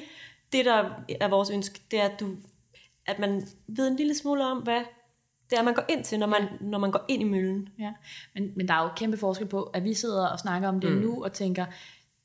Det, 0.53 0.65
der 0.65 0.91
er 1.21 1.29
vores 1.29 1.51
ønske, 1.51 1.81
det 1.91 2.01
er, 2.01 2.05
at 2.05 2.21
du 2.21 2.29
at 3.07 3.19
man 3.19 3.47
ved 3.67 3.89
en 3.89 3.97
lille 3.97 4.15
smule 4.15 4.45
om, 4.47 4.59
hvad 4.59 4.81
det 5.51 5.59
er, 5.59 5.63
man 5.63 5.75
går 5.75 5.85
ind 5.89 6.05
til, 6.05 6.19
når 6.19 6.27
man, 6.27 6.49
når 6.61 6.79
man 6.79 6.91
går 6.91 7.05
ind 7.09 7.23
i 7.23 7.25
møllen. 7.25 7.69
Ja, 7.79 7.93
men, 8.35 8.53
men 8.57 8.69
der 8.69 8.75
er 8.75 8.83
jo 8.83 8.89
kæmpe 8.97 9.17
forskel 9.17 9.47
på, 9.47 9.63
at 9.63 9.85
vi 9.85 9.95
sidder 9.95 10.27
og 10.27 10.39
snakker 10.39 10.69
om 10.69 10.81
det 10.81 10.93
mm. 10.93 10.99
nu, 10.99 11.25
og 11.25 11.33
tænker, 11.33 11.67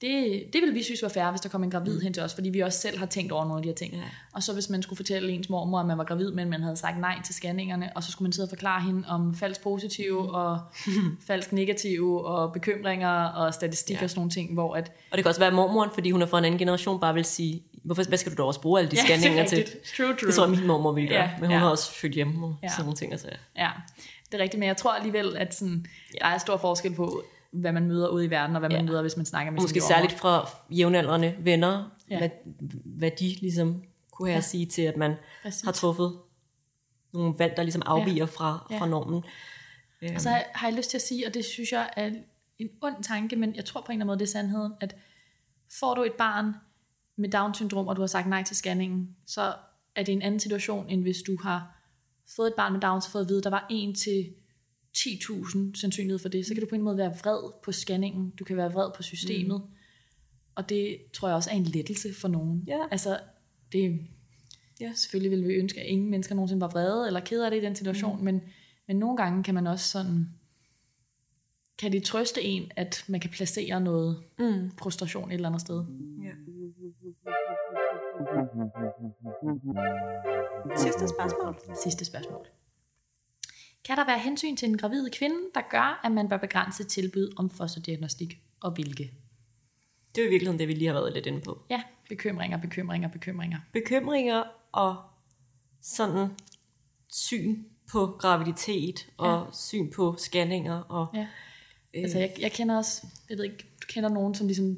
det, 0.02 0.44
det 0.54 0.62
vil 0.62 0.76
vi 0.76 0.84
synes 0.84 1.04
var 1.04 1.10
fair, 1.10 1.30
hvis 1.32 1.42
der 1.42 1.50
kom 1.50 1.64
en 1.64 1.72
gravid 1.72 1.96
mm. 1.96 2.02
hen 2.02 2.14
til 2.14 2.24
os, 2.24 2.34
fordi 2.34 2.50
vi 2.50 2.60
også 2.60 2.80
selv 2.80 2.98
har 2.98 3.06
tænkt 3.06 3.32
over 3.32 3.44
nogle 3.44 3.58
af 3.58 3.64
de 3.64 3.70
her 3.70 3.76
ting. 3.76 3.94
Ja. 3.94 4.02
Og 4.34 4.44
så 4.44 4.54
hvis 4.54 4.70
man 4.70 4.82
skulle 4.82 4.98
fortælle 4.98 5.32
ens 5.32 5.50
mormor, 5.50 5.80
at 5.80 5.86
man 5.86 5.98
var 5.98 6.04
gravid, 6.04 6.32
men 6.32 6.50
man 6.50 6.62
havde 6.62 6.76
sagt 6.76 7.00
nej 7.00 7.22
til 7.26 7.36
scanningerne, 7.36 7.92
og 7.96 8.04
så 8.04 8.12
skulle 8.12 8.26
man 8.26 8.32
sidde 8.32 8.46
og 8.46 8.50
forklare 8.50 8.82
hende 8.82 9.04
om 9.08 9.36
falsk 9.36 9.62
positive 9.62 10.24
mm. 10.24 10.30
og 10.30 10.60
falsk 11.28 11.52
negative 11.52 12.28
og 12.28 12.54
bekymringer 12.54 13.24
og 13.24 13.54
statistik 13.54 13.98
ja. 13.98 14.04
og 14.04 14.10
sådan 14.10 14.20
nogle 14.20 14.32
ting, 14.32 14.54
hvor 14.54 14.76
at... 14.76 14.92
Og 15.12 15.18
det 15.18 15.24
kan 15.24 15.30
også 15.30 15.42
være 15.42 15.52
mormoren, 15.52 15.90
fordi 15.94 16.12
hun 16.12 16.22
er 16.22 16.26
fra 16.26 16.40
en 16.40 16.46
anden 16.46 16.60
generation, 16.60 17.00
bare 17.00 17.14
vil 17.14 17.26
sige, 17.26 17.64
hvorfor, 17.84 18.04
hvad 18.04 18.18
skal 18.18 18.32
du 18.32 18.38
da 18.38 18.44
også 18.44 18.62
bruge 18.62 18.80
alle 18.80 18.92
de 18.92 18.98
scanninger 18.98 19.42
ja, 19.42 19.48
til? 19.48 19.66
True, 19.98 20.08
true. 20.08 20.28
Det 20.28 20.36
tror 20.36 20.48
jeg, 20.48 20.58
min 20.58 20.68
mormor 20.68 20.92
ville 20.92 21.10
gøre, 21.10 21.22
ja, 21.22 21.30
men 21.40 21.46
hun 21.46 21.52
ja. 21.52 21.58
har 21.58 21.70
også 21.70 21.92
født 21.92 22.14
hjemme 22.14 22.46
og 22.46 22.56
ja. 22.64 22.70
sådan 22.70 22.84
nogle 22.84 22.96
ting. 22.96 23.12
Altså. 23.12 23.28
Ja, 23.58 23.70
det 24.26 24.40
er 24.40 24.44
rigtigt, 24.44 24.60
men 24.60 24.68
jeg 24.68 24.78
tror 24.78 24.92
alligevel, 24.92 25.38
at 25.38 25.56
sådan, 25.56 25.86
der 26.22 26.28
er 26.28 26.38
stor 26.38 26.58
forskel 26.58 26.94
på, 26.94 27.24
hvad 27.52 27.72
man 27.72 27.88
møder 27.88 28.08
ude 28.08 28.26
i 28.26 28.30
verden, 28.30 28.56
og 28.56 28.60
hvad 28.60 28.70
man 28.70 28.86
møder, 28.86 29.02
hvis 29.02 29.18
man 29.18 29.26
snakker 29.26 29.52
med 29.52 29.62
Måske 29.62 29.82
særligt 29.82 30.14
fra 30.14 30.50
jævnaldrende 30.70 31.36
venner, 31.40 31.90
ja. 32.10 32.18
hvad, 32.18 32.30
hvad 32.86 33.12
de 33.20 33.36
ligesom 33.42 33.84
kunne 34.12 34.28
have 34.28 34.34
ja. 34.34 34.38
at 34.38 34.44
sige 34.44 34.66
til, 34.66 34.82
at 34.82 34.98
man 34.98 35.16
Præcis. 35.44 35.62
har 35.62 35.72
truffet 35.72 36.20
nogle 37.14 37.34
valg, 37.38 37.58
der 37.58 37.64
ligesom 37.64 37.82
afviger 37.86 38.16
ja. 38.16 38.26
fra, 38.26 38.68
ja. 38.72 38.80
fra 38.80 38.88
normen. 38.88 39.24
Og 40.16 40.22
så 40.22 40.30
har 40.30 40.68
jeg 40.68 40.78
lyst 40.78 40.90
til 40.90 40.98
at 40.98 41.02
sige, 41.02 41.28
og 41.28 41.34
det 41.34 41.46
synes 41.46 41.72
jeg 41.72 41.90
er 41.96 42.12
en 42.60 42.70
ond 42.82 43.04
tanke, 43.04 43.36
men 43.36 43.56
jeg 43.56 43.66
tror 43.66 43.82
på 43.82 43.86
en 43.86 43.92
eller 43.92 44.04
anden 44.04 44.08
måde, 44.08 44.20
det 44.20 44.26
er 44.26 44.32
sandheden, 44.32 44.74
at 44.82 44.96
får 45.80 45.94
du 45.94 46.04
et 46.04 46.14
barn 46.14 46.54
med 47.16 47.30
Down-syndrom, 47.30 47.88
og 47.88 47.96
du 47.96 48.02
har 48.02 48.08
sagt 48.08 48.28
nej 48.28 48.44
til 48.44 48.56
scanningen, 48.56 49.16
så 49.26 49.54
er 49.96 50.04
det 50.04 50.12
en 50.12 50.22
anden 50.22 50.40
situation, 50.40 50.90
end 50.90 51.02
hvis 51.02 51.18
du 51.28 51.38
har 51.44 51.78
fået 52.36 52.48
et 52.48 52.54
barn 52.54 52.74
med 52.74 52.82
Down, 52.82 53.02
så 53.02 53.12
fået 53.12 53.22
at 53.22 53.30
vide, 53.30 53.38
at 53.38 53.44
der 53.44 53.50
var 53.50 53.66
en 53.70 53.96
til 53.96 54.34
10.000 54.98 55.76
sandsynlighed 55.76 56.20
for 56.20 56.30
det, 56.30 56.46
så 56.46 56.54
kan 56.54 56.64
du 56.64 56.70
på 56.70 56.76
en 56.76 56.82
måde 56.82 56.98
være 56.98 57.16
vred 57.24 57.52
på 57.64 57.72
scanningen, 57.72 58.30
du 58.30 58.44
kan 58.44 58.58
være 58.58 58.74
vred 58.74 58.92
på 58.96 59.04
systemet, 59.04 59.62
mm. 59.62 59.76
og 60.56 60.70
det 60.70 60.98
tror 61.14 61.28
jeg 61.28 61.36
også 61.36 61.50
er 61.50 61.56
en 61.56 61.64
lettelse 61.64 62.14
for 62.14 62.28
nogen. 62.28 62.64
Ja. 62.68 62.80
Altså, 62.92 63.20
det, 63.72 64.00
ja. 64.82 64.92
selvfølgelig 64.96 65.32
vil 65.32 65.48
vi 65.48 65.54
ønske, 65.54 65.82
at 65.82 65.88
ingen 65.88 66.10
mennesker 66.10 66.36
nogensinde 66.36 66.62
var 66.62 66.70
vrede 66.70 67.08
eller 67.08 67.20
ked 67.20 67.42
af 67.42 67.52
det 67.52 67.58
i 67.58 67.66
den 67.66 67.76
situation, 67.76 68.18
mm. 68.18 68.24
men, 68.24 68.42
men 68.88 68.96
nogle 68.96 69.18
gange 69.18 69.44
kan 69.44 69.54
man 69.54 69.68
også 69.68 69.86
sådan, 69.86 70.28
kan 71.80 71.92
det 71.92 72.04
trøste 72.04 72.44
en, 72.44 72.72
at 72.76 73.06
man 73.08 73.20
kan 73.20 73.30
placere 73.30 73.82
noget 73.82 74.24
mm. 74.40 74.72
frustration 74.80 75.30
et 75.32 75.36
eller 75.36 75.50
andet 75.50 75.62
sted. 75.62 75.86
Ja. 76.24 76.32
Sidste 80.78 81.08
spørgsmål. 81.08 81.56
Sidste 81.84 82.06
spørgsmål. 82.06 82.48
Kan 83.88 83.98
der 83.98 84.06
være 84.06 84.20
hensyn 84.20 84.56
til 84.56 84.70
en 84.70 84.78
gravid 84.78 85.10
kvinde, 85.10 85.36
der 85.56 85.62
gør, 85.70 86.02
at 86.04 86.12
man 86.12 86.30
bør 86.30 86.38
begrænse 86.38 86.84
tilbud 86.84 87.34
om 87.38 87.50
fosterdiagnostik, 87.50 88.40
og 88.62 88.72
hvilke? 88.72 89.12
Det 90.16 90.22
er 90.22 90.26
jo 90.26 90.28
i 90.28 90.32
virkeligheden 90.32 90.60
det, 90.60 90.68
vi 90.68 90.74
lige 90.74 90.88
har 90.88 90.94
været 90.94 91.14
lidt 91.14 91.26
inde 91.26 91.42
på. 91.42 91.62
Ja, 91.70 91.82
bekymringer, 92.10 92.58
bekymringer, 92.58 93.10
bekymringer. 93.10 93.58
Bekymringer 93.74 94.44
og 94.72 94.96
sådan 95.82 96.28
syn 97.10 97.64
på 97.92 98.06
graviditet 98.20 99.08
og 99.18 99.46
ja. 99.46 99.52
syn 99.54 99.92
på 99.92 100.16
scanninger. 100.18 100.80
Og, 100.80 101.08
ja. 101.14 101.28
øh, 101.94 102.04
altså 102.04 102.20
jeg, 102.20 102.34
jeg 102.40 102.52
kender 102.52 102.78
også, 102.78 103.08
jeg 103.30 103.38
ved 103.38 103.46
ikke, 103.46 103.58
du 103.58 103.86
kender 103.90 104.10
nogen, 104.10 104.36
som 104.36 104.48
ligesom, 104.48 104.78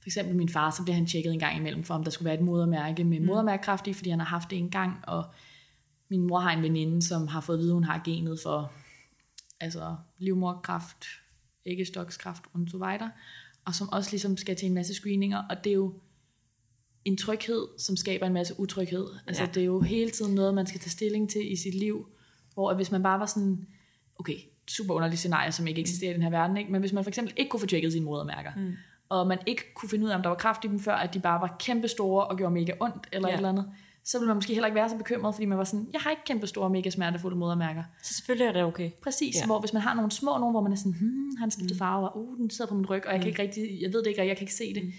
for 0.00 0.06
eksempel 0.06 0.36
min 0.36 0.48
far, 0.48 0.70
så 0.70 0.82
bliver 0.82 0.96
han 0.96 1.06
tjekket 1.06 1.32
en 1.32 1.38
gang 1.38 1.56
imellem, 1.56 1.84
for 1.84 1.94
om 1.94 2.04
der 2.04 2.10
skulle 2.10 2.26
være 2.26 2.38
et 2.38 2.44
modermærke 2.44 3.04
med 3.04 3.20
mm. 3.20 3.26
modermærkekræft 3.26 3.86
i, 3.86 3.92
fordi 3.92 4.10
han 4.10 4.18
har 4.18 4.26
haft 4.26 4.50
det 4.50 4.58
en 4.58 4.70
gang, 4.70 5.04
og 5.06 5.24
min 6.08 6.26
mor 6.26 6.38
har 6.38 6.52
en 6.52 6.62
veninde, 6.62 7.02
som 7.02 7.26
har 7.26 7.40
fået 7.40 7.56
at 7.56 7.60
vide, 7.60 7.70
at 7.70 7.74
hun 7.74 7.84
har 7.84 8.02
genet 8.04 8.40
for 8.42 8.72
altså 9.60 9.96
livmorkræft, 10.18 11.04
æggestokkræft 11.66 12.42
og 12.52 12.60
så 12.66 12.76
videre, 12.76 13.10
og 13.64 13.74
som 13.74 13.88
også 13.88 14.10
ligesom 14.10 14.36
skal 14.36 14.56
til 14.56 14.66
en 14.66 14.74
masse 14.74 14.94
screeninger, 14.94 15.42
og 15.50 15.64
det 15.64 15.70
er 15.70 15.74
jo 15.74 15.94
en 17.04 17.16
tryghed, 17.16 17.66
som 17.78 17.96
skaber 17.96 18.26
en 18.26 18.32
masse 18.32 18.54
utryghed. 18.60 19.06
Altså 19.26 19.42
ja. 19.42 19.48
det 19.48 19.60
er 19.60 19.64
jo 19.64 19.80
hele 19.80 20.10
tiden 20.10 20.34
noget, 20.34 20.54
man 20.54 20.66
skal 20.66 20.80
tage 20.80 20.90
stilling 20.90 21.30
til 21.30 21.52
i 21.52 21.56
sit 21.56 21.74
liv, 21.74 22.06
hvor 22.54 22.74
hvis 22.74 22.90
man 22.90 23.02
bare 23.02 23.20
var 23.20 23.26
sådan, 23.26 23.66
okay, 24.16 24.36
super 24.68 24.94
underligt 24.94 25.18
scenarie, 25.18 25.52
som 25.52 25.66
ikke 25.66 25.80
eksisterer 25.80 26.10
i 26.10 26.14
den 26.14 26.22
her 26.22 26.30
verden, 26.30 26.56
ikke? 26.56 26.72
men 26.72 26.80
hvis 26.80 26.92
man 26.92 27.04
for 27.04 27.08
eksempel 27.08 27.34
ikke 27.36 27.48
kunne 27.48 27.60
få 27.60 27.66
tjekket 27.66 27.92
sine 27.92 28.04
modermærker, 28.04 28.50
mm. 28.56 28.72
og 29.08 29.26
man 29.26 29.38
ikke 29.46 29.74
kunne 29.74 29.88
finde 29.88 30.04
ud 30.04 30.10
af, 30.10 30.14
om 30.14 30.22
der 30.22 30.28
var 30.28 30.36
kraft 30.36 30.64
i 30.64 30.68
dem 30.68 30.80
før, 30.80 30.94
at 30.94 31.14
de 31.14 31.20
bare 31.20 31.40
var 31.40 31.56
kæmpe 31.58 31.88
store 31.88 32.26
og 32.26 32.36
gjorde 32.36 32.54
mega 32.54 32.72
ondt, 32.80 33.08
eller 33.12 33.28
ja. 33.28 33.34
et 33.34 33.36
eller 33.36 33.48
andet, 33.48 33.72
så 34.04 34.18
ville 34.18 34.26
man 34.26 34.36
måske 34.36 34.52
heller 34.52 34.66
ikke 34.66 34.74
være 34.74 34.88
så 34.88 34.96
bekymret, 34.96 35.34
fordi 35.34 35.46
man 35.46 35.58
var 35.58 35.64
sådan, 35.64 35.88
jeg 35.92 36.00
har 36.00 36.10
ikke 36.10 36.22
kæmpe 36.26 36.46
store, 36.46 36.70
mega 36.70 36.90
smertefulde 36.90 37.36
modermærker. 37.36 37.82
Så 38.02 38.14
selvfølgelig 38.14 38.46
er 38.46 38.52
det 38.52 38.62
okay. 38.62 38.90
Præcis, 39.02 39.36
ja. 39.36 39.46
hvor 39.46 39.60
hvis 39.60 39.72
man 39.72 39.82
har 39.82 39.94
nogle 39.94 40.10
små 40.10 40.38
nogle, 40.38 40.50
hvor 40.50 40.60
man 40.60 40.72
er 40.72 40.76
sådan, 40.76 40.94
hmm, 41.00 41.36
han 41.36 41.50
skiftet 41.50 41.76
mm. 41.76 41.78
farve, 41.78 42.08
og 42.08 42.18
uh, 42.18 42.38
den 42.38 42.50
sidder 42.50 42.68
på 42.68 42.74
min 42.74 42.86
ryg, 42.86 43.06
og 43.06 43.12
jeg, 43.12 43.18
mm. 43.18 43.22
kan 43.22 43.28
ikke 43.28 43.42
rigtig, 43.42 43.80
jeg 43.80 43.92
ved 43.92 43.98
det 44.02 44.06
ikke, 44.06 44.22
og 44.22 44.26
jeg 44.28 44.36
kan 44.36 44.42
ikke 44.42 44.54
se 44.54 44.74
det. 44.74 44.84
Mm. 44.84 44.92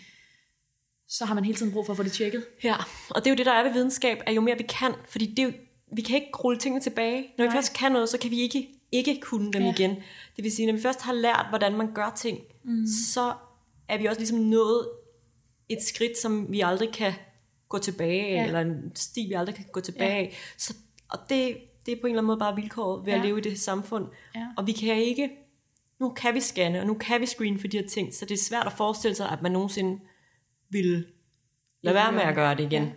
Så 1.07 1.25
har 1.25 1.35
man 1.35 1.45
hele 1.45 1.57
tiden 1.57 1.71
brug 1.71 1.85
for 1.85 1.93
at 1.93 1.97
få 1.97 2.03
det 2.03 2.11
tjekket. 2.11 2.45
Ja, 2.63 2.75
og 3.09 3.15
det 3.23 3.27
er 3.27 3.31
jo 3.31 3.37
det, 3.37 3.45
der 3.45 3.51
er 3.51 3.63
ved 3.63 3.73
videnskab, 3.73 4.17
at 4.25 4.35
jo 4.35 4.41
mere 4.41 4.57
vi 4.57 4.65
kan, 4.69 4.93
fordi 5.09 5.25
det 5.25 5.39
er 5.39 5.43
jo, 5.43 5.51
vi 5.95 6.01
kan 6.01 6.15
ikke 6.15 6.37
rulle 6.43 6.59
tingene 6.59 6.83
tilbage. 6.83 7.27
Når 7.37 7.45
Nej. 7.45 7.53
vi 7.53 7.57
først 7.57 7.73
kan 7.73 7.91
noget, 7.91 8.09
så 8.09 8.17
kan 8.17 8.31
vi 8.31 8.39
ikke 8.39 8.67
ikke 8.91 9.21
kunne 9.21 9.53
dem 9.53 9.61
ja. 9.61 9.73
igen. 9.73 9.89
Det 10.35 10.43
vil 10.43 10.51
sige, 10.51 10.65
når 10.65 10.73
vi 10.73 10.81
først 10.81 11.01
har 11.01 11.13
lært, 11.13 11.45
hvordan 11.49 11.75
man 11.75 11.93
gør 11.93 12.13
ting, 12.15 12.39
mm. 12.63 12.87
så 12.87 13.33
er 13.89 13.97
vi 13.97 14.05
også 14.05 14.19
ligesom 14.19 14.39
nået 14.39 14.87
et 15.69 15.83
skridt, 15.83 16.17
som 16.17 16.51
vi 16.51 16.61
aldrig 16.61 16.91
kan 16.93 17.13
gå 17.69 17.77
tilbage 17.77 18.33
ja. 18.33 18.45
eller 18.45 18.61
en 18.61 18.91
sti, 18.95 19.25
vi 19.27 19.33
aldrig 19.33 19.55
kan 19.55 19.65
gå 19.71 19.79
tilbage 19.79 20.23
ja. 20.23 20.35
Så, 20.57 20.73
og 21.09 21.19
det, 21.29 21.57
det 21.85 21.91
er 21.91 22.01
på 22.01 22.07
en 22.07 22.11
eller 22.11 22.21
anden 22.21 22.25
måde 22.25 22.39
bare 22.39 22.55
vilkåret 22.55 23.05
ved 23.05 23.13
ja. 23.13 23.19
at 23.19 23.25
leve 23.25 23.37
i 23.37 23.41
det 23.41 23.59
samfund. 23.59 24.07
Ja. 24.35 24.47
Og 24.57 24.67
vi 24.67 24.71
kan 24.71 24.97
ikke, 24.97 25.29
nu 25.99 26.09
kan 26.09 26.33
vi 26.33 26.39
scanne, 26.39 26.79
og 26.79 26.87
nu 26.87 26.93
kan 26.93 27.21
vi 27.21 27.25
screen 27.25 27.59
for 27.59 27.67
de 27.67 27.77
her 27.77 27.87
ting, 27.87 28.13
så 28.13 28.25
det 28.25 28.33
er 28.33 28.43
svært 28.43 28.67
at 28.67 28.73
forestille 28.73 29.15
sig, 29.15 29.29
at 29.29 29.41
man 29.41 29.51
nogensinde 29.51 30.01
vil 30.69 31.05
lade 31.81 31.95
være 31.95 32.11
med 32.11 32.21
at 32.21 32.35
gøre 32.35 32.55
det 32.55 32.63
igen. 32.63 32.91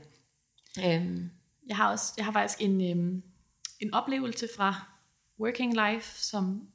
Ja. 0.77 0.97
Øhm. 0.97 1.31
Jeg, 1.69 1.77
har 1.77 1.91
også, 1.91 2.15
jeg 2.17 2.25
har 2.25 2.33
faktisk 2.33 2.63
en, 2.63 2.91
øhm, 2.91 3.23
en 3.81 3.95
oplevelse 3.95 4.49
fra 4.57 4.75
working 5.41 5.75
life, 5.75 6.19
som 6.19 6.69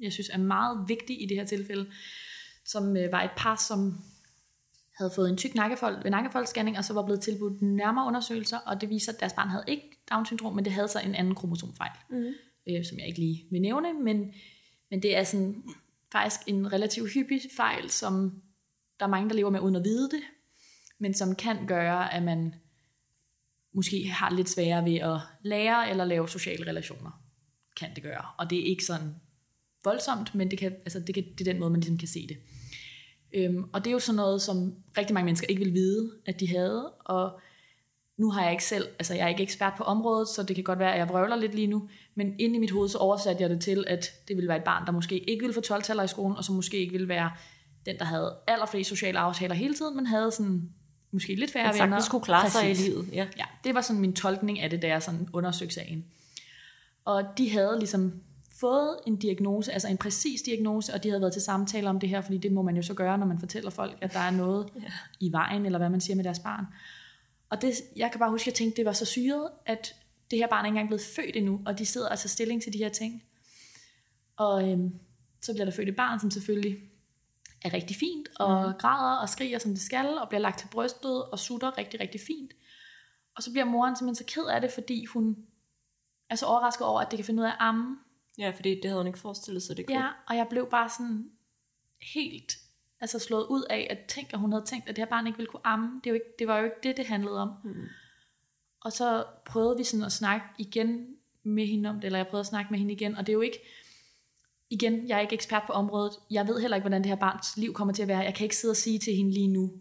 jeg 0.00 0.12
synes 0.12 0.28
er 0.28 0.38
meget 0.38 0.84
vigtig 0.88 1.22
i 1.22 1.26
det 1.26 1.36
her 1.36 1.44
tilfælde, 1.44 1.90
som 2.64 2.96
øh, 2.96 3.12
var 3.12 3.22
et 3.22 3.30
par, 3.36 3.56
som 3.56 4.04
havde 5.00 5.12
fået 5.14 5.30
en 5.30 5.36
tyk 5.36 5.54
nakkefold 5.54 6.02
ved 6.02 6.10
nakkefoldscanning, 6.10 6.78
og 6.78 6.84
så 6.84 6.92
var 6.92 7.04
blevet 7.04 7.20
tilbudt 7.20 7.62
nærmere 7.62 8.06
undersøgelser, 8.06 8.58
og 8.58 8.80
det 8.80 8.88
viser, 8.88 9.12
at 9.12 9.20
deres 9.20 9.32
barn 9.32 9.48
havde 9.48 9.64
ikke 9.68 10.02
Down-syndrom, 10.10 10.54
men 10.54 10.64
det 10.64 10.72
havde 10.72 10.88
så 10.88 11.00
en 11.00 11.14
anden 11.14 11.34
kromosomfejl, 11.34 11.90
mm. 12.10 12.32
øh, 12.68 12.84
som 12.84 12.98
jeg 12.98 13.06
ikke 13.06 13.18
lige 13.18 13.46
vil 13.50 13.60
nævne, 13.60 13.92
men, 13.92 14.32
men 14.90 15.02
det 15.02 15.16
er 15.16 15.24
sådan 15.24 15.62
faktisk 16.12 16.40
en 16.46 16.72
relativt 16.72 17.12
hyppig 17.12 17.40
fejl, 17.56 17.90
som 17.90 18.42
der 19.00 19.06
er 19.06 19.10
mange, 19.10 19.28
der 19.28 19.34
lever 19.34 19.50
med 19.50 19.60
uden 19.60 19.76
at 19.76 19.84
vide 19.84 20.10
det, 20.10 20.20
men 20.98 21.14
som 21.14 21.34
kan 21.34 21.66
gøre, 21.66 22.14
at 22.14 22.22
man 22.22 22.54
måske 23.74 24.08
har 24.08 24.30
lidt 24.30 24.48
sværere 24.48 24.84
ved 24.84 24.96
at 24.96 25.20
lære 25.42 25.90
eller 25.90 26.04
lave 26.04 26.28
sociale 26.28 26.66
relationer. 26.66 27.10
Kan 27.76 27.94
det 27.94 28.02
gøre. 28.02 28.24
Og 28.38 28.50
det 28.50 28.58
er 28.58 28.64
ikke 28.64 28.84
sådan 28.84 29.14
voldsomt, 29.84 30.34
men 30.34 30.50
det, 30.50 30.58
kan, 30.58 30.72
altså 30.72 31.00
det, 31.00 31.14
kan, 31.14 31.24
det 31.24 31.40
er 31.40 31.52
den 31.52 31.60
måde, 31.60 31.70
man 31.70 31.80
ligesom 31.80 31.98
kan 31.98 32.08
se 32.08 32.26
det. 32.28 32.36
Øhm, 33.32 33.64
og 33.72 33.84
det 33.84 33.90
er 33.90 33.92
jo 33.92 33.98
sådan 33.98 34.16
noget, 34.16 34.42
som 34.42 34.74
rigtig 34.98 35.14
mange 35.14 35.24
mennesker 35.24 35.46
ikke 35.46 35.64
vil 35.64 35.74
vide, 35.74 36.10
at 36.26 36.40
de 36.40 36.48
havde, 36.48 36.90
og 36.90 37.40
nu 38.16 38.30
har 38.30 38.42
jeg 38.42 38.52
ikke 38.52 38.64
selv, 38.64 38.88
altså 38.98 39.14
jeg 39.14 39.24
er 39.24 39.28
ikke 39.28 39.42
ekspert 39.42 39.72
på 39.78 39.84
området, 39.84 40.28
så 40.28 40.42
det 40.42 40.56
kan 40.56 40.64
godt 40.64 40.78
være, 40.78 40.92
at 40.92 40.98
jeg 40.98 41.08
vrøvler 41.08 41.36
lidt 41.36 41.54
lige 41.54 41.66
nu, 41.66 41.88
men 42.14 42.34
inde 42.38 42.56
i 42.56 42.58
mit 42.58 42.70
hoved, 42.70 42.88
så 42.88 42.98
oversatte 42.98 43.42
jeg 43.42 43.50
det 43.50 43.60
til, 43.60 43.84
at 43.86 44.06
det 44.28 44.36
ville 44.36 44.48
være 44.48 44.58
et 44.58 44.64
barn, 44.64 44.86
der 44.86 44.92
måske 44.92 45.30
ikke 45.30 45.42
ville 45.42 45.54
få 45.54 45.60
12 45.60 45.82
i 46.04 46.08
skolen, 46.08 46.36
og 46.36 46.44
som 46.44 46.54
måske 46.54 46.78
ikke 46.78 46.92
ville 46.92 47.08
være 47.08 47.30
den, 47.86 47.98
der 47.98 48.04
havde 48.04 48.36
allerflest 48.46 48.88
sociale 48.88 49.18
aftaler 49.18 49.54
hele 49.54 49.74
tiden, 49.74 49.96
men 49.96 50.06
havde 50.06 50.30
sådan 50.30 50.70
måske 51.12 51.34
lidt 51.34 51.52
færre 51.52 51.72
venner. 51.72 51.86
Man 51.86 52.02
skulle 52.02 52.24
klare 52.24 52.42
Præcis. 52.42 52.78
sig 52.78 52.86
i 52.86 52.90
livet. 52.90 53.08
Ja. 53.12 53.26
ja, 53.38 53.44
det 53.64 53.74
var 53.74 53.80
sådan 53.80 54.00
min 54.00 54.12
tolkning 54.12 54.60
af 54.60 54.70
det, 54.70 54.82
da 54.82 54.88
jeg 54.88 55.02
sådan 55.02 55.28
undersøgte 55.32 55.74
sagen. 55.74 56.04
Og 57.04 57.24
de 57.38 57.50
havde 57.50 57.78
ligesom 57.78 58.12
fået 58.60 58.98
en 59.06 59.16
diagnose, 59.16 59.72
altså 59.72 59.88
en 59.88 59.96
præcis 59.96 60.42
diagnose, 60.42 60.94
og 60.94 61.02
de 61.02 61.08
havde 61.08 61.20
været 61.20 61.32
til 61.32 61.42
samtale 61.42 61.88
om 61.88 62.00
det 62.00 62.08
her, 62.08 62.20
fordi 62.20 62.38
det 62.38 62.52
må 62.52 62.62
man 62.62 62.76
jo 62.76 62.82
så 62.82 62.94
gøre, 62.94 63.18
når 63.18 63.26
man 63.26 63.38
fortæller 63.38 63.70
folk, 63.70 63.98
at 64.00 64.12
der 64.12 64.18
er 64.18 64.30
noget 64.30 64.68
ja. 64.76 64.92
i 65.20 65.32
vejen, 65.32 65.66
eller 65.66 65.78
hvad 65.78 65.90
man 65.90 66.00
siger 66.00 66.16
med 66.16 66.24
deres 66.24 66.38
barn. 66.38 66.66
Og 67.50 67.62
det, 67.62 67.74
jeg 67.96 68.10
kan 68.10 68.18
bare 68.18 68.30
huske, 68.30 68.42
at 68.42 68.46
jeg 68.46 68.54
tænkte, 68.54 68.76
det 68.76 68.84
var 68.84 68.92
så 68.92 69.04
syret, 69.04 69.50
at 69.66 69.94
det 70.30 70.38
her 70.38 70.46
barn 70.46 70.64
er 70.64 70.66
ikke 70.66 70.68
engang 70.68 70.88
blevet 70.88 71.02
født 71.16 71.36
endnu, 71.36 71.60
og 71.66 71.78
de 71.78 71.86
sidder 71.86 72.08
altså 72.08 72.28
stilling 72.28 72.62
til 72.62 72.72
de 72.72 72.78
her 72.78 72.88
ting. 72.88 73.22
Og 74.36 74.70
øhm, 74.70 74.94
så 75.42 75.52
bliver 75.52 75.64
der 75.64 75.72
født 75.72 75.88
et 75.88 75.96
barn, 75.96 76.20
som 76.20 76.30
selvfølgelig 76.30 76.78
er 77.64 77.72
rigtig 77.72 77.96
fint, 77.96 78.28
og 78.36 78.68
mm. 78.68 78.74
græder 78.78 79.16
og 79.16 79.28
skriger, 79.28 79.58
som 79.58 79.70
det 79.70 79.80
skal, 79.80 80.06
og 80.18 80.28
bliver 80.28 80.40
lagt 80.40 80.58
til 80.58 80.68
brystet 80.68 81.24
og 81.24 81.38
sutter 81.38 81.78
rigtig, 81.78 82.00
rigtig 82.00 82.20
fint. 82.20 82.52
Og 83.36 83.42
så 83.42 83.50
bliver 83.50 83.64
moren 83.64 83.96
simpelthen 83.96 84.26
så 84.26 84.34
ked 84.34 84.44
af 84.44 84.60
det, 84.60 84.70
fordi 84.70 85.04
hun 85.04 85.36
er 86.30 86.34
så 86.34 86.46
overrasket 86.46 86.86
over, 86.86 87.00
at 87.00 87.10
det 87.10 87.16
kan 87.16 87.26
finde 87.26 87.42
ud 87.42 87.46
af 87.46 87.50
at 87.50 87.56
amme, 87.58 87.96
Ja, 88.40 88.50
fordi 88.50 88.74
det 88.74 88.84
havde 88.84 88.96
hun 88.96 89.06
ikke 89.06 89.18
forestillet 89.18 89.62
sig, 89.62 89.76
det 89.76 89.86
kunne. 89.86 89.98
Ja, 89.98 90.08
og 90.28 90.36
jeg 90.36 90.46
blev 90.50 90.70
bare 90.70 90.88
sådan 90.88 91.30
helt 92.14 92.52
altså 93.00 93.18
slået 93.18 93.46
ud 93.46 93.62
af, 93.70 93.86
at 93.90 93.98
tænk, 94.08 94.32
at 94.32 94.38
hun 94.38 94.52
havde 94.52 94.64
tænkt, 94.64 94.88
at 94.88 94.96
det 94.96 95.02
her 95.02 95.10
barn 95.10 95.26
ikke 95.26 95.36
ville 95.36 95.50
kunne 95.50 95.66
amme. 95.66 96.00
Det, 96.04 96.12
var, 96.12 96.14
jo 96.14 96.14
ikke, 96.14 96.26
det 96.38 96.46
var 96.46 96.58
jo 96.58 96.64
ikke 96.64 96.76
det, 96.82 96.96
det 96.96 97.06
handlede 97.06 97.42
om. 97.42 97.50
Mm. 97.64 97.74
Og 98.80 98.92
så 98.92 99.24
prøvede 99.46 99.76
vi 99.76 99.84
sådan 99.84 100.04
at 100.04 100.12
snakke 100.12 100.46
igen 100.58 101.06
med 101.42 101.66
hende 101.66 101.88
om 101.88 101.94
det, 101.94 102.04
eller 102.04 102.18
jeg 102.18 102.26
prøvede 102.26 102.40
at 102.40 102.46
snakke 102.46 102.70
med 102.70 102.78
hende 102.78 102.92
igen, 102.92 103.16
og 103.16 103.26
det 103.26 103.32
er 103.32 103.34
jo 103.34 103.40
ikke, 103.40 103.58
igen, 104.70 105.08
jeg 105.08 105.16
er 105.16 105.20
ikke 105.20 105.34
ekspert 105.34 105.62
på 105.66 105.72
området, 105.72 106.12
jeg 106.30 106.48
ved 106.48 106.60
heller 106.60 106.76
ikke, 106.76 106.82
hvordan 106.82 107.02
det 107.02 107.08
her 107.08 107.16
barns 107.16 107.56
liv 107.56 107.72
kommer 107.72 107.94
til 107.94 108.02
at 108.02 108.08
være, 108.08 108.18
jeg 108.18 108.34
kan 108.34 108.44
ikke 108.44 108.56
sidde 108.56 108.72
og 108.72 108.76
sige 108.76 108.98
til 108.98 109.14
hende 109.14 109.32
lige 109.32 109.48
nu, 109.48 109.72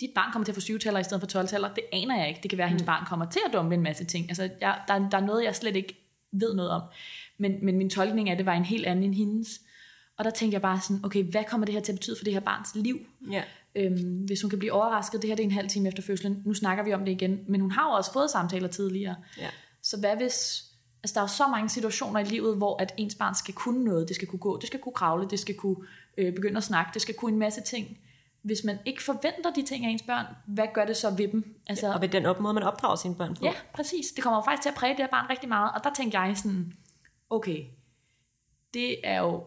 dit 0.00 0.10
barn 0.14 0.32
kommer 0.32 0.44
til 0.44 0.52
at 0.52 0.56
få 0.56 0.60
7 0.60 0.78
taller 0.78 1.00
i 1.00 1.04
stedet 1.04 1.20
for 1.20 1.26
12 1.26 1.48
taller, 1.48 1.74
det 1.74 1.84
aner 1.92 2.18
jeg 2.18 2.28
ikke, 2.28 2.40
det 2.42 2.50
kan 2.50 2.58
være, 2.58 2.64
at 2.64 2.70
hendes 2.70 2.86
barn 2.86 3.06
kommer 3.06 3.30
til 3.30 3.40
at 3.46 3.52
dumpe 3.52 3.74
en 3.74 3.82
masse 3.82 4.04
ting, 4.04 4.28
altså 4.28 4.50
jeg, 4.60 4.80
der, 4.88 5.08
der 5.08 5.16
er 5.16 5.26
noget, 5.26 5.44
jeg 5.44 5.56
slet 5.56 5.76
ikke 5.76 5.96
ved 6.32 6.54
noget 6.54 6.70
om, 6.70 6.82
men, 7.38 7.64
men 7.64 7.78
min 7.78 7.90
tolkning 7.90 8.30
af 8.30 8.36
det 8.36 8.46
var 8.46 8.52
en 8.52 8.64
helt 8.64 8.86
anden 8.86 9.04
end 9.04 9.14
hendes, 9.14 9.60
og 10.18 10.24
der 10.24 10.30
tænkte 10.30 10.54
jeg 10.54 10.62
bare 10.62 10.80
sådan, 10.80 11.04
okay, 11.04 11.24
hvad 11.30 11.44
kommer 11.44 11.64
det 11.64 11.74
her 11.74 11.80
til 11.82 11.92
at 11.92 11.98
betyde 11.98 12.16
for 12.18 12.24
det 12.24 12.32
her 12.32 12.40
barns 12.40 12.68
liv? 12.74 12.98
Ja. 13.30 13.42
Øhm, 13.74 14.24
hvis 14.26 14.42
hun 14.42 14.50
kan 14.50 14.58
blive 14.58 14.72
overrasket, 14.72 15.22
det 15.22 15.28
her 15.30 15.36
det 15.36 15.42
er 15.42 15.46
en 15.46 15.52
halv 15.52 15.68
time 15.68 15.88
efter 15.88 16.02
fødslen, 16.02 16.42
nu 16.46 16.54
snakker 16.54 16.84
vi 16.84 16.94
om 16.94 17.04
det 17.04 17.12
igen, 17.12 17.38
men 17.48 17.60
hun 17.60 17.70
har 17.70 17.84
jo 17.90 17.90
også 17.90 18.12
fået 18.12 18.30
samtaler 18.30 18.68
tidligere. 18.68 19.16
Ja. 19.38 19.48
Så 19.82 19.96
hvad 20.00 20.16
hvis, 20.16 20.64
altså 21.02 21.14
der 21.14 21.20
er 21.20 21.24
jo 21.24 21.28
så 21.28 21.46
mange 21.50 21.68
situationer 21.68 22.20
i 22.20 22.24
livet, 22.24 22.56
hvor 22.56 22.82
at 22.82 22.94
ens 22.96 23.14
barn 23.14 23.34
skal 23.34 23.54
kunne 23.54 23.84
noget, 23.84 24.08
det 24.08 24.16
skal 24.16 24.28
kunne 24.28 24.38
gå, 24.38 24.58
det 24.58 24.66
skal 24.66 24.80
kunne 24.80 24.92
kravle, 24.92 25.28
det 25.30 25.38
skal 25.38 25.54
kunne 25.54 25.76
øh, 26.18 26.34
begynde 26.34 26.56
at 26.56 26.64
snakke, 26.64 26.90
det 26.94 27.02
skal 27.02 27.14
kunne 27.14 27.32
en 27.32 27.38
masse 27.38 27.60
ting. 27.60 27.98
Hvis 28.42 28.64
man 28.64 28.78
ikke 28.86 29.02
forventer 29.02 29.52
de 29.56 29.62
ting 29.62 29.86
af 29.86 29.90
ens 29.90 30.02
børn, 30.02 30.24
hvad 30.46 30.66
gør 30.74 30.84
det 30.84 30.96
så 30.96 31.10
ved 31.10 31.28
dem? 31.28 31.54
Altså, 31.66 31.92
Og 31.92 32.00
ved 32.00 32.08
den 32.08 32.26
op- 32.26 32.40
måde, 32.40 32.54
man 32.54 32.62
opdrager 32.62 32.96
sine 32.96 33.14
børn 33.14 33.34
på. 33.34 33.44
Ja, 33.44 33.52
præcis. 33.74 34.06
Det 34.16 34.24
kommer 34.24 34.38
jo 34.38 34.42
faktisk 34.44 34.62
til 34.62 34.68
at 34.68 34.74
præge 34.74 34.92
det 34.92 35.00
her 35.00 35.08
barn 35.10 35.30
rigtig 35.30 35.48
meget. 35.48 35.70
Og 35.74 35.84
der 35.84 35.90
tænkte 35.96 36.20
jeg 36.20 36.36
sådan, 36.36 36.72
okay, 37.30 37.64
det 38.74 39.08
er 39.08 39.20
jo 39.20 39.44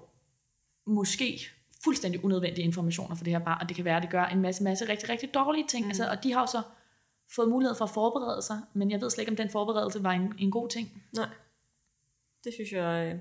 måske 0.86 1.40
fuldstændig 1.84 2.26
unødvendige 2.26 2.66
informationer 2.66 3.16
for 3.16 3.24
det 3.24 3.34
her 3.34 3.40
barn, 3.40 3.62
og 3.62 3.70
det 3.70 3.76
kan 3.76 3.86
være, 3.86 3.98
at 3.98 4.02
det 4.04 4.12
gør 4.12 4.26
en 4.26 4.42
masse, 4.42 4.64
masse 4.64 4.90
rigtig, 4.90 5.10
rigtig 5.10 5.34
dårlige 5.34 5.68
ting. 5.68 5.86
Mm. 5.86 5.90
Altså, 5.90 6.10
og 6.10 6.24
de 6.24 6.34
har 6.34 6.42
jo 6.42 6.46
så 6.48 6.62
fået 7.36 7.50
mulighed 7.50 7.76
for 7.76 7.86
at 7.86 7.92
forberede 7.92 8.42
sig, 8.42 8.62
men 8.74 8.92
jeg 8.92 9.02
ved 9.02 9.10
slet 9.10 9.22
ikke, 9.22 9.32
om 9.32 9.36
den 9.36 9.50
forberedelse 9.50 10.04
var 10.04 10.12
en, 10.12 10.34
en 10.38 10.52
god 10.52 10.70
ting. 10.70 11.04
Nej. 11.16 11.30
Det 12.44 12.54
synes 12.54 12.72
jeg, 12.72 13.06
øh, 13.08 13.14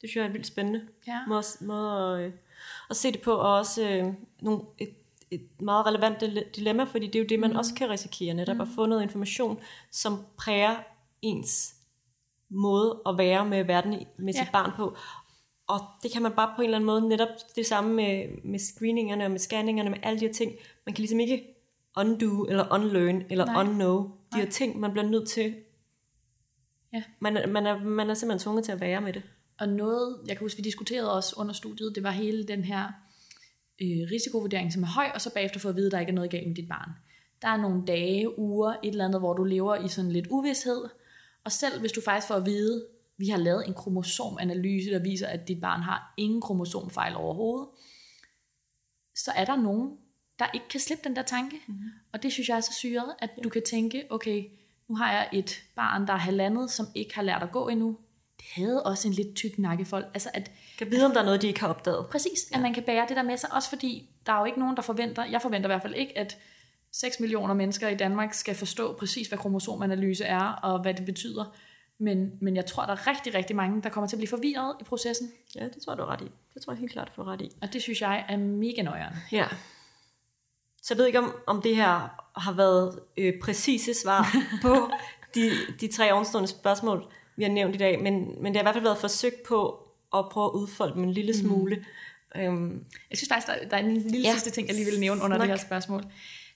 det 0.00 0.10
synes 0.10 0.16
jeg 0.16 0.24
er 0.24 0.32
vildt 0.32 0.46
spændende 0.46 0.88
Ja. 1.06 1.26
måde, 1.28 1.42
måde 1.60 1.92
at, 1.92 2.26
øh, 2.26 2.32
at 2.90 2.96
se 2.96 3.12
det 3.12 3.22
på, 3.22 3.32
og 3.32 3.54
også 3.54 3.88
øh, 3.88 4.14
nogle, 4.40 4.62
et, 4.78 4.94
et 5.30 5.60
meget 5.60 5.86
relevant 5.86 6.22
dile- 6.22 6.50
dilemma, 6.56 6.84
fordi 6.84 7.06
det 7.06 7.14
er 7.14 7.20
jo 7.20 7.26
det, 7.28 7.40
man 7.40 7.50
mm. 7.50 7.56
også 7.56 7.74
kan 7.74 7.90
risikere, 7.90 8.34
netop 8.34 8.56
mm. 8.56 8.60
at 8.60 8.68
få 8.74 8.86
noget 8.86 9.02
information, 9.02 9.60
som 9.90 10.26
præger 10.36 10.76
ens 11.22 11.74
måde 12.52 13.02
at 13.06 13.18
være 13.18 13.46
med 13.46 13.64
verden 13.64 13.94
med 14.18 14.32
sit 14.32 14.40
Ja. 14.40 14.48
barn 14.52 14.70
på. 14.76 14.96
Og 15.68 15.80
det 16.02 16.12
kan 16.12 16.22
man 16.22 16.32
bare 16.32 16.52
på 16.56 16.62
en 16.62 16.64
eller 16.64 16.76
anden 16.76 16.86
måde, 16.86 17.08
netop 17.08 17.28
det 17.56 17.66
samme 17.66 17.94
med, 17.94 18.28
med 18.44 18.58
screeningerne 18.58 19.24
og 19.24 19.30
med 19.30 19.38
scanningerne, 19.38 19.90
med 19.90 19.98
alle 20.02 20.20
de 20.20 20.26
her 20.26 20.32
ting. 20.32 20.52
Man 20.86 20.94
kan 20.94 21.02
ligesom 21.02 21.20
ikke 21.20 21.44
undo, 21.96 22.44
eller 22.44 22.74
unlearn, 22.74 23.22
eller 23.30 23.44
Nej. 23.44 23.60
unknow 23.60 24.10
de 24.32 24.38
her 24.38 24.50
ting. 24.50 24.80
Man 24.80 24.92
bliver 24.92 25.08
nødt 25.08 25.28
til 25.28 25.54
Ja. 26.94 27.02
man, 27.20 27.36
er, 27.36 27.46
man, 27.46 27.66
er, 27.66 27.80
man 27.84 28.10
er 28.10 28.14
simpelthen 28.14 28.44
tvunget 28.44 28.64
til 28.64 28.72
at 28.72 28.80
være 28.80 29.00
med 29.00 29.12
det. 29.12 29.22
Og 29.60 29.68
noget, 29.68 30.16
jeg 30.26 30.36
kan 30.36 30.44
huske, 30.44 30.56
vi 30.56 30.62
diskuterede 30.62 31.12
også 31.12 31.34
under 31.38 31.52
studiet, 31.54 31.92
det 31.94 32.02
var 32.02 32.10
hele 32.10 32.44
den 32.48 32.64
her 32.64 32.84
øh, 33.82 34.10
risikovurdering, 34.12 34.72
som 34.72 34.82
er 34.82 34.86
høj, 34.86 35.06
og 35.14 35.20
så 35.20 35.34
bagefter 35.34 35.60
få 35.60 35.68
at 35.68 35.76
vide, 35.76 35.86
at 35.86 35.92
der 35.92 36.00
ikke 36.00 36.10
er 36.10 36.14
noget 36.14 36.30
galt 36.30 36.46
med 36.46 36.54
dit 36.56 36.68
barn. 36.68 36.90
Der 37.42 37.48
er 37.48 37.56
nogle 37.56 37.82
dage, 37.86 38.38
uger, 38.38 38.68
et 38.70 38.76
eller 38.88 39.04
andet, 39.04 39.20
hvor 39.20 39.34
du 39.34 39.44
lever 39.44 39.76
i 39.76 39.88
sådan 39.88 40.12
lidt 40.12 40.26
uvidshed, 40.30 40.84
og 41.44 41.52
selv 41.52 41.80
hvis 41.80 41.92
du 41.92 42.00
faktisk 42.00 42.28
får 42.28 42.34
at 42.34 42.46
vide, 42.46 42.86
vi 43.16 43.28
har 43.28 43.38
lavet 43.38 43.66
en 43.66 43.74
kromosomanalyse, 43.74 44.90
der 44.90 44.98
viser, 44.98 45.26
at 45.26 45.48
dit 45.48 45.60
barn 45.60 45.80
har 45.82 46.14
ingen 46.16 46.40
kromosomfejl 46.40 47.16
overhovedet, 47.16 47.68
så 49.16 49.32
er 49.36 49.44
der 49.44 49.56
nogen, 49.56 49.96
der 50.38 50.46
ikke 50.54 50.68
kan 50.68 50.80
slippe 50.80 51.04
den 51.04 51.16
der 51.16 51.22
tanke. 51.22 51.56
Mm. 51.68 51.74
Og 52.12 52.22
det 52.22 52.32
synes 52.32 52.48
jeg 52.48 52.56
er 52.56 52.60
så 52.60 52.72
syret, 52.72 53.14
at 53.18 53.30
du 53.44 53.48
kan 53.48 53.62
tænke, 53.66 54.04
okay, 54.10 54.44
nu 54.88 54.96
har 54.96 55.12
jeg 55.12 55.28
et 55.32 55.62
barn, 55.76 56.06
der 56.06 56.12
er 56.12 56.18
halvandet, 56.18 56.70
som 56.70 56.86
ikke 56.94 57.14
har 57.14 57.22
lært 57.22 57.42
at 57.42 57.52
gå 57.52 57.68
endnu. 57.68 57.98
Det 58.36 58.46
havde 58.54 58.82
også 58.82 59.08
en 59.08 59.14
lidt 59.14 59.36
tyk 59.36 59.58
nakkefold. 59.58 60.04
Altså 60.14 60.30
at, 60.34 60.50
Kan 60.78 60.90
vide, 60.90 61.06
om 61.06 61.12
der 61.12 61.20
er 61.20 61.24
noget, 61.24 61.42
de 61.42 61.46
ikke 61.46 61.60
har 61.60 61.68
opdaget. 61.68 62.06
præcis, 62.10 62.50
ja. 62.50 62.56
at 62.56 62.62
man 62.62 62.74
kan 62.74 62.82
bære 62.82 63.06
det 63.08 63.16
der 63.16 63.22
med 63.22 63.36
sig, 63.36 63.52
også 63.52 63.68
fordi 63.68 64.10
der 64.26 64.32
er 64.32 64.38
jo 64.38 64.44
ikke 64.44 64.58
nogen, 64.58 64.76
der 64.76 64.82
forventer, 64.82 65.24
jeg 65.24 65.42
forventer 65.42 65.68
i 65.68 65.72
hvert 65.72 65.82
fald 65.82 65.94
ikke, 65.94 66.18
at 66.18 66.38
6 66.92 67.20
millioner 67.20 67.54
mennesker 67.54 67.88
i 67.88 67.94
Danmark 67.94 68.34
skal 68.34 68.54
forstå 68.54 68.92
præcis, 68.92 69.28
hvad 69.28 69.38
kromosomanalyse 69.38 70.24
er, 70.24 70.42
og 70.62 70.82
hvad 70.82 70.94
det 70.94 71.06
betyder. 71.06 71.56
Men, 71.98 72.30
men 72.40 72.56
jeg 72.56 72.66
tror, 72.66 72.86
der 72.86 72.92
er 72.92 73.06
rigtig, 73.06 73.34
rigtig 73.34 73.56
mange, 73.56 73.82
der 73.82 73.88
kommer 73.88 74.08
til 74.08 74.16
at 74.16 74.18
blive 74.18 74.28
forvirret 74.28 74.76
i 74.80 74.84
processen. 74.84 75.32
Ja, 75.54 75.64
det 75.64 75.82
tror 75.84 75.94
du 75.94 76.02
er 76.02 76.06
ret 76.06 76.20
i. 76.20 76.30
Det 76.54 76.62
tror 76.62 76.72
jeg 76.72 76.80
helt 76.80 76.92
klart, 76.92 77.12
du 77.16 77.22
ret 77.22 77.40
i. 77.40 77.50
Og 77.62 77.72
det 77.72 77.82
synes 77.82 78.00
jeg 78.00 78.24
er 78.28 78.36
mega 78.36 78.82
nøjeren. 78.82 79.14
Ja. 79.32 79.46
Så 80.82 80.94
jeg 80.94 80.98
ved 80.98 81.06
ikke, 81.06 81.18
om, 81.18 81.34
om 81.46 81.62
det 81.62 81.76
her 81.76 82.22
har 82.40 82.52
været 82.52 83.00
øh, 83.16 83.32
præcise 83.42 83.94
svar 83.94 84.36
på 84.62 84.90
de, 85.34 85.50
de 85.80 85.92
tre 85.92 86.12
ovenstående 86.12 86.48
spørgsmål, 86.48 87.12
vi 87.36 87.42
har 87.42 87.50
nævnt 87.50 87.74
i 87.74 87.78
dag, 87.78 88.02
men, 88.02 88.42
men 88.42 88.54
det 88.54 88.56
har 88.56 88.62
i 88.62 88.64
hvert 88.64 88.74
fald 88.74 88.84
været 88.84 88.98
forsøgt 88.98 89.42
på 89.42 89.88
at 90.14 90.28
prøve 90.28 90.46
at 90.46 90.50
udfolde 90.50 90.94
dem 90.94 91.02
en 91.02 91.12
lille 91.12 91.38
smule. 91.38 91.76
Mm. 92.34 92.40
Øhm, 92.40 92.84
Jeg 93.10 93.18
synes 93.18 93.28
faktisk, 93.28 93.46
der, 93.46 93.68
der 93.68 93.76
er 93.76 93.80
en 93.80 93.96
lille 93.96 94.28
ja. 94.28 94.32
sidste 94.32 94.50
ting, 94.50 94.68
jeg 94.68 94.76
lige 94.76 94.90
vil 94.90 95.00
nævne 95.00 95.22
under 95.22 95.36
Snak. 95.36 95.48
det 95.48 95.58
her 95.58 95.66
spørgsmål. 95.66 96.02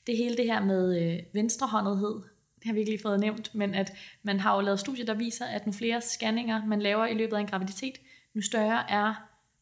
Det 0.07 0.17
hele 0.17 0.37
det 0.37 0.45
her 0.45 0.65
med 0.65 1.03
øh, 1.03 1.19
venstrehåndethed. 1.33 2.15
Det 2.57 2.65
har 2.65 2.73
vi 2.73 2.79
ikke 2.79 2.91
lige 2.91 3.03
fået 3.03 3.21
nævnt, 3.21 3.55
men 3.55 3.75
at 3.75 3.93
man 4.23 4.41
har 4.41 4.55
jo 4.55 4.61
lavet 4.61 4.81
studier, 4.81 5.05
der 5.05 5.15
viser, 5.15 5.45
at 5.45 5.67
nu 5.67 5.73
flere 5.73 6.01
scanninger, 6.01 6.65
man 6.65 6.83
laver 6.83 7.07
i 7.07 7.15
løbet 7.15 7.37
af 7.37 7.41
en 7.41 7.47
graviditet, 7.47 7.95
nu 8.35 8.43
større 8.43 8.91
er 8.91 9.15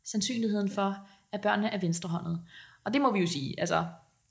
sandsynligheden 0.04 0.70
for, 0.70 0.96
at 1.32 1.40
børnene 1.40 1.68
er 1.68 1.78
venstrehåndede. 1.78 2.40
Og 2.84 2.94
det 2.94 3.00
må 3.00 3.12
vi 3.12 3.20
jo 3.20 3.26
sige, 3.26 3.60
altså, 3.60 3.86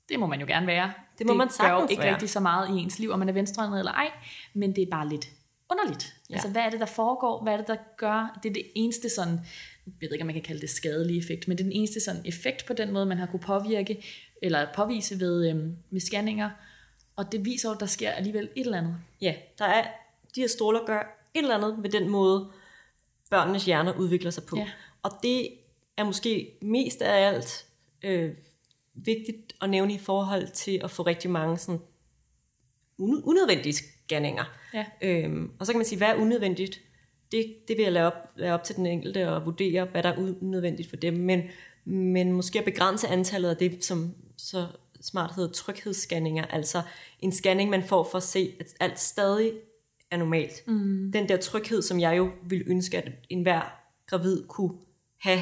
det 0.08 0.20
må 0.20 0.26
man 0.26 0.40
jo 0.40 0.46
gerne 0.46 0.66
være. 0.66 0.92
Det 1.18 1.26
må 1.26 1.34
man 1.34 1.48
gør 1.58 1.64
jo 1.64 1.70
sagtens 1.70 1.90
ikke 1.90 2.02
være. 2.02 2.12
rigtig 2.12 2.30
så 2.30 2.40
meget 2.40 2.68
i 2.68 2.72
ens 2.82 2.98
liv, 2.98 3.10
om 3.10 3.18
man 3.18 3.28
er 3.28 3.32
venstrehåndet 3.32 3.78
eller 3.78 3.92
ej, 3.92 4.10
men 4.54 4.76
det 4.76 4.82
er 4.82 4.90
bare 4.90 5.08
lidt 5.08 5.28
underligt. 5.70 6.04
Ja. 6.04 6.24
Ja. 6.30 6.34
Altså, 6.34 6.48
hvad 6.48 6.62
er 6.62 6.70
det, 6.70 6.80
der 6.80 6.86
foregår? 6.86 7.42
Hvad 7.42 7.52
er 7.52 7.56
det, 7.56 7.66
der 7.66 7.76
gør? 7.96 8.38
Det 8.42 8.48
er 8.48 8.52
det 8.52 8.66
eneste 8.74 9.08
sådan, 9.08 9.40
jeg 9.86 9.94
ved 10.00 10.12
ikke, 10.12 10.22
om 10.22 10.26
man 10.26 10.34
kan 10.34 10.42
kalde 10.42 10.60
det 10.60 10.70
skadelig 10.70 11.18
effekt, 11.18 11.48
men 11.48 11.58
det 11.58 11.64
er 11.64 11.68
den 11.68 11.76
eneste 11.76 12.00
sådan 12.00 12.22
effekt 12.24 12.66
på 12.66 12.72
den 12.72 12.92
måde, 12.92 13.06
man 13.06 13.18
har 13.18 13.26
kunne 13.26 13.40
påvirke, 13.40 14.04
eller 14.44 14.66
påvise 14.74 15.20
ved, 15.20 15.50
øhm, 15.50 15.76
med 15.90 16.00
scanninger. 16.00 16.50
Og 17.16 17.32
det 17.32 17.44
viser 17.44 17.70
at 17.70 17.80
der 17.80 17.86
sker 17.86 18.10
alligevel 18.10 18.48
et 18.56 18.64
eller 18.64 18.78
andet. 18.78 18.96
ja, 19.20 19.34
der 19.58 19.64
er, 19.64 19.86
de 20.34 20.40
her 20.40 20.48
stråler 20.48 20.86
gør 20.86 21.28
et 21.34 21.42
eller 21.42 21.54
andet 21.54 21.78
med 21.78 21.90
den 21.90 22.08
måde, 22.08 22.50
børnenes 23.30 23.64
hjerner 23.64 23.98
udvikler 23.98 24.30
sig 24.30 24.44
på. 24.44 24.56
Ja. 24.56 24.70
Og 25.02 25.10
det 25.22 25.48
er 25.96 26.04
måske 26.04 26.58
mest 26.62 27.02
af 27.02 27.28
alt 27.28 27.66
øh, 28.02 28.32
vigtigt 28.94 29.54
at 29.62 29.70
nævne 29.70 29.94
i 29.94 29.98
forhold 29.98 30.48
til 30.48 30.80
at 30.84 30.90
få 30.90 31.02
rigtig 31.02 31.30
mange 31.30 31.58
sådan, 31.58 31.80
un- 33.00 33.22
unødvendige 33.24 33.72
scanninger. 33.72 34.44
Ja. 34.74 34.84
Øhm, 35.02 35.52
og 35.58 35.66
så 35.66 35.72
kan 35.72 35.78
man 35.78 35.86
sige, 35.86 35.98
hvad 35.98 36.08
er 36.08 36.14
unødvendigt? 36.14 36.80
Det, 37.32 37.56
det 37.68 37.76
vil 37.76 37.82
jeg 37.82 37.92
lade 37.92 38.06
op, 38.06 38.30
lade 38.36 38.52
op 38.52 38.64
til 38.64 38.76
den 38.76 38.86
enkelte 38.86 39.20
at 39.20 39.44
vurdere, 39.44 39.84
hvad 39.84 40.02
der 40.02 40.08
er 40.08 40.34
unødvendigt 40.40 40.88
for 40.88 40.96
dem. 40.96 41.14
Men, 41.14 41.42
men 41.84 42.32
måske 42.32 42.58
at 42.58 42.64
begrænse 42.64 43.08
antallet 43.08 43.50
af 43.50 43.56
det, 43.56 43.84
som 43.84 44.14
så 44.36 44.66
smart 45.00 45.34
hedder 45.34 45.52
tryghedsscanninger. 45.52 46.44
Altså 46.44 46.82
en 47.20 47.32
scanning, 47.32 47.70
man 47.70 47.82
får 47.86 48.08
for 48.10 48.16
at 48.18 48.22
se, 48.22 48.54
at 48.60 48.74
alt 48.80 49.00
stadig 49.00 49.52
er 50.10 50.16
normalt. 50.16 50.68
Mm. 50.68 51.10
Den 51.12 51.28
der 51.28 51.36
tryghed, 51.36 51.82
som 51.82 52.00
jeg 52.00 52.16
jo 52.16 52.30
ville 52.42 52.64
ønske, 52.68 52.98
at 52.98 53.12
enhver 53.30 53.62
gravid 54.06 54.46
kunne 54.48 54.72
have 55.20 55.40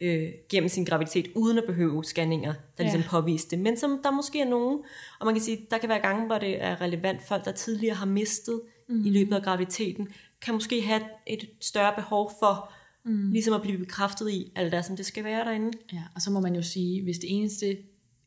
øh, 0.00 0.28
gennem 0.48 0.68
sin 0.68 0.84
graviditet, 0.84 1.30
uden 1.34 1.58
at 1.58 1.64
behøve 1.66 2.04
scanninger, 2.04 2.52
der 2.52 2.60
Ja. 2.78 2.82
ligesom 2.82 3.02
påviste 3.10 3.50
det. 3.50 3.58
Men 3.58 3.76
som 3.76 4.00
der 4.02 4.10
måske 4.10 4.40
er 4.40 4.48
nogen, 4.48 4.82
og 5.20 5.26
man 5.26 5.34
kan 5.34 5.42
sige, 5.42 5.66
der 5.70 5.78
kan 5.78 5.88
være 5.88 5.98
gange, 5.98 6.26
hvor 6.26 6.38
det 6.38 6.62
er 6.62 6.80
relevant, 6.80 7.22
folk 7.28 7.44
der 7.44 7.52
tidligere 7.52 7.94
har 7.94 8.06
mistet 8.06 8.60
mm. 8.88 9.06
i 9.06 9.10
løbet 9.10 9.36
af 9.36 9.42
graviditeten, 9.42 10.08
kan 10.42 10.54
måske 10.54 10.82
have 10.82 11.02
et 11.26 11.48
større 11.60 11.92
behov 11.96 12.32
for 12.40 12.72
mm. 13.08 13.30
ligesom 13.30 13.54
at 13.54 13.62
blive 13.62 13.78
bekræftet 13.78 14.30
i, 14.30 14.52
alt 14.56 14.72
det, 14.72 14.84
som 14.84 14.96
det 14.96 15.06
skal 15.06 15.24
være 15.24 15.44
derinde. 15.44 15.78
Ja, 15.92 16.02
og 16.14 16.22
så 16.22 16.30
må 16.30 16.40
man 16.40 16.54
jo 16.54 16.62
sige, 16.62 17.02
hvis 17.02 17.18
det 17.18 17.36
eneste 17.36 17.76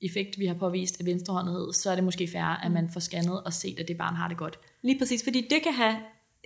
effekt, 0.01 0.39
vi 0.39 0.45
har 0.45 0.53
påvist 0.53 1.01
er 1.01 1.05
venstrehåndethed, 1.05 1.73
så 1.73 1.91
er 1.91 1.95
det 1.95 2.03
måske 2.03 2.27
fair, 2.27 2.65
at 2.65 2.71
man 2.71 2.89
får 2.93 2.99
scannet 2.99 3.43
og 3.43 3.53
set, 3.53 3.79
at 3.79 3.88
det 3.88 3.97
barn 3.97 4.15
har 4.15 4.27
det 4.27 4.38
godt. 4.38 4.59
Lige 4.82 4.99
præcis, 4.99 5.23
fordi 5.23 5.47
det 5.49 5.63
kan 5.63 5.73
have, 5.73 5.95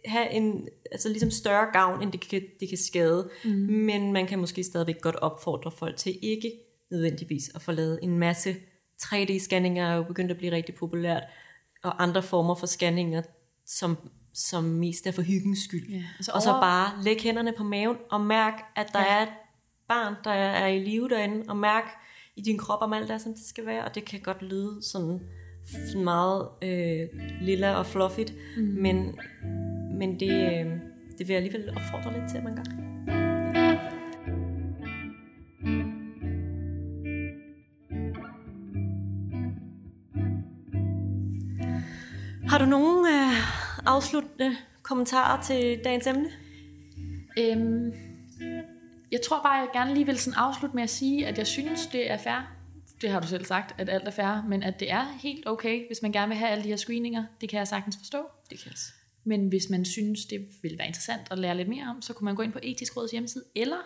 have 0.05 0.31
en 0.31 0.67
altså 0.91 1.09
ligesom 1.09 1.31
større 1.31 1.67
gavn, 1.73 2.03
end 2.03 2.11
det 2.11 2.19
kan, 2.19 2.41
det 2.59 2.69
kan 2.69 2.77
skade. 2.77 3.29
Mm. 3.45 3.51
Men 3.51 4.13
man 4.13 4.27
kan 4.27 4.39
måske 4.39 4.63
stadigvæk 4.63 5.01
godt 5.01 5.15
opfordre 5.15 5.71
folk 5.71 5.97
til 5.97 6.19
ikke 6.21 6.51
nødvendigvis 6.91 7.51
at 7.55 7.61
få 7.61 7.71
lavet 7.71 7.99
en 8.03 8.19
masse 8.19 8.55
3D-scanninger 9.03 9.81
er 9.81 9.95
jo 9.95 10.03
begyndt 10.03 10.31
at 10.31 10.37
blive 10.37 10.51
rigtig 10.51 10.75
populært, 10.75 11.23
og 11.83 12.03
andre 12.03 12.23
former 12.23 12.55
for 12.55 12.67
scanninger, 12.67 13.21
som, 13.65 13.97
som 14.35 14.63
mest 14.63 15.07
er 15.07 15.11
for 15.11 15.21
hyggens 15.21 15.59
skyld. 15.59 15.89
Ja, 15.89 16.03
altså 16.17 16.31
og 16.35 16.41
så 16.41 16.51
over- 16.51 16.61
bare 16.61 17.03
læg 17.03 17.17
hænderne 17.23 17.53
på 17.57 17.63
maven 17.63 17.97
og 18.11 18.21
mærk, 18.21 18.53
at 18.75 18.87
der 18.93 18.99
Ja. 18.99 19.17
er 19.17 19.21
et 19.21 19.29
barn, 19.87 20.13
der 20.23 20.31
er 20.31 20.67
i 20.67 20.79
live 20.79 21.09
derinde, 21.09 21.45
og 21.49 21.57
mærk 21.57 21.83
i 22.35 22.41
din 22.41 22.57
krop, 22.57 22.81
om 22.81 22.93
alt 22.93 23.11
er, 23.11 23.17
som 23.17 23.33
det 23.33 23.45
skal 23.45 23.65
være. 23.65 23.83
Og 23.85 23.95
det 23.95 24.05
kan 24.05 24.19
godt 24.19 24.41
lyde 24.41 24.79
sådan 24.81 25.19
meget 26.03 26.47
øh, 26.63 27.07
lilla 27.41 27.73
og 27.75 27.85
fluffigt, 27.85 28.33
mm. 28.57 28.63
men, 28.63 29.19
men 29.99 30.19
det, 30.19 30.29
øh, 30.31 30.65
det 31.17 31.19
vil 31.19 31.27
jeg 31.27 31.35
alligevel 31.35 31.69
opfordre 31.69 32.19
lidt 32.19 32.29
til, 32.31 32.37
at 32.37 32.43
man 32.43 32.55
gør. 32.55 32.63
Har 42.49 42.57
du 42.57 42.65
nogen 42.65 43.05
øh, 43.05 43.33
afsluttende 43.85 44.57
kommentarer 44.83 45.41
til 45.41 45.79
dagens 45.83 46.07
emne? 46.07 46.31
Øhm, 47.39 47.93
jeg 49.11 49.19
tror 49.21 49.41
bare, 49.43 49.53
jeg 49.53 49.67
gerne 49.73 49.93
lige 49.93 50.05
vil 50.05 50.19
sådan 50.19 50.39
afslutte 50.39 50.75
med 50.75 50.83
at 50.83 50.89
sige, 50.89 51.27
at 51.27 51.37
jeg 51.37 51.47
synes, 51.47 51.87
det 51.87 52.11
er 52.11 52.17
fair. 52.17 52.51
Det 53.01 53.09
har 53.09 53.19
du 53.19 53.27
selv 53.27 53.45
sagt, 53.45 53.79
at 53.79 53.89
alt 53.89 54.07
er 54.07 54.11
fair, 54.11 54.47
men 54.47 54.63
at 54.63 54.79
det 54.79 54.91
er 54.91 55.17
helt 55.21 55.47
okay, 55.47 55.87
hvis 55.87 56.01
man 56.01 56.11
gerne 56.11 56.27
vil 56.27 56.37
have 56.37 56.51
alle 56.51 56.63
de 56.63 56.69
her 56.69 56.75
screeninger. 56.75 57.25
Det 57.41 57.49
kan 57.49 57.59
jeg 57.59 57.67
sagtens 57.67 57.97
forstå. 57.97 58.17
Det 58.49 58.59
kan 58.59 58.71
jeg 58.71 58.77
Men 59.23 59.47
hvis 59.47 59.69
man 59.69 59.85
synes, 59.85 60.25
det 60.25 60.47
vil 60.61 60.77
være 60.77 60.87
interessant 60.87 61.27
at 61.31 61.39
lære 61.39 61.57
lidt 61.57 61.67
mere 61.67 61.87
om, 61.89 62.01
så 62.01 62.13
kunne 62.13 62.25
man 62.25 62.35
gå 62.35 62.41
ind 62.41 62.51
på 62.51 62.59
Etisk 62.63 62.97
Råds 62.97 63.11
hjemmeside, 63.11 63.43
eller 63.55 63.77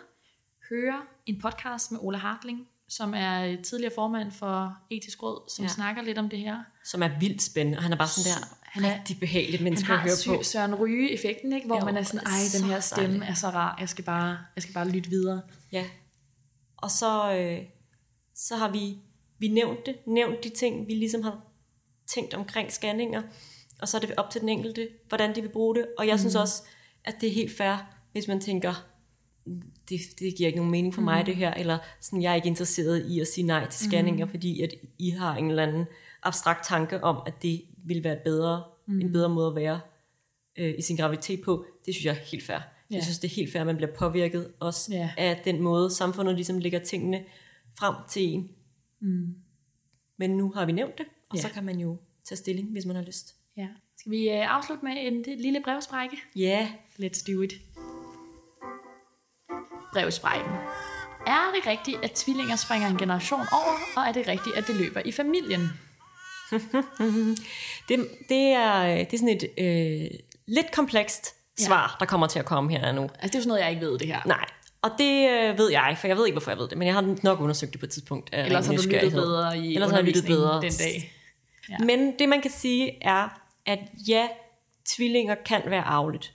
høre 0.69 1.01
en 1.25 1.41
podcast 1.41 1.91
med 1.91 1.99
Ola 2.01 2.17
Hartling, 2.17 2.67
som 2.89 3.13
er 3.13 3.61
tidligere 3.63 3.93
formand 3.95 4.31
for 4.31 4.77
Etisk 4.89 5.23
Råd, 5.23 5.51
som 5.55 5.65
Ja. 5.65 5.69
snakker 5.69 6.01
lidt 6.01 6.17
om 6.17 6.29
det 6.29 6.39
her. 6.39 6.57
Som 6.85 7.03
er 7.03 7.19
vildt 7.19 7.41
spændende, 7.41 7.77
og 7.77 7.83
han 7.83 7.93
er 7.93 7.97
bare 7.97 8.07
sådan 8.07 8.31
der 8.41 8.47
Han 8.61 8.85
er- 8.85 8.93
rigtig 8.93 9.19
behageligt 9.19 9.63
menneske 9.63 9.93
at 9.93 9.99
høre 9.99 10.15
sy- 10.15 10.27
på. 10.27 10.43
Søren 10.43 10.75
Ryge-effekten, 10.75 11.53
ikke? 11.53 11.67
hvor 11.67 11.79
Jo, 11.79 11.85
man 11.85 11.97
er 11.97 12.03
sådan, 12.03 12.27
ej, 12.27 12.39
den 12.57 12.63
her 12.69 12.79
stemme 12.79 13.07
dejligt. 13.19 13.29
er 13.29 13.33
så 13.33 13.49
rar, 13.49 13.77
jeg 13.79 13.89
skal 13.89 14.03
bare, 14.03 14.37
jeg 14.55 14.63
skal 14.63 14.73
bare 14.73 14.89
lytte 14.89 15.09
videre. 15.09 15.41
Ja. 15.71 15.85
Og 16.77 16.91
så, 16.91 17.33
øh, 17.35 17.59
så 18.35 18.55
har 18.55 18.71
vi, 18.71 18.97
vi 19.39 19.47
nævnt 19.47 19.85
det, 19.85 19.95
nævnt 20.07 20.43
de 20.43 20.49
ting, 20.49 20.87
vi 20.87 20.93
ligesom 20.93 21.23
har 21.23 21.41
tænkt 22.07 22.33
omkring 22.33 22.71
scanninger, 22.71 23.21
og 23.81 23.87
så 23.87 23.97
er 23.97 24.01
det 24.01 24.13
op 24.17 24.29
til 24.29 24.41
den 24.41 24.49
enkelte, 24.49 24.87
hvordan 25.07 25.35
de 25.35 25.41
vil 25.41 25.49
bruge 25.49 25.75
det. 25.75 25.85
Og 25.97 26.07
jeg 26.07 26.13
mm. 26.15 26.19
synes 26.19 26.35
også, 26.35 26.63
at 27.05 27.15
det 27.21 27.29
er 27.29 27.33
helt 27.33 27.57
fair, 27.57 27.75
hvis 28.11 28.27
man 28.27 28.41
tænker, 28.41 28.85
det, 29.89 29.99
det 30.19 30.35
giver 30.37 30.47
ikke 30.47 30.57
nogen 30.57 30.71
mening 30.71 30.93
for 30.93 31.01
mig 31.01 31.25
det 31.25 31.35
her, 31.35 31.53
eller 31.53 31.77
sådan, 32.01 32.21
jeg 32.21 32.31
er 32.31 32.35
ikke 32.35 32.47
interesseret 32.47 33.05
i 33.09 33.19
at 33.19 33.27
sige 33.27 33.47
nej 33.47 33.69
til 33.69 33.85
scanninger, 33.87 34.25
mm. 34.25 34.31
fordi 34.31 34.61
at 34.61 34.73
I 34.97 35.09
har 35.09 35.35
en 35.35 35.49
eller 35.49 35.63
anden 35.63 35.85
abstrakt 36.23 36.65
tanke 36.67 37.03
om, 37.03 37.17
at 37.25 37.33
det 37.41 37.61
vil 37.85 38.03
være 38.03 38.13
et 38.13 38.21
bedre, 38.25 38.63
mm. 38.87 38.99
en 39.01 39.11
bedre 39.11 39.29
måde 39.29 39.47
at 39.47 39.55
være 39.55 39.79
øh, 40.57 40.73
i 40.77 40.81
sin 40.81 40.95
graviditet 40.97 41.41
på. 41.41 41.65
Det 41.85 41.93
synes 41.93 42.05
jeg 42.05 42.11
er 42.11 42.15
helt 42.31 42.43
fair. 42.43 42.57
Ja. 42.91 42.95
Jeg 42.95 43.03
synes, 43.03 43.19
det 43.19 43.31
er 43.31 43.35
helt 43.35 43.51
fair, 43.51 43.61
at 43.61 43.65
man 43.67 43.75
bliver 43.77 43.91
påvirket 43.91 44.51
også 44.59 44.93
Ja. 44.93 45.09
af 45.17 45.41
den 45.45 45.61
måde, 45.61 45.91
samfundet 45.91 46.35
ligesom 46.35 46.57
lægger 46.59 46.79
tingene 46.79 47.25
frem 47.79 47.95
til 48.09 48.23
en. 48.23 48.49
Mm. 49.01 49.35
Men 50.17 50.29
nu 50.29 50.51
har 50.51 50.65
vi 50.65 50.71
nævnt 50.71 50.97
det, 50.97 51.05
og 51.29 51.35
Ja. 51.37 51.41
så 51.41 51.49
kan 51.49 51.63
man 51.65 51.79
jo 51.79 51.97
tage 52.25 52.37
stilling, 52.37 52.71
hvis 52.71 52.85
man 52.85 52.95
har 52.95 53.03
lyst. 53.03 53.35
Ja. 53.57 53.67
Skal 53.97 54.11
vi 54.11 54.29
øh, 54.29 54.55
afslutte 54.55 54.85
med 54.85 54.91
en 54.97 55.25
lille 55.41 55.61
brevsprække? 55.63 56.17
Ja, 56.35 56.71
Let's 56.99 57.33
do 57.33 57.41
it. 57.41 57.53
Brevsprækken. 59.93 60.51
Er 61.27 61.51
det 61.55 61.67
rigtigt, 61.67 61.97
at 62.03 62.11
tvillinger 62.11 62.55
springer 62.55 62.87
en 62.87 62.97
generation 62.97 63.39
over, 63.51 63.75
og 63.97 64.03
er 64.07 64.11
det 64.11 64.27
rigtigt, 64.27 64.55
at 64.55 64.67
det 64.67 64.75
løber 64.75 65.01
i 65.05 65.11
familien? 65.11 65.61
det, 67.89 68.07
det, 68.29 68.47
er, 68.47 68.83
det 69.05 69.13
er 69.13 69.17
sådan 69.17 69.29
et 69.29 69.43
øh, 69.57 70.09
lidt 70.47 70.71
komplekst 70.71 71.35
Ja. 71.59 71.63
svar, 71.65 71.95
der 71.99 72.05
kommer 72.05 72.27
til 72.27 72.39
at 72.39 72.45
komme 72.45 72.71
her 72.71 72.91
nu. 72.91 73.01
Altså, 73.01 73.17
det 73.21 73.35
er 73.35 73.39
jo 73.39 73.41
sådan 73.41 73.47
noget, 73.47 73.61
jeg 73.61 73.69
ikke 73.69 73.81
ved 73.85 73.99
det 73.99 74.07
her. 74.07 74.21
Nej, 74.25 74.45
og 74.81 74.91
det 74.97 75.29
øh, 75.29 75.57
ved 75.57 75.71
jeg, 75.71 75.97
for 75.99 76.07
jeg 76.07 76.17
ved 76.17 76.25
ikke, 76.25 76.33
hvorfor 76.33 76.51
jeg 76.51 76.57
ved 76.57 76.67
det, 76.67 76.77
men 76.77 76.87
jeg 76.87 76.95
har 76.95 77.15
nok 77.23 77.39
undersøgt 77.41 77.71
det 77.71 77.79
på 77.79 77.85
et 77.85 77.89
tidspunkt. 77.91 78.33
af 78.33 78.45
Ellers 78.45 78.65
har 78.67 78.73
du 78.75 78.81
lyttet 78.81 79.11
bedre 79.11 79.57
i 79.57 79.73
Ellers 79.75 79.89
har 79.89 79.97
jeg 79.97 80.05
lyttet 80.05 80.25
bedre. 80.25 80.61
den 80.61 80.71
dag. 80.79 81.13
Ja. 81.69 81.77
Men 81.85 82.19
det 82.19 82.29
man 82.29 82.41
kan 82.41 82.51
sige 82.51 82.97
er, 83.03 83.41
at 83.65 83.79
ja, 84.07 84.27
tvillinger 84.95 85.35
kan 85.45 85.61
være 85.65 85.81
arveligt. 85.83 86.33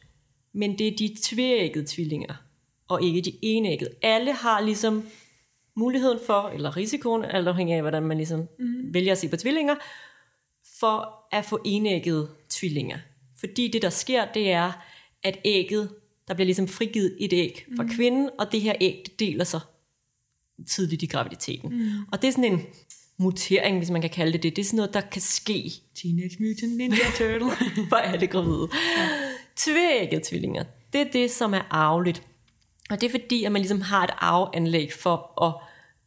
Men 0.55 0.79
det 0.79 0.87
er 0.87 0.97
de 0.99 1.17
tvækkede 1.25 1.85
tvillinger, 1.89 2.35
og 2.95 3.03
ikke 3.03 3.21
de 3.21 3.33
enæggede. 3.43 3.91
Alle 4.03 4.33
har 4.33 4.61
ligesom 4.61 5.05
muligheden 5.77 6.19
for, 6.27 6.49
eller 6.55 6.77
risikoen, 6.77 7.25
alt 7.25 7.49
afhængig 7.49 7.75
af, 7.75 7.81
hvordan 7.81 8.03
man 8.03 8.17
ligesom 8.17 8.41
mm. 8.59 8.95
vælger 8.95 9.13
at 9.13 9.19
se 9.19 9.29
på 9.29 9.37
tvillinger, 9.37 9.75
for 10.81 11.27
at 11.33 11.45
få 11.45 11.61
enæggede 11.65 12.29
tvillinger. 12.49 12.99
Fordi 13.41 13.69
det, 13.69 13.83
der 13.83 13.91
sker, 13.91 14.25
det 14.35 14.51
er, 14.53 14.73
at 15.23 15.39
ægget, 15.45 15.91
der 16.29 16.35
bliver 16.35 16.47
ligesom 16.47 16.69
frigivet 16.69 17.17
et 17.21 17.33
æg 17.33 17.67
fra 17.77 17.85
kvinden, 17.97 18.31
og 18.39 18.53
det 18.53 18.61
her 18.61 18.75
æg, 18.81 19.03
det 19.07 19.21
deler 19.21 19.45
sig 19.45 19.61
tidligt 20.69 21.03
i 21.03 21.07
graviditeten. 21.07 21.71
Mm. 21.71 21.91
Og 22.13 22.23
det 22.23 22.29
er 22.29 22.33
sådan 22.33 22.53
en 22.53 22.61
mutering, 23.17 23.79
hvis 23.79 23.91
man 23.91 24.01
kan 24.01 24.11
kalde 24.11 24.33
det 24.33 24.43
det. 24.43 24.57
Det 24.57 24.63
er 24.63 24.67
sådan 24.67 24.77
noget, 24.77 24.95
der 24.95 25.01
kan 25.01 25.23
ske 25.23 25.73
Teenage 25.95 26.37
Mutant 26.41 26.77
Ninja 26.77 27.11
Turtle. 27.19 27.51
for 27.91 27.97
alle 27.97 28.27
gravide. 28.27 28.69
Ja. 28.99 29.09
Tvækkede 29.57 30.21
tvillinger, 30.25 30.65
det 30.93 31.01
er 31.01 31.11
det, 31.13 31.31
som 31.31 31.55
er 31.55 31.63
arveligt. 31.71 32.23
Og 32.91 33.01
det 33.01 33.07
er 33.07 33.11
fordi, 33.11 33.45
at 33.45 33.53
man 33.53 33.63
ligesom 33.63 33.81
har 33.81 34.05
et 34.05 34.11
arveanlæg 34.19 34.93
for 34.93 35.45
at 35.45 35.55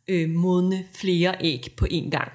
øh, 0.08 0.30
modne 0.30 0.86
flere 0.94 1.36
æg 1.42 1.74
på 1.78 1.86
én 1.86 2.10
gang. 2.10 2.32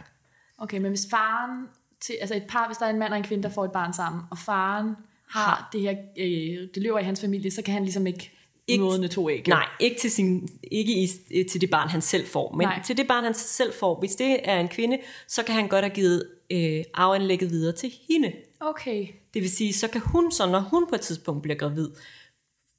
Okay, 0.58 0.78
men 0.78 0.90
hvis 0.90 1.06
faren, 1.10 1.66
til, 2.00 2.16
altså 2.20 2.34
et 2.36 2.44
par, 2.48 2.66
hvis 2.66 2.76
der 2.78 2.86
er 2.86 2.90
en 2.90 2.98
mand 2.98 3.12
og 3.12 3.18
en 3.18 3.24
kvinde, 3.24 3.42
der 3.42 3.48
får 3.48 3.64
et 3.64 3.72
barn 3.72 3.92
sammen, 3.92 4.22
og 4.30 4.38
faren 4.38 4.94
har 5.28 5.68
det 5.72 5.80
her, 5.80 5.90
øh, 6.18 6.68
det 6.74 6.82
løber 6.82 6.98
i 6.98 7.04
hans 7.04 7.20
familie, 7.20 7.50
så 7.50 7.62
kan 7.62 7.74
han 7.74 7.82
ligesom 7.82 8.06
ikke, 8.06 8.30
Ikke- 8.66 8.84
modne 8.84 9.08
to 9.08 9.30
æg. 9.30 9.48
Nej, 9.48 9.66
ikke 9.80 9.96
til, 10.00 10.10
sin, 10.10 10.48
ikke 10.70 10.92
i, 10.92 11.08
øh, 11.34 11.46
til 11.46 11.60
det 11.60 11.70
barn, 11.70 11.88
han 11.88 12.00
selv 12.00 12.26
får, 12.26 12.54
men. 12.56 12.66
Nej. 12.66 12.82
til 12.84 12.96
det 12.96 13.06
barn, 13.08 13.24
han 13.24 13.34
selv 13.34 13.72
får. 13.80 13.98
Hvis 14.00 14.14
det 14.14 14.40
er 14.44 14.60
en 14.60 14.68
kvinde, 14.68 14.98
så 15.28 15.42
kan 15.42 15.54
han 15.54 15.68
godt 15.68 15.84
have 15.84 15.94
givet 15.94 16.28
øh, 16.52 16.84
arveanlægget 16.94 17.50
videre 17.50 17.72
til 17.76 17.92
hende. 18.08 18.32
Okay. 18.60 19.06
Det 19.34 19.42
vil 19.42 19.50
sige, 19.50 19.72
så 19.72 19.88
kan 19.88 20.00
hun 20.00 20.32
så, 20.32 20.46
når 20.50 20.60
hun 20.60 20.86
på 20.88 20.94
et 20.94 21.00
tidspunkt 21.00 21.42
bliver 21.42 21.56
gravid, 21.58 21.90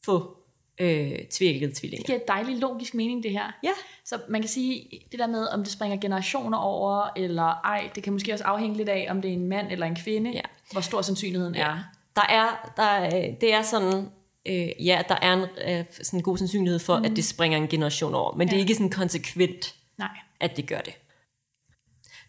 få 0.05 0.37
øh, 0.79 1.11
tvækkede 1.31 1.73
tvillinger. 1.75 2.01
Det 2.01 2.05
giver 2.05 2.17
et 2.19 2.27
dejligt 2.27 2.59
logisk 2.59 2.93
mening, 2.93 3.23
det 3.23 3.31
her. 3.31 3.51
Ja. 3.63 3.69
Så 4.05 4.19
man 4.29 4.41
kan 4.41 4.49
sige, 4.49 4.89
det 5.11 5.19
der 5.19 5.27
med, 5.27 5.47
om 5.47 5.63
det 5.63 5.71
springer 5.73 5.97
generationer 5.97 6.57
over, 6.57 7.09
eller 7.15 7.43
ej, 7.43 7.89
det 7.95 8.03
kan 8.03 8.13
måske 8.13 8.33
også 8.33 8.43
afhænge 8.43 8.77
lidt 8.77 8.89
af, 8.89 9.07
om 9.09 9.21
det 9.21 9.29
er 9.29 9.33
en 9.33 9.47
mand 9.47 9.71
eller 9.71 9.85
en 9.85 9.95
kvinde, 9.95 10.31
Ja. 10.31 10.41
hvor 10.71 10.81
stor 10.81 11.01
sandsynligheden 11.01 11.55
er. 11.55 11.77
Der 12.15 12.25
er, 12.29 12.71
der 12.77 12.83
er, 12.83 13.31
det 13.41 13.53
er 13.53 13.61
sådan, 13.61 14.09
øh, 14.45 14.85
ja, 14.85 15.01
der 15.09 15.15
er 15.21 15.33
en 15.33 15.45
øh, 15.79 15.85
sådan 16.03 16.19
god 16.21 16.37
sandsynlighed 16.37 16.79
for, 16.79 16.99
mm. 16.99 17.05
at 17.05 17.11
det 17.15 17.25
springer 17.25 17.57
en 17.57 17.67
generation 17.67 18.13
over, 18.15 18.35
men 18.35 18.47
ja. 18.47 18.51
det 18.51 18.55
er 18.55 18.57
Ja. 18.57 18.63
ikke 18.63 18.75
sådan 18.75 18.89
konsekvent, 18.89 19.75
Nej, 19.97 20.09
at 20.39 20.57
det 20.57 20.67
gør 20.67 20.79
det. 20.79 20.93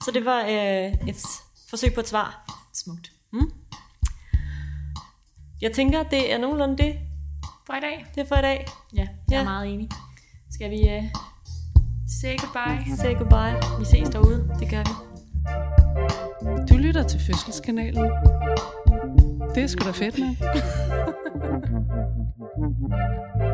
Så 0.05 0.11
det 0.11 0.25
var 0.25 0.41
øh, 0.45 1.09
et 1.09 1.17
forsøg 1.71 1.95
på 1.95 2.01
et 2.01 2.09
svar. 2.09 2.45
smukt. 2.75 3.11
Jeg 5.61 5.73
tænker, 5.73 6.03
det 6.03 6.33
er 6.33 6.39
nogenlunde 6.39 6.79
det, 6.83 6.95
For 7.67 7.75
i 7.75 7.81
dag. 7.81 8.07
det 8.15 8.21
er 8.21 8.25
for 8.27 8.37
i 8.37 8.43
dag. 8.43 8.67
Ja, 8.95 8.99
jeg 8.99 9.09
Ja. 9.31 9.41
er 9.41 9.45
meget 9.45 9.73
enig. 9.75 9.89
Skal 10.51 10.71
vi 10.71 10.77
uh, 10.97 11.05
say 12.21 12.37
goodbye? 12.39 12.97
Say 12.97 13.15
goodbye. 13.19 13.79
Vi 13.79 13.85
ses 13.85 14.09
derude. 14.09 14.49
Det 14.61 14.71
gør 14.71 14.83
vi. 14.89 14.95
Du 16.71 16.77
lytter 16.77 17.03
til 17.03 17.21
Fødselskanalen. 17.21 18.11
Det 19.55 19.63
er 19.63 19.67
sgu 19.67 19.87
da 19.87 19.91
fedt, 19.91 20.19
mand. 20.19 20.37